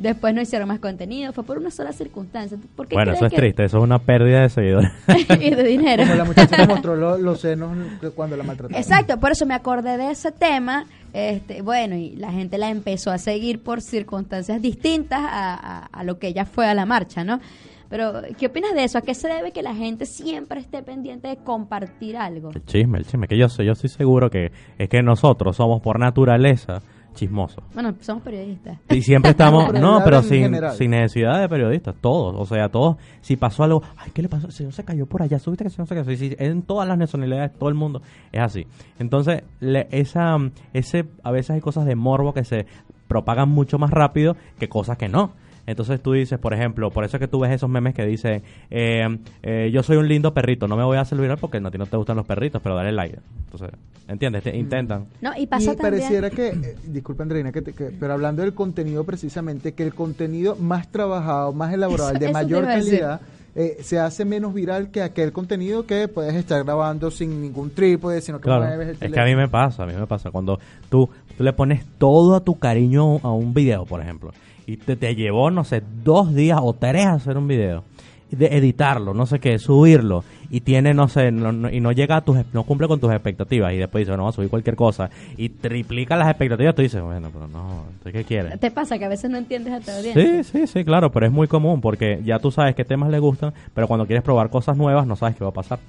después 0.00 0.34
no 0.34 0.40
hicieron 0.40 0.68
más 0.68 0.78
contenido. 0.80 1.32
Fue 1.32 1.44
por 1.44 1.58
una 1.58 1.70
sola 1.70 1.92
circunstancia. 1.92 2.58
¿Por 2.76 2.86
qué 2.88 2.94
Bueno, 2.96 3.12
eso 3.12 3.26
es 3.26 3.32
triste, 3.32 3.64
eso 3.64 3.78
es 3.78 3.84
una 3.84 3.98
pérdida 3.98 4.42
de 4.42 4.48
seguidores. 4.48 4.90
y 5.40 5.50
de 5.50 5.62
dinero. 5.62 6.02
Como 6.04 6.14
la 6.16 6.24
muchacha 6.24 6.56
que 6.56 6.66
mostró 6.66 6.96
lo- 6.96 7.18
los 7.18 7.40
senos 7.40 7.70
cuando 8.14 8.36
la 8.36 8.42
maltrataron. 8.44 8.80
Exacto, 8.80 9.18
por 9.20 9.32
eso 9.32 9.46
me 9.46 9.54
acordé 9.54 9.96
de 9.96 10.10
ese 10.10 10.32
tema. 10.32 10.86
Este, 11.12 11.62
bueno, 11.62 11.96
y 11.96 12.16
la 12.16 12.30
gente 12.32 12.56
la 12.58 12.70
empezó 12.70 13.10
a 13.10 13.18
seguir 13.18 13.62
por 13.62 13.80
circunstancias 13.82 14.62
distintas 14.62 15.20
a, 15.20 15.54
a- 15.54 15.86
a 15.86 16.04
lo 16.04 16.18
que 16.18 16.28
ella 16.28 16.44
fue 16.44 16.66
a 16.66 16.74
la 16.74 16.86
marcha, 16.86 17.24
¿no? 17.24 17.40
Pero, 17.88 18.12
¿qué 18.38 18.46
opinas 18.46 18.72
de 18.74 18.84
eso? 18.84 18.98
¿A 18.98 19.02
qué 19.02 19.14
se 19.14 19.26
debe 19.26 19.50
que 19.50 19.62
la 19.64 19.74
gente 19.74 20.06
siempre 20.06 20.60
esté 20.60 20.80
pendiente 20.84 21.26
de 21.26 21.36
compartir 21.38 22.16
algo? 22.16 22.50
El 22.54 22.64
chisme, 22.64 22.98
el 22.98 23.04
chisme, 23.04 23.26
que 23.26 23.36
yo 23.36 23.48
sé, 23.48 23.64
yo 23.64 23.72
estoy 23.72 23.90
seguro 23.90 24.30
que 24.30 24.52
es 24.78 24.88
que 24.88 25.02
nosotros 25.02 25.56
somos 25.56 25.82
por 25.82 25.98
naturaleza 25.98 26.82
chismosos. 27.14 27.62
Bueno, 27.74 27.94
somos 28.00 28.22
periodistas. 28.22 28.78
Y 28.88 29.02
siempre 29.02 29.32
estamos, 29.32 29.72
no, 29.80 29.98
en 29.98 30.04
pero 30.04 30.22
sin, 30.22 30.54
sin 30.76 30.90
necesidad 30.92 31.40
de 31.40 31.48
periodistas, 31.48 31.94
todos, 32.00 32.34
o 32.38 32.46
sea, 32.46 32.68
todos, 32.68 32.96
si 33.20 33.36
pasó 33.36 33.64
algo, 33.64 33.82
ay, 33.96 34.10
¿qué 34.14 34.22
le 34.22 34.28
pasó? 34.28 34.46
El 34.46 34.52
señor 34.52 34.72
se 34.72 34.84
cayó 34.84 35.06
por 35.06 35.22
allá, 35.22 35.38
subiste 35.38 35.64
que 35.64 35.68
el 35.68 35.72
señor 35.74 35.88
se 35.88 35.94
cayó, 35.94 36.10
Sí, 36.10 36.16
sí, 36.30 36.36
en 36.38 36.62
todas 36.62 36.88
las 36.88 36.96
nacionalidades, 36.98 37.52
todo 37.58 37.68
el 37.68 37.74
mundo, 37.74 38.02
es 38.32 38.40
así. 38.40 38.66
Entonces, 38.98 39.42
le- 39.60 39.88
esa, 39.90 40.36
ese, 40.72 41.06
a 41.22 41.30
veces 41.30 41.50
hay 41.50 41.60
cosas 41.60 41.84
de 41.86 41.94
morbo 41.96 42.32
que 42.32 42.44
se 42.44 42.66
propagan 43.08 43.48
mucho 43.48 43.78
más 43.78 43.90
rápido 43.90 44.36
que 44.58 44.68
cosas 44.68 44.96
que 44.96 45.08
no. 45.08 45.32
Entonces 45.70 46.00
tú 46.02 46.12
dices, 46.12 46.38
por 46.38 46.52
ejemplo, 46.54 46.90
por 46.90 47.04
eso 47.04 47.16
es 47.16 47.20
que 47.20 47.28
tú 47.28 47.40
ves 47.40 47.50
esos 47.52 47.70
memes 47.70 47.94
que 47.94 48.04
dicen, 48.04 48.42
eh, 48.70 49.18
eh, 49.42 49.70
yo 49.72 49.82
soy 49.82 49.96
un 49.96 50.08
lindo 50.08 50.34
perrito, 50.34 50.66
no 50.68 50.76
me 50.76 50.84
voy 50.84 50.96
a 50.96 51.00
hacer 51.02 51.18
viral 51.18 51.38
porque 51.38 51.60
no, 51.60 51.68
a 51.68 51.70
ti 51.70 51.78
no 51.78 51.86
te 51.86 51.96
gustan 51.96 52.16
los 52.16 52.26
perritos, 52.26 52.60
pero 52.62 52.74
dale 52.74 52.92
like. 52.92 53.18
Entonces, 53.44 53.70
¿entiendes? 54.08 54.42
Te 54.42 54.56
intentan. 54.56 55.06
No, 55.20 55.32
y 55.36 55.46
pasa 55.46 55.72
y 55.72 55.76
también... 55.76 55.78
pareciera 56.02 56.30
que, 56.30 56.48
eh, 56.48 56.76
disculpa 56.88 57.22
Andreina, 57.22 57.52
que, 57.52 57.62
te- 57.62 57.72
que- 57.72 57.90
pero 57.98 58.12
hablando 58.12 58.42
del 58.42 58.54
contenido 58.54 59.04
precisamente, 59.04 59.72
que 59.74 59.82
el 59.82 59.94
contenido 59.94 60.56
más 60.56 60.90
trabajado, 60.90 61.52
más 61.52 61.72
elaborado, 61.72 62.10
el 62.10 62.18
de 62.18 62.30
mayor 62.32 62.64
calidad, 62.64 63.20
eh, 63.56 63.78
se 63.82 63.98
hace 63.98 64.24
menos 64.24 64.54
viral 64.54 64.90
que 64.92 65.02
aquel 65.02 65.32
contenido 65.32 65.84
que 65.84 66.06
puedes 66.06 66.34
estar 66.34 66.62
grabando 66.62 67.10
sin 67.10 67.40
ningún 67.42 67.70
trípode, 67.70 68.20
sino 68.20 68.38
que 68.38 68.44
Claro, 68.44 68.64
mueves 68.64 68.88
el 69.00 69.08
es 69.08 69.12
que 69.12 69.20
a 69.20 69.24
mí 69.24 69.34
me 69.34 69.48
pasa, 69.48 69.82
a 69.82 69.86
mí 69.86 69.92
me 69.92 70.06
pasa 70.06 70.30
cuando 70.30 70.60
tú, 70.88 71.10
tú 71.36 71.42
le 71.42 71.52
pones 71.52 71.84
todo 71.98 72.36
a 72.36 72.40
tu 72.44 72.60
cariño 72.60 73.16
a 73.24 73.32
un 73.32 73.52
video, 73.52 73.84
por 73.86 74.00
ejemplo, 74.00 74.30
y 74.72 74.76
te, 74.76 74.96
te 74.96 75.14
llevó, 75.14 75.50
no 75.50 75.64
sé, 75.64 75.82
dos 76.04 76.34
días 76.34 76.58
o 76.62 76.72
tres 76.74 77.06
a 77.06 77.14
hacer 77.14 77.36
un 77.36 77.48
video, 77.48 77.84
de 78.30 78.46
editarlo, 78.56 79.12
no 79.12 79.26
sé 79.26 79.40
qué, 79.40 79.58
subirlo, 79.58 80.22
y 80.50 80.60
tiene, 80.60 80.94
no 80.94 81.08
sé, 81.08 81.32
no- 81.32 81.50
no- 81.50 81.68
y 81.70 81.80
no 81.80 81.90
llega 81.90 82.16
a 82.16 82.20
tus, 82.20 82.36
no 82.52 82.62
cumple 82.62 82.86
con 82.86 83.00
tus 83.00 83.10
expectativas, 83.10 83.72
y 83.72 83.76
después 83.78 84.06
dice, 84.06 84.16
no, 84.16 84.22
va 84.24 84.28
a 84.30 84.32
subir 84.32 84.48
cualquier 84.48 84.76
cosa, 84.76 85.10
y 85.36 85.48
triplica 85.48 86.16
las 86.16 86.28
expectativas, 86.28 86.74
tú 86.76 86.82
dices, 86.82 87.02
bueno, 87.02 87.28
pero 87.32 87.48
no, 87.48 87.86
¿entonces 87.90 88.12
¿qué 88.12 88.24
quieres? 88.24 88.60
Te 88.60 88.70
pasa 88.70 88.98
que 88.98 89.04
a 89.04 89.08
veces 89.08 89.30
no 89.30 89.38
entiendes 89.38 89.72
a 89.72 89.80
tu 89.80 89.90
audiencia. 89.90 90.44
Sí, 90.44 90.58
sí, 90.60 90.66
sí, 90.68 90.84
claro, 90.84 91.10
pero 91.10 91.26
es 91.26 91.32
muy 91.32 91.48
común 91.48 91.80
porque 91.80 92.20
ya 92.24 92.38
tú 92.38 92.52
sabes 92.52 92.76
qué 92.76 92.84
temas 92.84 93.10
le 93.10 93.18
gustan, 93.18 93.52
pero 93.74 93.88
cuando 93.88 94.06
quieres 94.06 94.22
probar 94.22 94.48
cosas 94.50 94.76
nuevas 94.76 95.06
no 95.08 95.16
sabes 95.16 95.34
qué 95.34 95.42
va 95.42 95.50
a 95.50 95.54
pasar. 95.54 95.80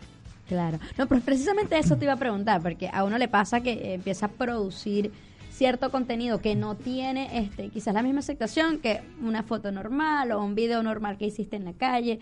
Claro. 0.47 0.79
No, 0.97 1.07
pero 1.07 1.21
precisamente 1.21 1.77
eso 1.77 1.95
te 1.95 2.05
iba 2.05 2.13
a 2.13 2.17
preguntar, 2.17 2.61
porque 2.61 2.89
a 2.91 3.03
uno 3.05 3.17
le 3.17 3.27
pasa 3.29 3.61
que 3.61 3.93
empieza 3.93 4.25
a 4.25 4.29
producir 4.29 5.11
cierto 5.61 5.91
contenido 5.91 6.39
que 6.41 6.55
no 6.55 6.75
tiene 6.75 7.37
este 7.37 7.69
quizás 7.69 7.93
la 7.93 8.01
misma 8.01 8.21
aceptación 8.21 8.79
que 8.79 9.01
una 9.23 9.43
foto 9.43 9.71
normal 9.71 10.31
o 10.31 10.43
un 10.43 10.55
video 10.55 10.81
normal 10.81 11.17
que 11.19 11.27
hiciste 11.27 11.55
en 11.55 11.65
la 11.65 11.73
calle. 11.73 12.17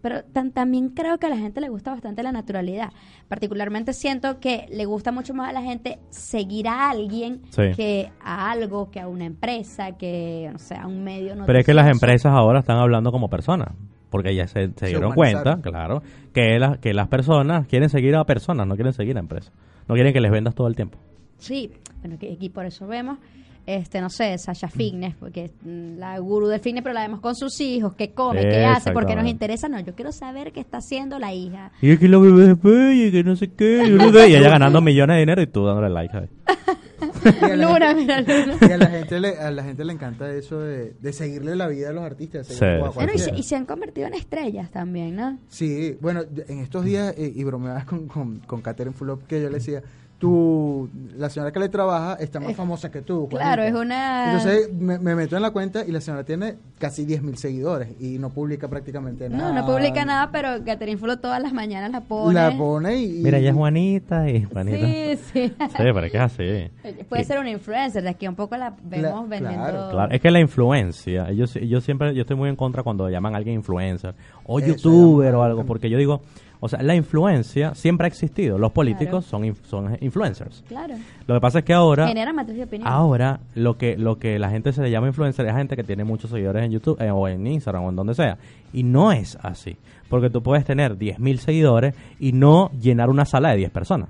Pero 0.00 0.22
tan- 0.22 0.52
también 0.52 0.90
creo 0.90 1.18
que 1.18 1.26
a 1.26 1.28
la 1.28 1.36
gente 1.36 1.60
le 1.60 1.68
gusta 1.70 1.90
bastante 1.90 2.22
la 2.22 2.30
naturalidad. 2.30 2.92
Particularmente 3.26 3.92
siento 3.92 4.38
que 4.38 4.66
le 4.70 4.84
gusta 4.84 5.10
mucho 5.10 5.34
más 5.34 5.48
a 5.48 5.52
la 5.52 5.62
gente 5.62 5.98
seguir 6.10 6.68
a 6.68 6.88
alguien 6.90 7.40
Sí. 7.50 7.62
que 7.74 8.12
a 8.22 8.48
algo, 8.52 8.92
que 8.92 9.00
a 9.00 9.08
una 9.08 9.24
empresa, 9.24 9.96
que 9.96 10.48
no 10.52 10.60
sé, 10.60 10.76
a 10.76 10.86
un 10.86 11.02
medio 11.02 11.34
Pero 11.46 11.58
es 11.58 11.66
que 11.66 11.74
las 11.74 11.84
noticioso. 11.86 11.90
empresas 12.06 12.32
ahora 12.32 12.60
están 12.60 12.76
hablando 12.78 13.10
como 13.10 13.28
personas, 13.28 13.70
porque 14.08 14.36
ya 14.36 14.46
se, 14.46 14.70
se 14.76 14.86
dieron 14.86 15.14
cuenta, 15.14 15.60
claro, 15.60 16.00
que, 16.32 16.60
la- 16.60 16.76
que 16.80 16.94
las 16.94 17.08
personas 17.08 17.66
quieren 17.66 17.88
seguir 17.88 18.14
a 18.14 18.22
personas, 18.24 18.68
no 18.68 18.76
quieren 18.76 18.92
seguir 18.92 19.16
a 19.16 19.20
empresas. 19.20 19.52
No 19.88 19.96
quieren 19.96 20.12
que 20.12 20.20
les 20.20 20.30
vendas 20.30 20.54
todo 20.54 20.68
el 20.68 20.76
tiempo. 20.76 20.96
Sí, 21.38 21.70
bueno, 22.00 22.18
que 22.18 22.32
aquí 22.32 22.48
por 22.48 22.66
eso 22.66 22.86
vemos, 22.86 23.18
este, 23.66 24.00
no 24.00 24.08
sé, 24.08 24.36
Sasha 24.38 24.68
Fitness, 24.68 25.14
porque 25.16 25.44
es 25.46 25.52
mm, 25.62 25.98
la 25.98 26.18
gurú 26.18 26.46
del 26.48 26.60
fitness, 26.60 26.82
pero 26.82 26.94
la 26.94 27.02
vemos 27.02 27.20
con 27.20 27.34
sus 27.34 27.60
hijos, 27.60 27.94
qué 27.94 28.12
come, 28.12 28.40
qué 28.40 28.64
hace, 28.64 28.92
porque 28.92 29.14
nos 29.14 29.26
interesa. 29.26 29.68
No, 29.68 29.78
yo 29.80 29.94
quiero 29.94 30.10
saber 30.12 30.52
qué 30.52 30.60
está 30.60 30.78
haciendo 30.78 31.18
la 31.18 31.34
hija. 31.34 31.70
Y 31.82 31.90
es 31.90 31.98
que 31.98 32.08
la 32.08 32.18
bebé 32.18 32.52
es 32.52 32.62
bella 32.62 33.06
y 33.06 33.12
que 33.12 33.22
no 33.24 33.36
sé 33.36 33.48
qué, 33.52 33.82
y 33.86 34.34
ella 34.34 34.48
ganando 34.50 34.80
millones 34.80 35.16
de 35.16 35.20
dinero 35.20 35.42
y 35.42 35.46
tú 35.46 35.64
dándole 35.66 35.90
like. 35.90 36.28
a 37.42 37.48
la 37.48 37.56
Luna, 37.56 37.94
gente- 37.94 38.00
mira, 38.00 38.20
Luna. 38.20 38.56
y 38.68 38.72
a 38.72 38.78
la 38.78 38.86
gente 38.86 39.20
le, 39.20 39.36
a 39.38 39.50
la 39.50 39.62
gente 39.64 39.84
le 39.84 39.92
encanta 39.92 40.32
eso 40.32 40.60
de, 40.60 40.94
de 41.00 41.12
seguirle 41.12 41.54
la 41.56 41.68
vida 41.68 41.90
a 41.90 41.92
los 41.92 42.04
artistas. 42.04 42.46
Sí. 42.46 42.64
a 42.64 42.78
Bueno, 42.78 42.88
y, 42.88 42.90
se, 42.90 42.94
cualquiera. 42.94 43.38
y 43.38 43.42
se 43.42 43.56
han 43.56 43.66
convertido 43.66 44.06
en 44.06 44.14
estrellas 44.14 44.70
también, 44.70 45.14
¿no? 45.16 45.38
Sí, 45.48 45.96
bueno, 46.00 46.22
en 46.48 46.60
estos 46.60 46.84
días, 46.84 47.14
eh, 47.18 47.30
y 47.34 47.44
bromeabas 47.44 47.84
con, 47.84 48.08
con, 48.08 48.38
con 48.40 48.62
Catherine 48.62 48.94
Fulop, 48.96 49.26
que 49.26 49.40
yo 49.42 49.48
le 49.48 49.56
decía, 49.56 49.82
tú, 50.18 50.88
la 51.16 51.30
señora 51.30 51.52
que 51.52 51.60
le 51.60 51.68
trabaja 51.68 52.14
está 52.14 52.40
más 52.40 52.50
Es- 52.50 52.56
famosa 52.56 52.90
que 52.90 53.02
tú. 53.02 53.28
claro, 53.28 53.62
Juanita". 53.62 53.68
es 53.68 53.74
una- 53.84 54.32
Entonces 54.32 54.72
me, 54.74 54.98
me 54.98 55.14
meto 55.14 55.36
en 55.36 55.42
la 55.42 55.50
cuenta 55.52 55.84
y 55.86 55.92
la 55.92 56.00
señora 56.00 56.24
tiene 56.24 56.56
casi 56.78 57.04
10 57.04 57.22
mil 57.22 57.36
seguidores 57.36 57.88
y 58.00 58.18
no 58.18 58.30
publica 58.30 58.68
prácticamente 58.68 59.28
nada. 59.28 59.52
No, 59.52 59.60
no 59.60 59.66
publica 59.66 60.04
nada, 60.04 60.30
pero 60.32 60.64
Catherine 60.64 60.98
Fulo 60.98 61.18
todas 61.18 61.40
las 61.42 61.52
mañanas 61.52 61.90
la 61.92 62.00
pone. 62.02 62.34
La 62.34 62.56
pone 62.56 62.96
y... 62.96 63.08
Mira, 63.22 63.38
ella 63.38 63.50
es 63.50 63.54
Juanita 63.56 64.28
y 64.28 64.44
Juanita. 64.44 64.78
Sí, 64.78 65.18
Sí, 65.32 65.48
sí. 65.48 65.52
pero 65.76 66.04
es 66.04 66.10
que 66.12 66.16
es 66.18 66.22
así. 66.22 66.70
Puede 67.08 67.24
ser 67.24 67.38
una 67.38 67.50
influencer, 67.50 68.02
de 68.02 68.08
aquí 68.08 68.26
un 68.28 68.34
poco 68.34 68.56
la 68.56 68.74
vemos 68.82 69.28
vendiendo. 69.28 69.62
claro, 69.64 69.88
Claro, 69.90 70.12
es 70.12 70.20
que 70.20 70.30
la 70.30 70.40
influencia, 70.40 71.30
yo, 71.32 71.44
yo 71.46 71.80
siempre, 71.80 72.14
yo 72.14 72.22
estoy 72.22 72.36
muy 72.36 72.48
en 72.48 72.56
contra 72.56 72.82
cuando 72.82 73.08
llaman 73.08 73.34
a 73.34 73.38
alguien 73.38 73.56
influencer 73.56 74.14
o 74.44 74.58
Eso, 74.58 74.68
youtuber 74.68 75.34
o 75.34 75.42
algo, 75.42 75.64
porque 75.64 75.88
yo 75.90 75.98
digo, 75.98 76.22
O 76.60 76.68
sea, 76.68 76.82
la 76.82 76.94
influencia 76.96 77.74
siempre 77.74 78.06
ha 78.06 78.08
existido. 78.08 78.58
Los 78.58 78.72
políticos 78.72 79.26
Claro. 79.26 79.44
son, 79.44 79.44
inf- 79.44 79.62
son 79.64 79.96
influencers. 80.00 80.64
Claro. 80.68 80.94
Lo 81.26 81.34
que 81.34 81.40
pasa 81.40 81.60
es 81.60 81.64
que 81.64 81.72
ahora, 81.72 82.08
Genera 82.08 82.32
matriz 82.32 82.56
de 82.56 82.64
opinión. 82.64 82.88
ahora 82.88 83.40
lo 83.54 83.76
que 83.78 83.96
lo 83.96 84.18
que 84.18 84.38
la 84.38 84.50
gente 84.50 84.72
se 84.72 84.82
le 84.82 84.90
llama 84.90 85.06
influencer 85.08 85.46
es 85.46 85.54
gente 85.54 85.76
que 85.76 85.84
tiene 85.84 86.04
muchos 86.04 86.30
seguidores 86.30 86.64
en 86.64 86.72
YouTube 86.72 87.00
eh, 87.00 87.10
o 87.10 87.28
en 87.28 87.46
Instagram 87.46 87.84
o 87.84 87.90
en 87.90 87.96
donde 87.96 88.14
sea. 88.14 88.38
Y 88.72 88.82
no 88.82 89.12
es 89.12 89.36
así. 89.42 89.76
Porque 90.08 90.30
tú 90.30 90.42
puedes 90.42 90.64
tener 90.64 90.96
10.000 90.98 91.36
seguidores 91.38 91.94
y 92.18 92.32
no 92.32 92.70
llenar 92.80 93.10
una 93.10 93.24
sala 93.24 93.50
de 93.50 93.56
10 93.58 93.70
personas. 93.70 94.08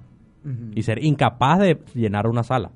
Y 0.74 0.82
ser 0.82 1.04
incapaz 1.04 1.58
de 1.58 1.78
llenar 1.94 2.26
una 2.26 2.42
sala. 2.42 2.70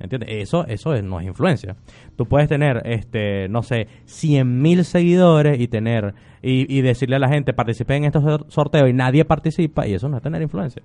¿Entiendes? 0.00 0.28
Eso, 0.32 0.64
eso 0.66 0.94
es- 0.94 1.02
no 1.02 1.18
es 1.20 1.26
influencia. 1.26 1.76
Tú 2.16 2.26
puedes 2.26 2.48
tener, 2.48 2.82
este, 2.84 3.48
no 3.48 3.62
sé, 3.62 3.88
100.000 4.06 4.84
seguidores 4.84 5.60
y 5.60 5.66
tener, 5.68 6.14
y, 6.42 6.72
y 6.72 6.82
decirle 6.82 7.16
a 7.16 7.18
la 7.18 7.28
gente, 7.28 7.52
participe 7.52 7.96
en 7.96 8.04
estos 8.04 8.22
sor- 8.22 8.46
sorteos 8.48 8.88
y 8.88 8.92
nadie 8.92 9.24
participa, 9.24 9.86
y 9.86 9.94
eso 9.94 10.08
no 10.08 10.16
es 10.18 10.22
tener 10.22 10.40
influencia. 10.42 10.82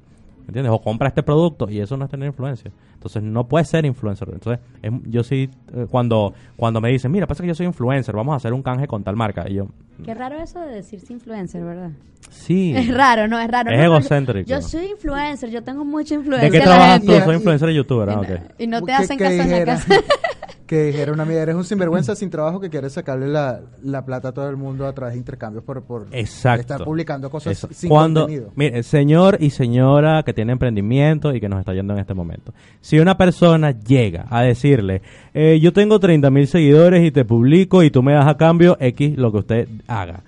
¿Entiendes? 0.47 0.71
O 0.73 0.81
compra 0.81 1.07
este 1.07 1.23
producto 1.23 1.69
y 1.69 1.79
eso 1.79 1.95
no 1.97 2.05
es 2.05 2.11
tener 2.11 2.27
influencia. 2.27 2.71
Entonces 2.93 3.23
no 3.23 3.47
puedes 3.47 3.67
ser 3.69 3.85
influencer. 3.85 4.29
Entonces, 4.33 4.63
es- 4.81 4.91
yo 5.05 5.23
sí, 5.23 5.49
eh, 5.73 5.87
cuando, 5.89 6.33
cuando 6.57 6.81
me 6.81 6.89
dicen, 6.89 7.11
mira, 7.11 7.27
pasa 7.27 7.41
que 7.43 7.47
yo 7.47 7.55
soy 7.55 7.65
influencer, 7.65 8.15
vamos 8.15 8.33
a 8.33 8.37
hacer 8.37 8.53
un 8.53 8.61
canje 8.61 8.87
con 8.87 9.03
tal 9.03 9.15
marca. 9.15 9.49
Y 9.49 9.55
yo, 9.55 9.67
Qué 10.03 10.13
raro 10.13 10.37
eso 10.41 10.59
de 10.59 10.75
decirse 10.75 11.13
influencer, 11.13 11.63
¿verdad? 11.63 11.91
sí. 12.29 12.73
Es 12.75 12.93
raro, 12.93 13.27
no 13.27 13.39
es 13.39 13.49
raro. 13.49 13.71
Es 13.71 13.77
No, 13.77 13.83
egocéntrico. 13.83 14.49
Yo, 14.49 14.61
soy 14.61 14.87
influencer, 14.87 15.49
yo 15.49 15.63
tengo 15.63 15.85
mucha 15.85 16.15
influencia. 16.15 16.49
¿De 16.49 16.57
qué 16.57 16.63
trabajas 16.63 17.01
tú? 17.01 17.13
Soy 17.23 17.35
influencer 17.35 17.69
y 17.69 17.75
youtuber. 17.75 18.09
Ah, 18.09 18.19
ok. 18.19 18.29
Y 18.59 18.67
no 18.67 18.81
te 18.81 18.91
hacen 18.93 19.17
que 19.17 19.23
caso 19.23 19.41
en 19.41 19.51
la 19.51 19.65
casa. 19.65 19.87
que 20.73 20.85
dijera 20.85 21.11
una 21.13 21.21
amiga, 21.21 21.39
eres 21.41 21.53
un 21.55 21.63
sinvergüenza 21.63 22.15
sin 22.15 22.31
trabajo 22.31 22.59
que 22.59 22.69
quiere 22.71 22.89
sacarle 22.89 23.27
la, 23.27 23.61
la 23.83 24.03
plata 24.03 24.29
a 24.29 24.31
todo 24.31 24.49
el 24.49 24.57
mundo 24.57 24.87
a 24.87 24.93
través 24.93 25.13
de 25.13 25.19
intercambios 25.19 25.63
por, 25.63 25.83
por 25.83 26.07
Exacto. 26.11 26.61
estar 26.61 26.83
publicando 26.83 27.29
cosas 27.29 27.53
Eso. 27.53 27.67
sin 27.71 27.89
Cuando, 27.89 28.21
contenido. 28.21 28.51
mire, 28.55 28.81
señor 28.81 29.37
y 29.39 29.51
señora 29.51 30.23
que 30.23 30.33
tiene 30.33 30.51
emprendimiento 30.53 31.31
y 31.35 31.39
que 31.39 31.47
nos 31.47 31.59
está 31.59 31.73
yendo 31.75 31.93
en 31.93 31.99
este 31.99 32.15
momento. 32.15 32.53
Si 32.81 32.97
una 32.97 33.15
persona 33.17 33.69
llega 33.71 34.25
a 34.31 34.41
decirle, 34.41 35.03
eh, 35.35 35.59
yo 35.61 35.73
tengo 35.73 35.99
30 35.99 36.31
mil 36.31 36.47
seguidores 36.47 37.03
y 37.05 37.11
te 37.11 37.23
publico 37.23 37.83
y 37.83 37.91
tú 37.91 38.01
me 38.01 38.13
das 38.13 38.25
a 38.27 38.35
cambio 38.35 38.75
X 38.79 39.15
lo 39.15 39.31
que 39.31 39.37
usted 39.37 39.67
haga, 39.87 40.23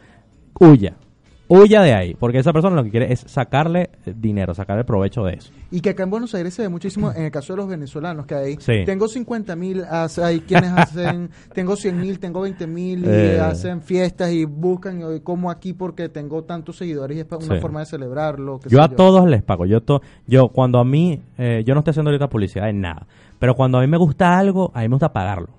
huya. 0.60 0.94
Huya 1.48 1.84
de 1.84 1.94
ahí, 1.94 2.16
porque 2.16 2.40
esa 2.40 2.52
persona 2.54 2.76
lo 2.76 2.84
que 2.84 2.90
quiere 2.90 3.14
es 3.14 3.20
sacarle 3.28 3.92
eh, 4.06 4.14
dinero, 4.18 4.56
sacarle 4.56 4.84
provecho 4.84 5.24
de 5.24 5.36
eso. 5.36 5.52
Y 5.70 5.80
que 5.82 5.92
acá 5.92 6.02
en 6.02 6.10
Buenos 6.10 6.34
Aires 6.34 6.56
se 6.56 6.64
ve 6.64 6.70
muchísimo, 6.70 7.12
en 7.12 7.26
el 7.26 7.32
caso 7.32 7.54
de 7.54 7.58
los 7.58 7.68
venezolanos, 7.68 8.26
que 8.26 8.34
hay, 8.34 8.56
Sí. 8.60 8.84
tengo 8.84 9.08
50 9.08 9.56
mil, 9.56 9.84
hay 10.24 10.40
quienes 10.40 10.72
hacen, 10.76 11.30
tengo 11.54 11.76
100 11.76 12.00
mil, 12.00 12.18
tengo 12.20 12.42
20 12.42 12.66
mil, 12.66 13.06
y 13.06 13.08
Eh. 13.08 13.40
hacen 13.40 13.82
fiestas 13.82 14.32
y 14.32 14.46
buscan, 14.46 15.02
y 15.16 15.20
como 15.20 15.52
aquí 15.52 15.74
porque 15.74 16.10
tengo 16.10 16.44
tantos 16.46 16.78
seguidores 16.78 17.16
y 17.16 17.20
es 17.20 17.28
una 17.32 17.56
Sí. 17.58 17.62
forma 17.62 17.82
de 17.82 17.86
celebrarlo. 17.86 18.60
Yo 18.68 18.82
a 18.82 18.90
todos 18.90 19.28
les 19.30 19.44
pago. 19.44 19.68
Yo 19.68 19.82
to, 19.84 20.02
yo 20.26 20.48
cuando 20.50 20.80
a 20.80 20.84
mí, 20.86 21.22
eh, 21.38 21.64
yo 21.64 21.76
no 21.76 21.82
estoy 21.82 21.92
haciendo 21.92 22.10
ahorita 22.10 22.28
publicidad 22.28 22.70
en 22.70 22.82
nada, 22.82 23.06
pero 23.38 23.54
cuando 23.56 23.78
a 23.78 23.82
mí 23.82 23.88
me 23.88 23.98
gusta 23.98 24.38
algo, 24.40 24.72
a 24.74 24.80
mí 24.82 24.88
me 24.88 24.96
gusta 24.96 25.14
pagarlo. 25.14 25.50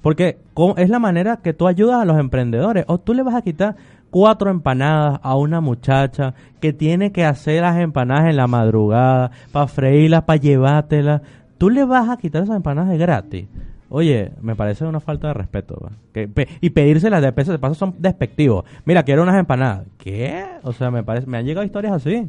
Porque 0.00 0.36
es 0.76 0.90
la 0.90 0.98
manera 0.98 1.38
que 1.38 1.54
tú 1.54 1.66
ayudas 1.66 2.02
a 2.02 2.04
los 2.04 2.18
emprendedores. 2.20 2.84
O 2.88 2.98
tú 2.98 3.14
le 3.14 3.22
vas 3.22 3.34
a 3.34 3.40
quitar 3.40 3.74
cuatro 4.14 4.48
empanadas 4.48 5.18
a 5.24 5.34
una 5.34 5.60
muchacha 5.60 6.34
que 6.60 6.72
tiene 6.72 7.10
que 7.10 7.24
hacer 7.24 7.62
las 7.62 7.80
empanadas 7.80 8.30
en 8.30 8.36
la 8.36 8.46
madrugada, 8.46 9.32
para 9.50 9.66
freírlas, 9.66 10.22
para 10.22 10.40
llevártelas. 10.40 11.22
Tú 11.58 11.68
le 11.68 11.84
vas 11.84 12.08
a 12.08 12.16
quitar 12.16 12.44
esas 12.44 12.54
empanadas 12.54 12.96
gratis. 12.96 13.48
Oye, 13.88 14.30
me 14.40 14.54
parece 14.54 14.84
una 14.84 15.00
falta 15.00 15.26
de 15.26 15.34
respeto. 15.34 15.90
Que 16.12 16.30
y 16.60 16.70
pedírselas 16.70 17.22
de 17.22 17.32
peso 17.32 17.50
de 17.50 17.58
paso 17.58 17.74
son 17.74 17.96
despectivos. 17.98 18.64
Mira, 18.84 19.02
quiero 19.02 19.24
unas 19.24 19.36
empanadas. 19.36 19.88
¿Qué? 19.98 20.44
O 20.62 20.72
sea, 20.72 20.92
me 20.92 21.02
parece, 21.02 21.26
me 21.26 21.38
han 21.38 21.44
llegado 21.44 21.66
historias 21.66 21.94
así. 21.94 22.28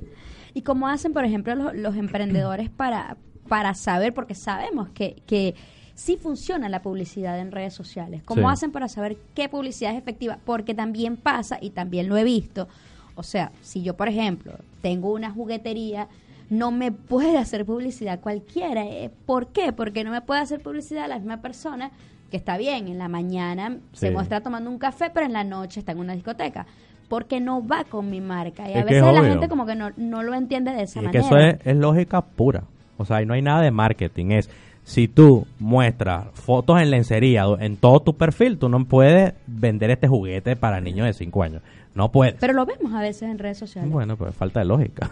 ¿Y 0.55 0.63
cómo 0.63 0.87
hacen, 0.87 1.13
por 1.13 1.23
ejemplo, 1.23 1.53
los, 1.53 1.75
los 1.75 1.95
emprendedores 1.97 2.71
para, 2.71 3.17
para 3.47 3.75
saber, 3.75 4.11
porque 4.15 4.33
sabemos 4.33 4.89
que, 4.89 5.21
que 5.27 5.53
sí 5.95 6.17
funciona 6.21 6.69
la 6.69 6.81
publicidad 6.81 7.39
en 7.39 7.51
redes 7.51 7.73
sociales? 7.73 8.21
¿Cómo 8.25 8.41
Sí. 8.49 8.53
hacen 8.53 8.71
para 8.71 8.87
saber 8.87 9.17
qué 9.33 9.49
publicidad 9.49 9.91
es 9.93 9.97
efectiva? 9.97 10.37
Porque 10.45 10.73
también 10.73 11.17
pasa, 11.17 11.57
y 11.61 11.71
también 11.71 12.07
lo 12.09 12.17
he 12.17 12.23
visto, 12.23 12.67
o 13.15 13.23
sea, 13.23 13.51
si 13.61 13.81
yo, 13.81 13.95
por 13.95 14.09
ejemplo, 14.09 14.53
tengo 14.81 15.11
una 15.13 15.31
juguetería, 15.31 16.07
no 16.49 16.69
me 16.71 16.91
puede 16.91 17.37
hacer 17.37 17.65
publicidad 17.65 18.19
cualquiera. 18.19 18.85
Eh, 18.85 19.09
¿Por 19.25 19.47
qué? 19.47 19.71
Porque 19.73 20.03
no 20.03 20.11
me 20.11 20.21
puede 20.21 20.41
hacer 20.41 20.59
publicidad 20.61 21.07
la 21.07 21.17
misma 21.17 21.41
persona 21.41 21.91
que 22.29 22.37
está 22.37 22.57
bien, 22.57 22.87
en 22.87 22.97
la 22.97 23.07
mañana 23.07 23.77
se 23.93 24.11
muestra 24.11 24.41
tomando 24.41 24.69
un 24.69 24.77
café, 24.79 25.09
pero 25.13 25.25
en 25.25 25.33
la 25.33 25.43
noche 25.43 25.79
está 25.79 25.93
en 25.93 25.99
una 25.99 26.13
discoteca. 26.13 26.65
Porque 27.07 27.39
no 27.39 27.65
va 27.65 27.83
con 27.83 28.09
mi 28.09 28.19
marca. 28.19 28.67
Y 28.67 28.73
a 28.73 28.79
Es 28.79 28.85
veces 28.85 29.03
es 29.03 29.13
la 29.13 29.23
gente 29.23 29.47
como 29.47 29.65
que 29.67 29.75
no, 29.75 29.91
no 29.95 30.23
lo 30.23 30.33
entiende 30.33 30.71
de 30.71 30.81
esa 30.83 31.01
Y 31.03 31.05
es 31.05 31.11
que 31.11 31.19
manera. 31.21 31.49
eso 31.49 31.57
es, 31.61 31.67
es 31.67 31.75
lógica 31.77 32.21
pura. 32.21 32.63
O 32.97 33.05
sea, 33.05 33.17
ahí 33.17 33.27
no 33.27 33.35
hay 33.35 33.43
nada 33.43 33.61
de 33.61 33.69
marketing. 33.69 34.31
Es 34.31 34.49
si 34.85 35.07
tú 35.07 35.47
muestras 35.59 36.27
fotos 36.33 36.79
en 36.79 36.91
lencería 36.91 37.45
en 37.59 37.75
todo 37.75 38.01
tu 38.01 38.15
perfil, 38.15 38.59
tú 38.59 38.69
no 38.69 38.85
puedes 38.85 39.33
vender 39.47 39.89
este 39.89 40.07
juguete 40.07 40.55
para 40.55 40.79
niños 40.79 41.07
de 41.07 41.13
5 41.13 41.43
años. 41.43 41.61
No 41.95 42.11
puedes. 42.11 42.35
Pero 42.35 42.53
lo 42.53 42.65
vemos 42.65 42.93
a 42.93 42.99
veces 42.99 43.23
en 43.23 43.39
redes 43.39 43.57
sociales. 43.57 43.89
Bueno, 43.89 44.17
pues 44.17 44.35
falta 44.35 44.59
de 44.59 44.65
lógica. 44.65 45.09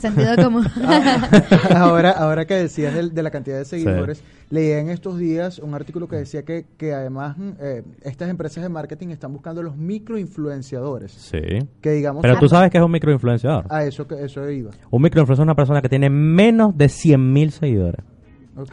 Sentido 0.00 0.34
común. 0.42 0.66
ahora, 1.74 2.12
ahora 2.12 2.46
que 2.46 2.54
decías 2.54 2.94
de, 2.94 3.22
la 3.22 3.30
cantidad 3.30 3.58
de 3.58 3.66
seguidores, 3.66 4.22
leí 4.48 4.70
en 4.70 4.88
estos 4.88 5.18
días 5.18 5.58
un 5.58 5.74
artículo 5.74 6.08
que 6.08 6.16
decía 6.16 6.44
que, 6.44 6.64
que 6.78 6.94
además 6.94 7.36
mm, 7.36 7.50
eh, 7.60 7.82
estas 8.02 8.30
empresas 8.30 8.62
de 8.62 8.70
marketing 8.70 9.08
están 9.08 9.34
buscando 9.34 9.62
los 9.62 9.76
microinfluenciadores. 9.76 11.12
sí. 11.12 11.38
Que 11.82 11.90
digamos... 11.90 12.22
Pero 12.22 12.38
tú 12.38 12.48
sabes 12.48 12.70
que 12.70 12.78
es 12.78 12.84
un 12.84 12.90
microinfluenciador. 12.90 13.66
A 13.68 13.84
eso, 13.84 14.08
que, 14.08 14.24
eso 14.24 14.50
iba. 14.50 14.70
Un 14.90 15.02
microinfluenciador 15.02 15.44
es 15.44 15.48
una 15.50 15.56
persona 15.56 15.82
que 15.82 15.90
tiene 15.90 16.08
menos 16.08 16.76
de 16.76 16.88
100 16.88 17.32
mil 17.32 17.52
seguidores. 17.52 18.00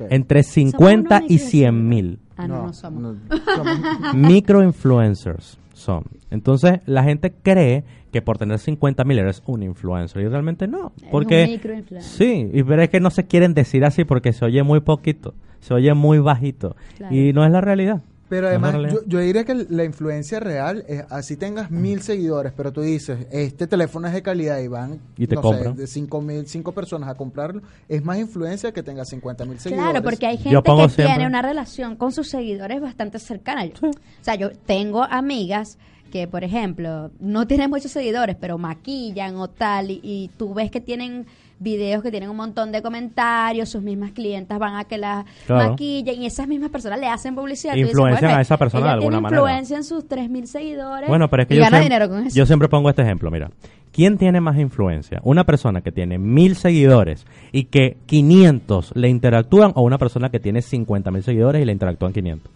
Entre 0.10 0.44
50 0.44 1.18
unos 1.20 1.32
y 1.32 1.38
100 1.40 1.88
mil. 1.90 2.20
Ah, 2.38 2.48
no, 2.48 2.64
no, 2.68 2.74
somos. 2.74 3.02
no, 3.02 3.16
somos- 3.56 4.16
microinfluencers 4.16 5.58
son. 5.74 6.04
Entonces, 6.30 6.80
la 6.86 7.04
gente 7.04 7.34
cree 7.44 7.84
que 8.12 8.22
por 8.22 8.38
tener 8.38 8.60
50 8.60 9.04
mil 9.04 9.20
eres 9.20 9.42
un 9.46 9.64
influencer 9.64 10.22
y 10.24 10.28
realmente 10.28 10.68
no. 10.68 10.92
Porque 11.12 11.44
un 11.46 11.52
microinfluencer. 11.52 12.02
sí, 12.12 12.50
y 12.54 12.64
pero 12.64 12.82
es 12.84 12.90
que 12.90 13.00
no 13.00 13.10
se 13.10 13.26
quieren 13.26 13.54
decir 13.54 13.84
así 13.86 14.04
porque 14.06 14.34
se 14.34 14.46
oye 14.46 14.64
muy 14.64 14.80
poquito, 14.82 15.34
se 15.60 15.74
oye 15.74 15.94
muy 15.94 16.20
bajito 16.20 16.76
Claro. 16.98 17.16
y 17.16 17.34
no 17.34 17.44
es 17.46 17.52
la 17.52 17.62
realidad. 17.62 18.02
Pero 18.36 18.48
además, 18.48 18.74
yo, 18.92 19.00
yo 19.06 19.20
diría 19.20 19.44
que 19.44 19.54
la 19.70 19.84
influencia 19.84 20.40
real 20.40 20.84
es 20.88 21.04
así 21.10 21.36
tengas 21.38 21.70
mil 21.70 22.02
seguidores, 22.02 22.52
pero 22.56 22.72
tú 22.74 22.82
dices, 22.82 23.28
este 23.32 23.68
teléfono 23.68 24.08
es 24.08 24.14
de 24.14 24.24
calidad 24.24 24.58
y 24.60 24.68
van, 24.68 25.00
Y 25.18 25.28
te 25.28 25.36
no 25.36 25.42
compran. 25.42 25.76
sé, 25.76 25.82
de 25.82 25.88
cinco 25.88 26.20
mil, 26.22 26.48
cinco 26.48 26.72
personas 26.72 27.10
a 27.10 27.16
comprarlo, 27.16 27.62
es 27.88 28.04
más 28.04 28.18
influencia 28.18 28.72
que 28.72 28.82
tengas 28.82 29.10
50 29.10 29.46
mil 29.46 29.60
seguidores. 29.60 29.92
Claro, 29.92 30.04
porque 30.04 30.26
hay 30.26 30.38
gente 30.38 30.62
que 30.64 30.72
siempre- 30.72 31.06
tiene 31.06 31.28
una 31.28 31.42
relación 31.44 31.96
con 31.96 32.12
sus 32.12 32.28
seguidores 32.30 32.82
bastante 32.82 33.20
cercana. 33.20 33.64
O 33.82 33.92
sea, 34.22 34.36
yo 34.36 34.50
tengo 34.52 35.04
amigas 35.04 35.78
que, 36.12 36.28
por 36.28 36.44
ejemplo, 36.44 37.12
no 37.20 37.48
tienen 37.48 37.70
muchos 37.70 37.92
seguidores, 37.92 38.36
pero 38.40 38.58
maquillan 38.58 39.36
o 39.36 39.48
tal, 39.50 39.92
y, 39.92 40.00
y 40.04 40.30
tú 40.38 40.54
ves 40.54 40.70
que 40.72 40.80
tienen 40.82 41.26
videos 41.64 42.04
que 42.04 42.12
tienen 42.12 42.30
un 42.30 42.36
montón 42.36 42.72
de 42.72 42.82
comentarios, 42.82 43.70
sus 43.70 43.82
mismas 43.82 44.12
clientas 44.12 44.60
van 44.60 44.76
a 44.76 44.84
que 44.84 44.98
las 44.98 45.26
Claro. 45.48 45.72
maquillen 45.72 46.22
y 46.22 46.26
esas 46.26 46.48
mismas 46.48 46.70
personas 46.70 47.00
le 47.00 47.08
hacen 47.08 47.34
publicidad. 47.36 47.74
Dices, 47.74 47.92
Influencian 47.92 48.22
"Bueno, 48.30 48.38
a 48.38 48.42
esa 48.42 48.58
persona 48.58 48.86
de 48.88 48.92
alguna 48.92 49.18
tiene 49.18 49.22
manera". 49.22 49.42
influencia 49.42 49.78
en 49.78 49.84
sus 49.84 50.08
3.000 50.08 50.46
seguidores 50.48 51.08
Bueno, 51.10 51.30
pero 51.30 51.44
es 51.44 51.48
que 51.48 51.56
y 51.56 51.58
yo, 51.58 51.64
gana 51.64 51.80
dinero 51.80 52.10
con 52.10 52.28
eso. 52.28 52.36
yo 52.36 52.46
siempre 52.46 52.68
pongo 52.70 52.90
este 52.90 53.02
ejemplo, 53.02 53.32
mira. 53.32 53.50
¿Quién 53.92 54.18
tiene 54.18 54.42
más 54.42 54.58
influencia? 54.58 55.20
¿Una 55.24 55.44
persona 55.44 55.82
que 55.82 55.92
tiene 55.92 56.18
mil 56.18 56.56
seguidores 56.56 57.26
y 57.52 57.66
que 57.66 57.98
500 58.08 58.92
le 58.96 59.08
interactúan 59.08 59.72
o 59.76 59.84
una 59.84 59.98
persona 60.00 60.30
que 60.30 60.40
tiene 60.40 60.62
50 60.64 61.12
mil 61.12 61.22
seguidores 61.24 61.62
y 61.62 61.66
le 61.66 61.72
interactúan 61.72 62.12
500? 62.12 62.52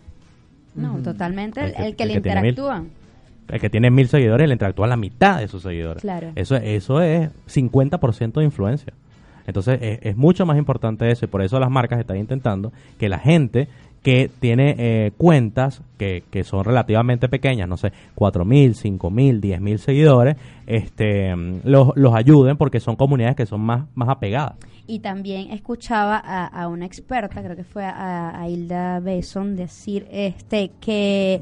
no, 0.76 0.97
totalmente. 0.97 1.60
El, 1.60 1.68
El 1.68 1.74
que- 1.76 1.84
el 1.86 1.95
que 1.95 2.03
el 2.03 2.10
le 2.10 2.16
que 2.16 2.22
tiene 2.22 2.41
mil. 2.41 2.49
interactúan. 2.51 2.89
El 3.50 3.60
que 3.60 3.70
tiene 3.70 3.89
mil 3.89 4.08
seguidores 4.08 4.48
le 4.48 4.54
interactúa 4.54 4.88
la 4.88 4.98
mitad 4.98 5.39
de 5.39 5.48
sus 5.48 5.64
seguidores. 5.64 6.02
Claro. 6.02 6.32
Eso, 6.36 6.56
eso 6.58 7.02
es 7.02 7.30
50% 7.48 8.34
de 8.34 8.43
influencia. 8.43 8.93
Entonces 9.45 9.80
es, 9.82 10.00
es 10.02 10.18
mucho 10.18 10.45
más 10.45 10.58
importante 10.58 11.10
eso 11.10 11.26
y 11.26 11.28
por 11.30 11.41
eso 11.41 11.60
las 11.60 11.70
marcas 11.70 12.00
están 12.00 12.18
intentando 12.18 12.74
que 13.00 13.08
la 13.08 13.20
gente 13.20 13.68
que 14.04 14.30
tiene 14.39 14.76
eh, 14.78 15.12
cuentas 15.18 15.82
que, 15.98 16.24
que 16.30 16.43
son 16.43 16.64
relativamente 16.64 17.30
pequeñas, 17.30 17.68
no 17.68 17.78
sé, 17.78 17.91
4 18.16 18.45
mil, 18.45 18.76
5 18.76 19.10
mil, 19.10 19.41
10 19.41 19.62
mil 19.62 19.80
seguidores, 19.80 20.38
este, 20.66 21.36
los, 21.64 21.89
los 21.95 22.14
ayuden 22.16 22.58
porque 22.58 22.80
son 22.80 22.95
comunidades 22.95 23.36
que 23.36 23.45
son 23.45 23.62
más, 23.62 23.86
más 23.95 24.10
apegadas. 24.10 24.56
Y 24.86 25.00
también 25.00 25.52
escuchaba 25.52 26.22
a, 26.24 26.45
a 26.45 26.68
una 26.68 26.86
experta, 26.86 27.43
creo 27.43 27.56
que 27.56 27.64
fue 27.64 27.84
a, 27.84 28.39
a 28.39 28.50
Hilda 28.50 29.00
Beson, 29.00 29.56
decir 29.56 30.08
este 30.12 30.72
que 30.80 31.41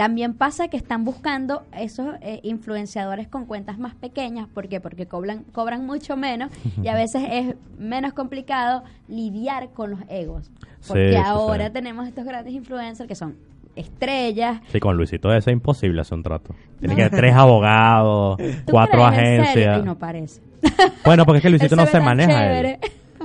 también 0.00 0.32
pasa 0.32 0.68
que 0.68 0.78
están 0.78 1.04
buscando 1.04 1.66
esos 1.76 2.14
eh, 2.22 2.40
influenciadores 2.42 3.28
con 3.28 3.44
cuentas 3.44 3.78
más 3.78 3.94
pequeñas. 3.94 4.48
¿Por 4.48 4.66
qué? 4.66 4.80
Porque 4.80 5.04
cobran, 5.04 5.44
cobran 5.52 5.84
mucho 5.84 6.16
menos 6.16 6.50
y 6.82 6.88
a 6.88 6.94
veces 6.96 7.22
es 7.30 7.54
menos 7.78 8.14
complicado 8.14 8.82
lidiar 9.08 9.68
con 9.74 9.90
los 9.90 10.00
egos. 10.08 10.50
Porque 10.88 11.10
sí, 11.10 11.16
ahora 11.16 11.66
sí. 11.66 11.74
tenemos 11.74 12.08
estos 12.08 12.24
grandes 12.24 12.54
influencers 12.54 13.06
que 13.06 13.14
son 13.14 13.36
estrellas. 13.76 14.60
Sí, 14.68 14.80
con 14.80 14.96
Luisito 14.96 15.32
ese 15.32 15.50
es 15.50 15.54
imposible 15.54 16.00
hacer 16.00 16.16
un 16.16 16.22
trato. 16.22 16.54
Tiene 16.78 16.94
que 16.96 17.02
haber 17.04 17.16
tres 17.18 17.34
abogados, 17.34 18.36
¿Tú 18.38 18.44
cuatro 18.70 19.04
agencias. 19.04 19.76
Ay, 19.78 19.82
no 19.82 19.98
parece. 19.98 20.40
Bueno, 21.04 21.24
porque 21.24 21.38
es 21.38 21.42
que 21.42 21.50
Luisito 21.50 21.76
no 21.76 21.86
se 21.86 22.00
maneja. 22.00 22.60
él. 22.60 22.78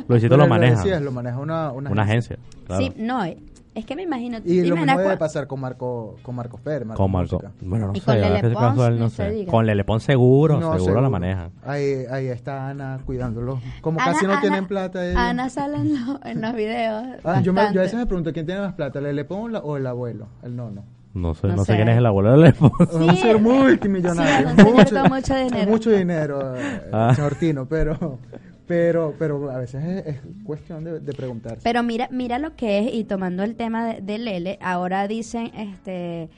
Luisito 0.08 0.30
Pero 0.30 0.38
lo 0.38 0.44
lo 0.44 0.48
maneja. 0.50 0.76
decías, 0.78 1.02
lo 1.02 1.12
maneja 1.12 1.40
una, 1.40 1.72
una, 1.72 1.90
Una 1.90 2.04
agencia. 2.04 2.38
claro. 2.68 2.82
Sí, 2.84 2.92
no, 2.98 3.24
eh, 3.24 3.38
es 3.76 3.86
que 3.86 3.96
me 3.96 4.04
imagino. 4.04 4.38
Y 4.38 4.62
¿te 4.62 4.68
lo 4.68 4.76
mismo 4.78 4.98
debe 4.98 5.18
pasar 5.18 5.46
con 5.48 5.60
Marco, 5.60 6.16
con 6.24 6.34
Marco 6.36 6.58
Fer, 6.58 6.86
Marco 6.86 7.04
Con 7.04 7.12
Marco. 7.12 7.36
Música. 7.36 7.52
Bueno, 7.62 7.88
no 7.88 7.94
Y 7.94 8.00
sé. 8.00 8.06
con 8.06 8.16
a 8.16 8.30
Lele 8.30 8.50
Pons, 8.56 8.80
él 8.88 9.00
no 9.00 9.10
se 9.10 9.16
sé. 9.44 9.46
Con 9.46 9.66
Lele 9.66 9.84
Pons 9.84 10.04
seguro, 10.04 10.60
No, 10.60 10.74
seguro, 10.80 11.02
la 11.02 11.10
maneja. 11.10 11.50
Ahí, 11.66 12.06
ahí 12.10 12.28
está 12.28 12.70
Ana 12.70 13.00
cuidándolo. 13.06 13.60
Como 13.82 14.00
Ana- 14.02 14.14
casi 14.14 14.26
no 14.26 14.32
Ana- 14.32 14.42
tienen 14.42 14.66
plata 14.68 15.06
ellos. 15.06 15.18
Ana 15.20 15.50
sale 15.50 15.78
en, 15.78 15.94
lo- 15.94 16.20
en 16.26 16.42
los 16.42 16.54
videos. 16.56 17.04
Ah, 17.24 17.42
yo, 17.42 17.54
me- 17.54 17.62
yo 17.74 17.82
a 17.82 17.84
veces 17.84 18.00
me 18.00 18.06
pregunto 18.06 18.32
quién 18.34 18.46
tiene 18.46 18.62
más 18.62 18.74
plata, 18.74 19.00
el 19.00 19.16
Lepón 19.16 19.54
o, 19.62 19.78
el 19.78 19.86
abuelo, 19.88 20.28
el 20.44 20.56
nono. 20.56 20.84
No 21.14 21.34
sé, 21.34 21.48
No 21.48 21.56
no, 21.58 21.66
sé. 21.66 21.72
sé. 21.72 21.76
quién 21.78 21.88
es 21.90 21.98
el 21.98 22.06
abuelo 22.06 22.32
de 22.32 22.38
Lele 22.38 22.54
Pons. 22.54 22.74
un 22.94 23.16
ser 23.18 23.40
multimillonario. 23.40 24.50
Sí, 24.50 24.56
con 24.56 25.10
mucho 25.10 25.36
dinero. 25.36 25.72
Mucho 25.72 25.90
dinero, 25.92 26.56
eh, 26.58 26.82
Ah. 26.92 27.14
señor 27.16 27.36
Tino, 27.36 27.66
pero, 27.68 28.20
pero, 28.68 29.16
pero 29.18 29.52
a 29.52 29.58
veces 29.58 29.84
es, 29.84 30.08
es 30.08 30.22
cuestión 30.44 30.84
de, 30.84 31.00
de 31.00 31.14
preguntarse. 31.14 31.62
Pero 31.64 31.84
mira, 31.84 32.08
mira 32.12 32.40
lo 32.40 32.56
que 32.56 32.80
es, 32.80 32.94
y 32.94 33.04
tomando 33.04 33.44
el 33.44 33.56
tema 33.56 33.94
de, 33.94 34.18
Lele, 34.18 34.58
ahora 34.62 35.08
dicen, 35.08 35.52
este, 35.56 36.30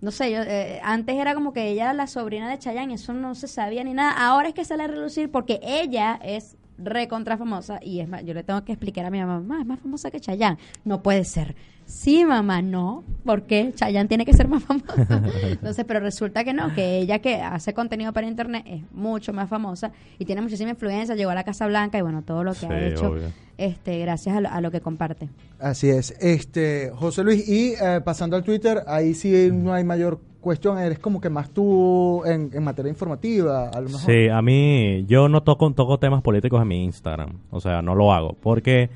no 0.00 0.10
sé, 0.10 0.32
yo, 0.32 0.42
eh, 0.42 0.80
antes 0.82 1.16
era 1.16 1.34
como 1.34 1.52
que 1.52 1.68
ella 1.68 1.92
la 1.92 2.06
sobrina 2.06 2.48
de 2.48 2.58
Chayanne, 2.58 2.94
eso 2.94 3.12
no 3.12 3.34
se 3.34 3.48
sabía 3.48 3.84
ni 3.84 3.94
nada, 3.94 4.12
ahora 4.12 4.48
es 4.48 4.54
que 4.54 4.64
sale 4.64 4.84
a 4.84 4.86
relucir 4.86 5.30
porque 5.30 5.60
ella 5.62 6.18
es 6.22 6.56
recontra 6.78 7.36
famosa 7.36 7.78
y 7.82 8.00
es 8.00 8.08
más, 8.08 8.24
yo 8.24 8.32
le 8.32 8.42
tengo 8.42 8.64
que 8.64 8.72
explicar 8.72 9.04
a 9.04 9.10
mi 9.10 9.22
mamá, 9.22 9.60
es 9.60 9.66
más 9.66 9.80
famosa 9.80 10.10
que 10.10 10.20
Chayanne, 10.20 10.58
no 10.84 11.02
puede 11.02 11.24
ser. 11.24 11.54
Sí, 11.90 12.24
mamá, 12.24 12.62
no, 12.62 13.02
porque 13.24 13.72
Chayanne 13.74 14.08
tiene 14.08 14.24
que 14.24 14.32
ser 14.32 14.46
más 14.48 14.62
famosa. 14.62 14.94
Entonces, 15.42 15.84
pero 15.86 15.98
resulta 16.00 16.44
que 16.44 16.52
no, 16.52 16.72
que 16.74 16.98
ella 16.98 17.18
que 17.18 17.36
hace 17.36 17.74
contenido 17.74 18.12
para 18.12 18.26
internet 18.28 18.62
es 18.66 18.82
mucho 18.92 19.32
más 19.32 19.48
famosa 19.48 19.90
y 20.18 20.24
tiene 20.24 20.40
muchísima 20.40 20.70
influencia, 20.70 21.14
llegó 21.16 21.30
a 21.30 21.34
la 21.34 21.44
Casa 21.44 21.66
Blanca 21.66 21.98
y 21.98 22.02
bueno, 22.02 22.22
todo 22.22 22.44
lo 22.44 22.52
que 22.52 22.60
Sí, 22.60 22.66
ha 22.66 22.86
hecho 22.86 23.10
obvio. 23.10 23.28
este 23.58 23.98
gracias 23.98 24.36
a 24.36 24.40
lo, 24.40 24.48
a 24.50 24.60
lo 24.60 24.70
que 24.70 24.80
comparte. 24.80 25.28
Así 25.58 25.88
es. 25.90 26.14
Este, 26.20 26.90
José 26.94 27.24
Luis, 27.24 27.48
y 27.48 27.74
eh, 27.82 28.00
pasando 28.04 28.36
al 28.36 28.44
Twitter, 28.44 28.82
ahí 28.86 29.12
sí 29.14 29.50
no 29.52 29.72
hay 29.74 29.82
mayor 29.84 30.20
cuestión, 30.40 30.78
eres 30.78 30.98
como 31.00 31.20
que 31.20 31.28
más 31.28 31.50
tú 31.50 32.22
en, 32.24 32.50
en 32.54 32.62
materia 32.62 32.88
informativa, 32.88 33.68
a 33.68 33.80
lo 33.80 33.88
mejor. 33.90 34.00
Sí, 34.10 34.28
a 34.28 34.40
mí, 34.40 35.04
yo 35.08 35.28
no 35.28 35.42
toco, 35.42 35.70
toco 35.72 35.98
temas 35.98 36.22
políticos 36.22 36.62
en 36.62 36.68
mi 36.68 36.84
Instagram. 36.84 37.32
O 37.50 37.60
sea, 37.60 37.82
no 37.82 37.94
lo 37.96 38.12
hago. 38.12 38.36
Porque 38.40 38.88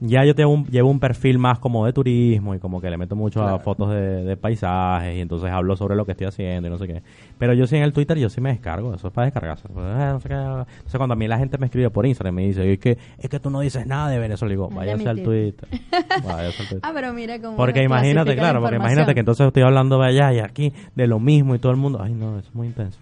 ya 0.00 0.24
yo 0.24 0.34
tengo 0.34 0.50
un- 0.50 0.64
llevo 0.66 0.88
un 0.90 0.98
perfil 0.98 1.38
más 1.38 1.58
como 1.58 1.84
de 1.84 1.92
turismo 1.92 2.54
y 2.54 2.58
como 2.58 2.80
que 2.80 2.88
le 2.90 2.96
meto 2.96 3.14
mucho 3.16 3.42
a 3.42 3.58
fotos 3.58 3.90
de, 3.90 4.24
de 4.24 4.36
paisajes 4.36 5.16
y 5.16 5.20
entonces 5.20 5.50
hablo 5.50 5.76
sobre 5.76 5.94
lo 5.94 6.06
que 6.06 6.12
estoy 6.12 6.26
haciendo 6.26 6.68
y 6.68 6.70
no 6.70 6.78
sé 6.78 6.86
qué. 6.86 7.02
Pero 7.38 7.52
yo 7.52 7.66
sí 7.66 7.76
en 7.76 7.82
el 7.82 7.92
Twitter, 7.92 8.16
yo 8.18 8.28
sí 8.30 8.40
me 8.40 8.50
descargo. 8.50 8.94
Eso 8.94 9.08
es 9.08 9.12
para 9.12 9.26
descargarse. 9.26 9.68
Pues, 9.68 9.84
eh, 9.86 10.08
no 10.12 10.20
sé 10.20 10.28
qué. 10.28 10.34
Entonces 10.34 10.96
cuando 10.96 11.12
a 11.12 11.16
mí 11.16 11.28
la 11.28 11.38
gente 11.38 11.58
me 11.58 11.66
escribe 11.66 11.90
por 11.90 12.06
Instagram 12.06 12.34
y 12.34 12.36
me 12.42 12.46
dice, 12.48 12.72
es 12.72 12.78
que, 12.78 12.96
es 13.18 13.28
que 13.28 13.38
tú 13.40 13.50
no 13.50 13.60
dices 13.60 13.86
nada 13.86 14.08
de 14.08 14.18
Venezuela. 14.18 14.50
digo, 14.50 14.68
váyase 14.70 15.08
al 15.08 15.22
Twitter. 15.22 15.68
Váyase 16.24 16.62
al 16.62 16.68
Twitter. 16.68 16.80
Ah, 16.82 16.92
pero 16.94 17.12
mira 17.12 17.38
cómo 17.40 17.56
Porque 17.56 17.82
imagínate, 17.82 18.34
claro, 18.36 18.60
porque 18.60 18.76
imagínate 18.76 19.12
que 19.14 19.20
entonces 19.20 19.46
estoy 19.46 19.62
hablando 19.64 19.98
de 20.00 20.06
allá 20.08 20.32
y 20.32 20.38
aquí 20.38 20.72
de 20.94 21.06
lo 21.06 21.20
mismo 21.20 21.54
y 21.54 21.58
todo 21.58 21.72
el 21.72 21.78
mundo. 21.78 22.00
Ay, 22.02 22.14
no, 22.14 22.38
eso 22.38 22.48
es 22.48 22.54
muy 22.54 22.68
intenso. 22.68 22.98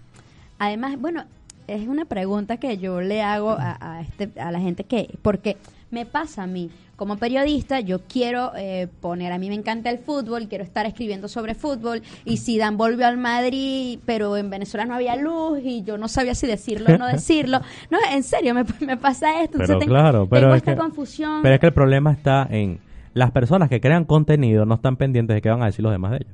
Además, 0.57 0.99
bueno, 0.99 1.23
es 1.67 1.87
una 1.87 2.05
pregunta 2.05 2.57
que 2.57 2.77
yo 2.77 2.99
le 3.01 3.21
hago 3.21 3.51
a, 3.51 3.77
a 3.79 4.01
este, 4.01 4.29
a 4.39 4.51
la 4.51 4.59
gente 4.59 4.83
que, 4.83 5.17
porque 5.21 5.55
me 5.91 6.05
pasa 6.05 6.43
a 6.43 6.47
mí, 6.47 6.69
como 6.99 7.17
periodista, 7.17 7.79
yo 7.79 8.01
quiero 8.07 8.51
eh, 8.55 8.87
poner, 8.99 9.31
a 9.31 9.39
mí 9.39 9.47
me 9.49 9.55
encanta 9.55 9.89
el 9.89 9.97
fútbol, 9.97 10.47
quiero 10.49 10.63
estar 10.63 10.85
escribiendo 10.85 11.27
sobre 11.27 11.55
fútbol, 11.55 12.03
y 12.25 12.37
Zidane 12.37 12.77
volvió 12.77 13.07
al 13.07 13.17
Madrid, 13.17 13.97
pero 14.05 14.37
en 14.37 14.49
Venezuela 14.51 14.85
no 14.85 14.93
había 14.93 15.15
luz, 15.15 15.59
y 15.63 15.81
yo 15.83 15.97
no 15.97 16.07
sabía 16.09 16.35
si 16.35 16.45
decirlo 16.45 16.93
o 16.93 16.97
no 16.97 17.07
decirlo. 17.11 17.61
No, 17.89 17.97
en 18.13 18.21
serio, 18.21 18.53
me, 18.53 18.63
me 18.81 18.97
pasa 18.97 19.41
esto. 19.41 19.53
Pero 19.57 19.63
entonces 19.63 19.79
tengo- 19.87 19.93
claro, 19.99 20.27
pero 20.29 20.41
tengo 20.41 20.53
es 20.55 20.57
esta 20.61 20.73
que, 20.75 20.77
confusión. 20.79 21.39
pero 21.41 21.55
es 21.55 21.59
que 21.61 21.65
el 21.67 21.73
problema 21.73 22.11
está 22.11 22.45
en 22.51 22.79
las 23.13 23.31
personas 23.31 23.69
que 23.69 23.81
crean 23.81 24.03
contenido 24.05 24.65
no 24.65 24.75
están 24.75 24.97
pendientes 24.97 25.33
de 25.33 25.41
qué 25.41 25.49
van 25.49 25.63
a 25.63 25.67
decir 25.67 25.81
los 25.81 25.91
demás 25.91 26.11
de 26.11 26.17
ellos. 26.17 26.33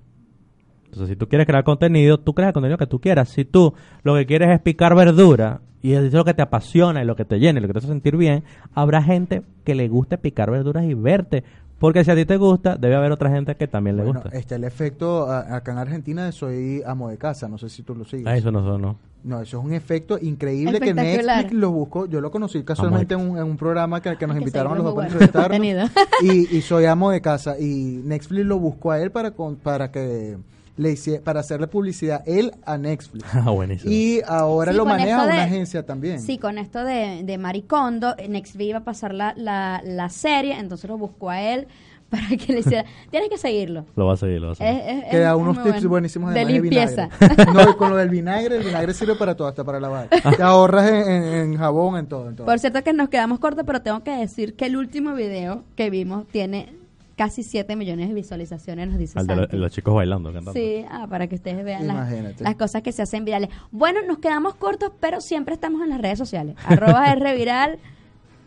Entonces, 0.95 1.13
si 1.15 1.19
tú 1.19 1.27
quieres 1.27 1.45
crear 1.47 1.63
contenido, 1.63 2.17
tú 2.19 2.33
creas 2.33 2.49
el 2.49 2.53
contenido 2.53 2.77
que 2.77 2.87
tú 2.87 2.99
quieras. 2.99 3.29
Si 3.29 3.45
tú 3.45 3.73
lo 4.03 4.15
que 4.15 4.25
quieres 4.25 4.49
es 4.49 4.59
picar 4.61 4.95
verdura 4.95 5.61
y 5.81 5.93
es 5.93 6.11
lo 6.13 6.25
que 6.25 6.33
te 6.33 6.41
apasiona 6.41 7.03
y 7.03 7.05
lo 7.05 7.15
que 7.15 7.25
te 7.25 7.39
llena 7.39 7.59
y 7.59 7.61
lo 7.61 7.67
que 7.67 7.73
te 7.73 7.79
hace 7.79 7.87
sentir 7.87 8.17
bien, 8.17 8.43
habrá 8.73 9.01
gente 9.03 9.43
que 9.63 9.75
le 9.75 9.87
guste 9.87 10.17
picar 10.17 10.49
verduras 10.51 10.83
y 10.85 10.93
verte. 10.93 11.43
Porque 11.77 12.05
si 12.05 12.09
a 12.11 12.15
ti 12.15 12.23
te 12.25 12.37
gusta, 12.37 12.77
debe 12.77 12.95
haber 12.95 13.11
otra 13.11 13.29
gente 13.29 13.55
que 13.55 13.67
también 13.67 13.97
le 13.97 14.03
Bueno, 14.03 14.21
gusta. 14.21 14.37
está 14.37 14.55
el 14.55 14.63
efecto 14.63 15.29
acá 15.29 15.73
en 15.73 15.77
Argentina 15.77 16.23
de 16.25 16.31
soy 16.31 16.81
amo 16.85 17.09
de 17.09 17.17
casa, 17.17 17.49
no 17.49 17.57
sé 17.57 17.67
si 17.67 17.83
tú 17.83 17.93
lo 17.93 18.05
sigues. 18.05 18.25
Ah, 18.27 18.37
eso 18.37 18.49
no, 18.49 18.59
eso 18.59 18.77
no. 18.77 18.95
No, 19.25 19.41
eso 19.41 19.59
es 19.59 19.65
un 19.65 19.73
efecto 19.73 20.17
increíble 20.21 20.79
que. 20.79 20.93
Netflix 20.93 21.51
lo 21.51 21.71
buscó. 21.71 22.05
Yo 22.05 22.21
lo 22.21 22.31
conocí 22.31 22.63
casualmente 22.63 23.15
en 23.15 23.19
un, 23.19 23.37
en 23.37 23.43
un 23.43 23.57
programa 23.57 23.99
que, 24.01 24.15
que 24.17 24.25
nos 24.27 24.35
que 24.35 24.41
invitaron 24.41 24.71
a 24.71 24.75
los 24.75 24.85
dos 24.85 24.93
bueno 24.93 25.09
y, 26.21 26.55
y 26.57 26.61
soy 26.61 26.85
amo 26.85 27.11
de 27.11 27.21
casa. 27.21 27.59
Y 27.59 28.01
Netflix 28.05 28.45
lo 28.45 28.57
buscó 28.59 28.91
a 28.91 29.01
él 29.01 29.11
para, 29.11 29.31
con- 29.31 29.55
para 29.57 29.91
que 29.91 30.37
le 30.77 30.91
hicie- 30.91 31.21
para 31.21 31.39
hacerle 31.39 31.67
publicidad 31.67 32.21
él 32.25 32.51
a 32.65 32.77
Netflix. 32.77 33.23
Ah, 33.33 33.49
buenísimo. 33.51 33.91
y 33.91 34.21
ahora 34.27 34.71
Sí, 34.71 34.77
lo 34.77 34.85
maneja 34.85 35.25
de- 35.25 35.33
una 35.33 35.43
agencia 35.43 35.85
también. 35.85 36.19
Sí, 36.19 36.37
con 36.37 36.57
esto 36.57 36.83
de, 36.83 37.21
de 37.23 37.37
Maricondo, 37.37 38.15
NextV 38.27 38.61
iba 38.61 38.77
a 38.79 38.83
pasar 38.83 39.13
la, 39.13 39.33
la, 39.37 39.81
la 39.85 40.09
serie, 40.09 40.57
entonces 40.59 40.89
lo 40.89 40.97
buscó 40.97 41.29
a 41.29 41.41
él 41.41 41.67
para 42.09 42.27
que 42.37 42.53
le 42.53 42.59
hiciera. 42.59 42.85
Tienes 43.09 43.29
que 43.29 43.37
seguirlo. 43.37 43.85
Lo 43.95 44.05
va 44.05 44.13
a 44.13 44.17
seguir, 44.17 44.39
lo 44.39 44.47
va 44.47 44.53
a 44.53 44.55
seguir. 44.55 44.73
Es- 44.73 45.03
es- 45.05 45.09
que 45.11 45.19
da 45.19 45.31
es 45.31 45.37
unos 45.37 45.57
tips 45.57 45.69
bueno. 45.75 45.89
buenísimos 45.89 46.33
de 46.33 46.45
limpieza. 46.45 47.09
vinagre. 47.19 47.45
no, 47.53 47.69
y 47.71 47.73
con 47.75 47.89
lo 47.89 47.95
del 47.97 48.09
vinagre, 48.09 48.57
el 48.57 48.63
vinagre 48.63 48.93
sirve 48.93 49.15
para 49.15 49.35
todo, 49.35 49.47
hasta 49.47 49.63
para 49.63 49.79
lavar. 49.79 50.09
Te 50.09 50.43
ahorras 50.43 50.89
en, 50.91 50.95
en- 51.09 51.23
en 51.53 51.57
jabón, 51.57 51.97
en 51.97 52.07
todo, 52.07 52.29
en 52.29 52.35
todo. 52.35 52.45
Por 52.45 52.59
cierto 52.59 52.83
que 52.83 52.93
nos 52.93 53.09
quedamos 53.09 53.39
cortos, 53.39 53.63
pero 53.65 53.81
tengo 53.81 54.03
que 54.03 54.11
decir 54.11 54.55
que 54.55 54.65
el 54.65 54.77
último 54.77 55.13
video 55.15 55.63
que 55.75 55.89
vimos 55.89 56.27
tiene 56.27 56.73
casi 57.15 57.43
7 57.43 57.75
millones 57.75 58.09
de 58.09 58.13
visualizaciones, 58.13 58.89
nos 58.89 58.97
dice 58.97 59.17
Al 59.17 59.27
de 59.27 59.35
lo- 59.35 59.41
Santi. 59.43 59.57
los 59.57 59.71
chicos 59.71 59.93
bailando, 59.95 60.31
cantando. 60.33 60.53
Sí, 60.53 60.85
ah, 60.89 61.07
para 61.09 61.27
que 61.27 61.35
ustedes 61.35 61.63
vean 61.63 61.87
las, 61.87 62.55
cosas 62.55 62.81
que 62.81 62.91
se 62.91 63.01
hacen 63.01 63.25
virales. 63.25 63.49
Bueno, 63.71 63.99
nos 64.07 64.19
quedamos 64.19 64.55
cortos, 64.55 64.91
pero 64.99 65.21
siempre 65.21 65.53
estamos 65.53 65.81
en 65.81 65.89
las 65.89 66.01
redes 66.01 66.17
sociales. 66.17 66.55
Arroba 66.65 67.11
R 67.11 67.35
Viral, 67.35 67.79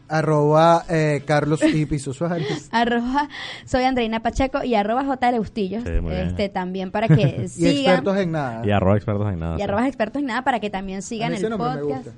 Arroba 0.09 0.85
eh, 0.89 1.23
Carlos 1.27 1.61
y 1.63 1.85
Piso 1.87 2.15
Suárez. 2.15 2.69
arroba 2.73 3.29
soy 3.67 3.85
Andreina 3.85 4.21
Pacheco 4.21 4.65
y 4.65 4.75
arroba. 4.75 5.19
Sí, 5.55 5.69
bien. 5.69 6.11
este, 6.11 6.49
también 6.49 6.91
para 6.91 7.09
que 7.09 7.43
Y 7.45 7.49
sigan. 7.49 7.77
expertos 7.77 8.17
en 8.17 8.33
nada. 8.33 8.67
Y 8.67 8.71
arroba 8.71 8.97
expertos 8.97 9.33
en 9.33 9.39
nada. 9.39 9.55
Y 9.55 9.59
sí. 9.59 9.63
arroba 9.65 9.87
expertos 9.87 10.21
en 10.21 10.27
nada 10.27 10.43
para 10.43 10.61
que 10.61 10.71
también 10.71 11.03
sigan 11.03 11.35
el 11.35 11.43
me 11.43 11.57
podcast. 11.57 11.83
gusta. 11.83 12.13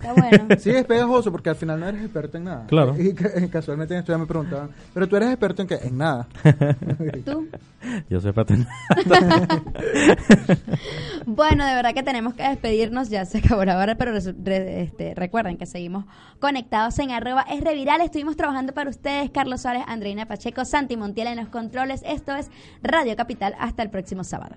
Está 0.00 0.12
bueno. 0.12 0.46
Sí, 0.58 0.70
es 0.70 0.84
pegajoso 0.84 1.30
porque 1.32 1.50
al 1.50 1.56
final 1.56 1.80
no 1.80 1.86
eres 1.88 2.02
experto 2.02 2.36
en 2.36 2.44
nada. 2.44 2.66
Claro. 2.66 2.94
Y 2.98 3.12
ca- 3.14 3.30
casualmente 3.50 3.94
en 3.94 4.00
esto 4.00 4.12
ya 4.12 4.18
me 4.18 4.26
preguntaban, 4.26 4.70
¿pero 4.94 5.08
tú 5.08 5.16
eres 5.16 5.28
experto 5.30 5.62
en 5.62 5.68
qué? 5.68 5.74
En 5.82 5.98
nada. 5.98 6.26
¿Tú? 7.24 7.48
Yo 8.08 8.20
soy 8.20 8.30
experto 8.30 8.54
en 8.54 8.66
nada. 9.06 9.62
Bueno, 11.26 11.66
de 11.66 11.74
verdad 11.74 11.94
que 11.94 12.02
tenemos 12.02 12.34
que 12.34 12.42
despedirnos, 12.42 13.08
ya 13.10 13.24
se 13.24 13.38
acabó 13.38 13.64
la 13.64 13.78
hora, 13.78 13.96
pero 13.96 14.12
re- 14.12 14.82
este, 14.82 15.14
recuerden 15.14 15.56
que 15.58 15.66
seguimos 15.66 16.04
conectados 16.40 16.98
en 16.98 17.10
arroba 17.10 17.42
es 17.42 17.60
reviral. 17.62 18.00
Estuvimos 18.00 18.36
trabajando 18.36 18.72
para 18.72 18.90
ustedes, 18.90 19.30
Carlos 19.30 19.62
Suárez, 19.62 19.82
Andreina 19.86 20.26
Pacheco, 20.26 20.64
Santi 20.64 20.96
Montiel 20.96 21.28
en 21.28 21.36
los 21.36 21.48
controles. 21.48 22.02
Esto 22.06 22.34
es 22.34 22.50
Radio 22.82 23.14
Capital. 23.16 23.54
Hasta 23.58 23.82
el 23.82 23.90
próximo 23.90 24.24
sábado. 24.24 24.56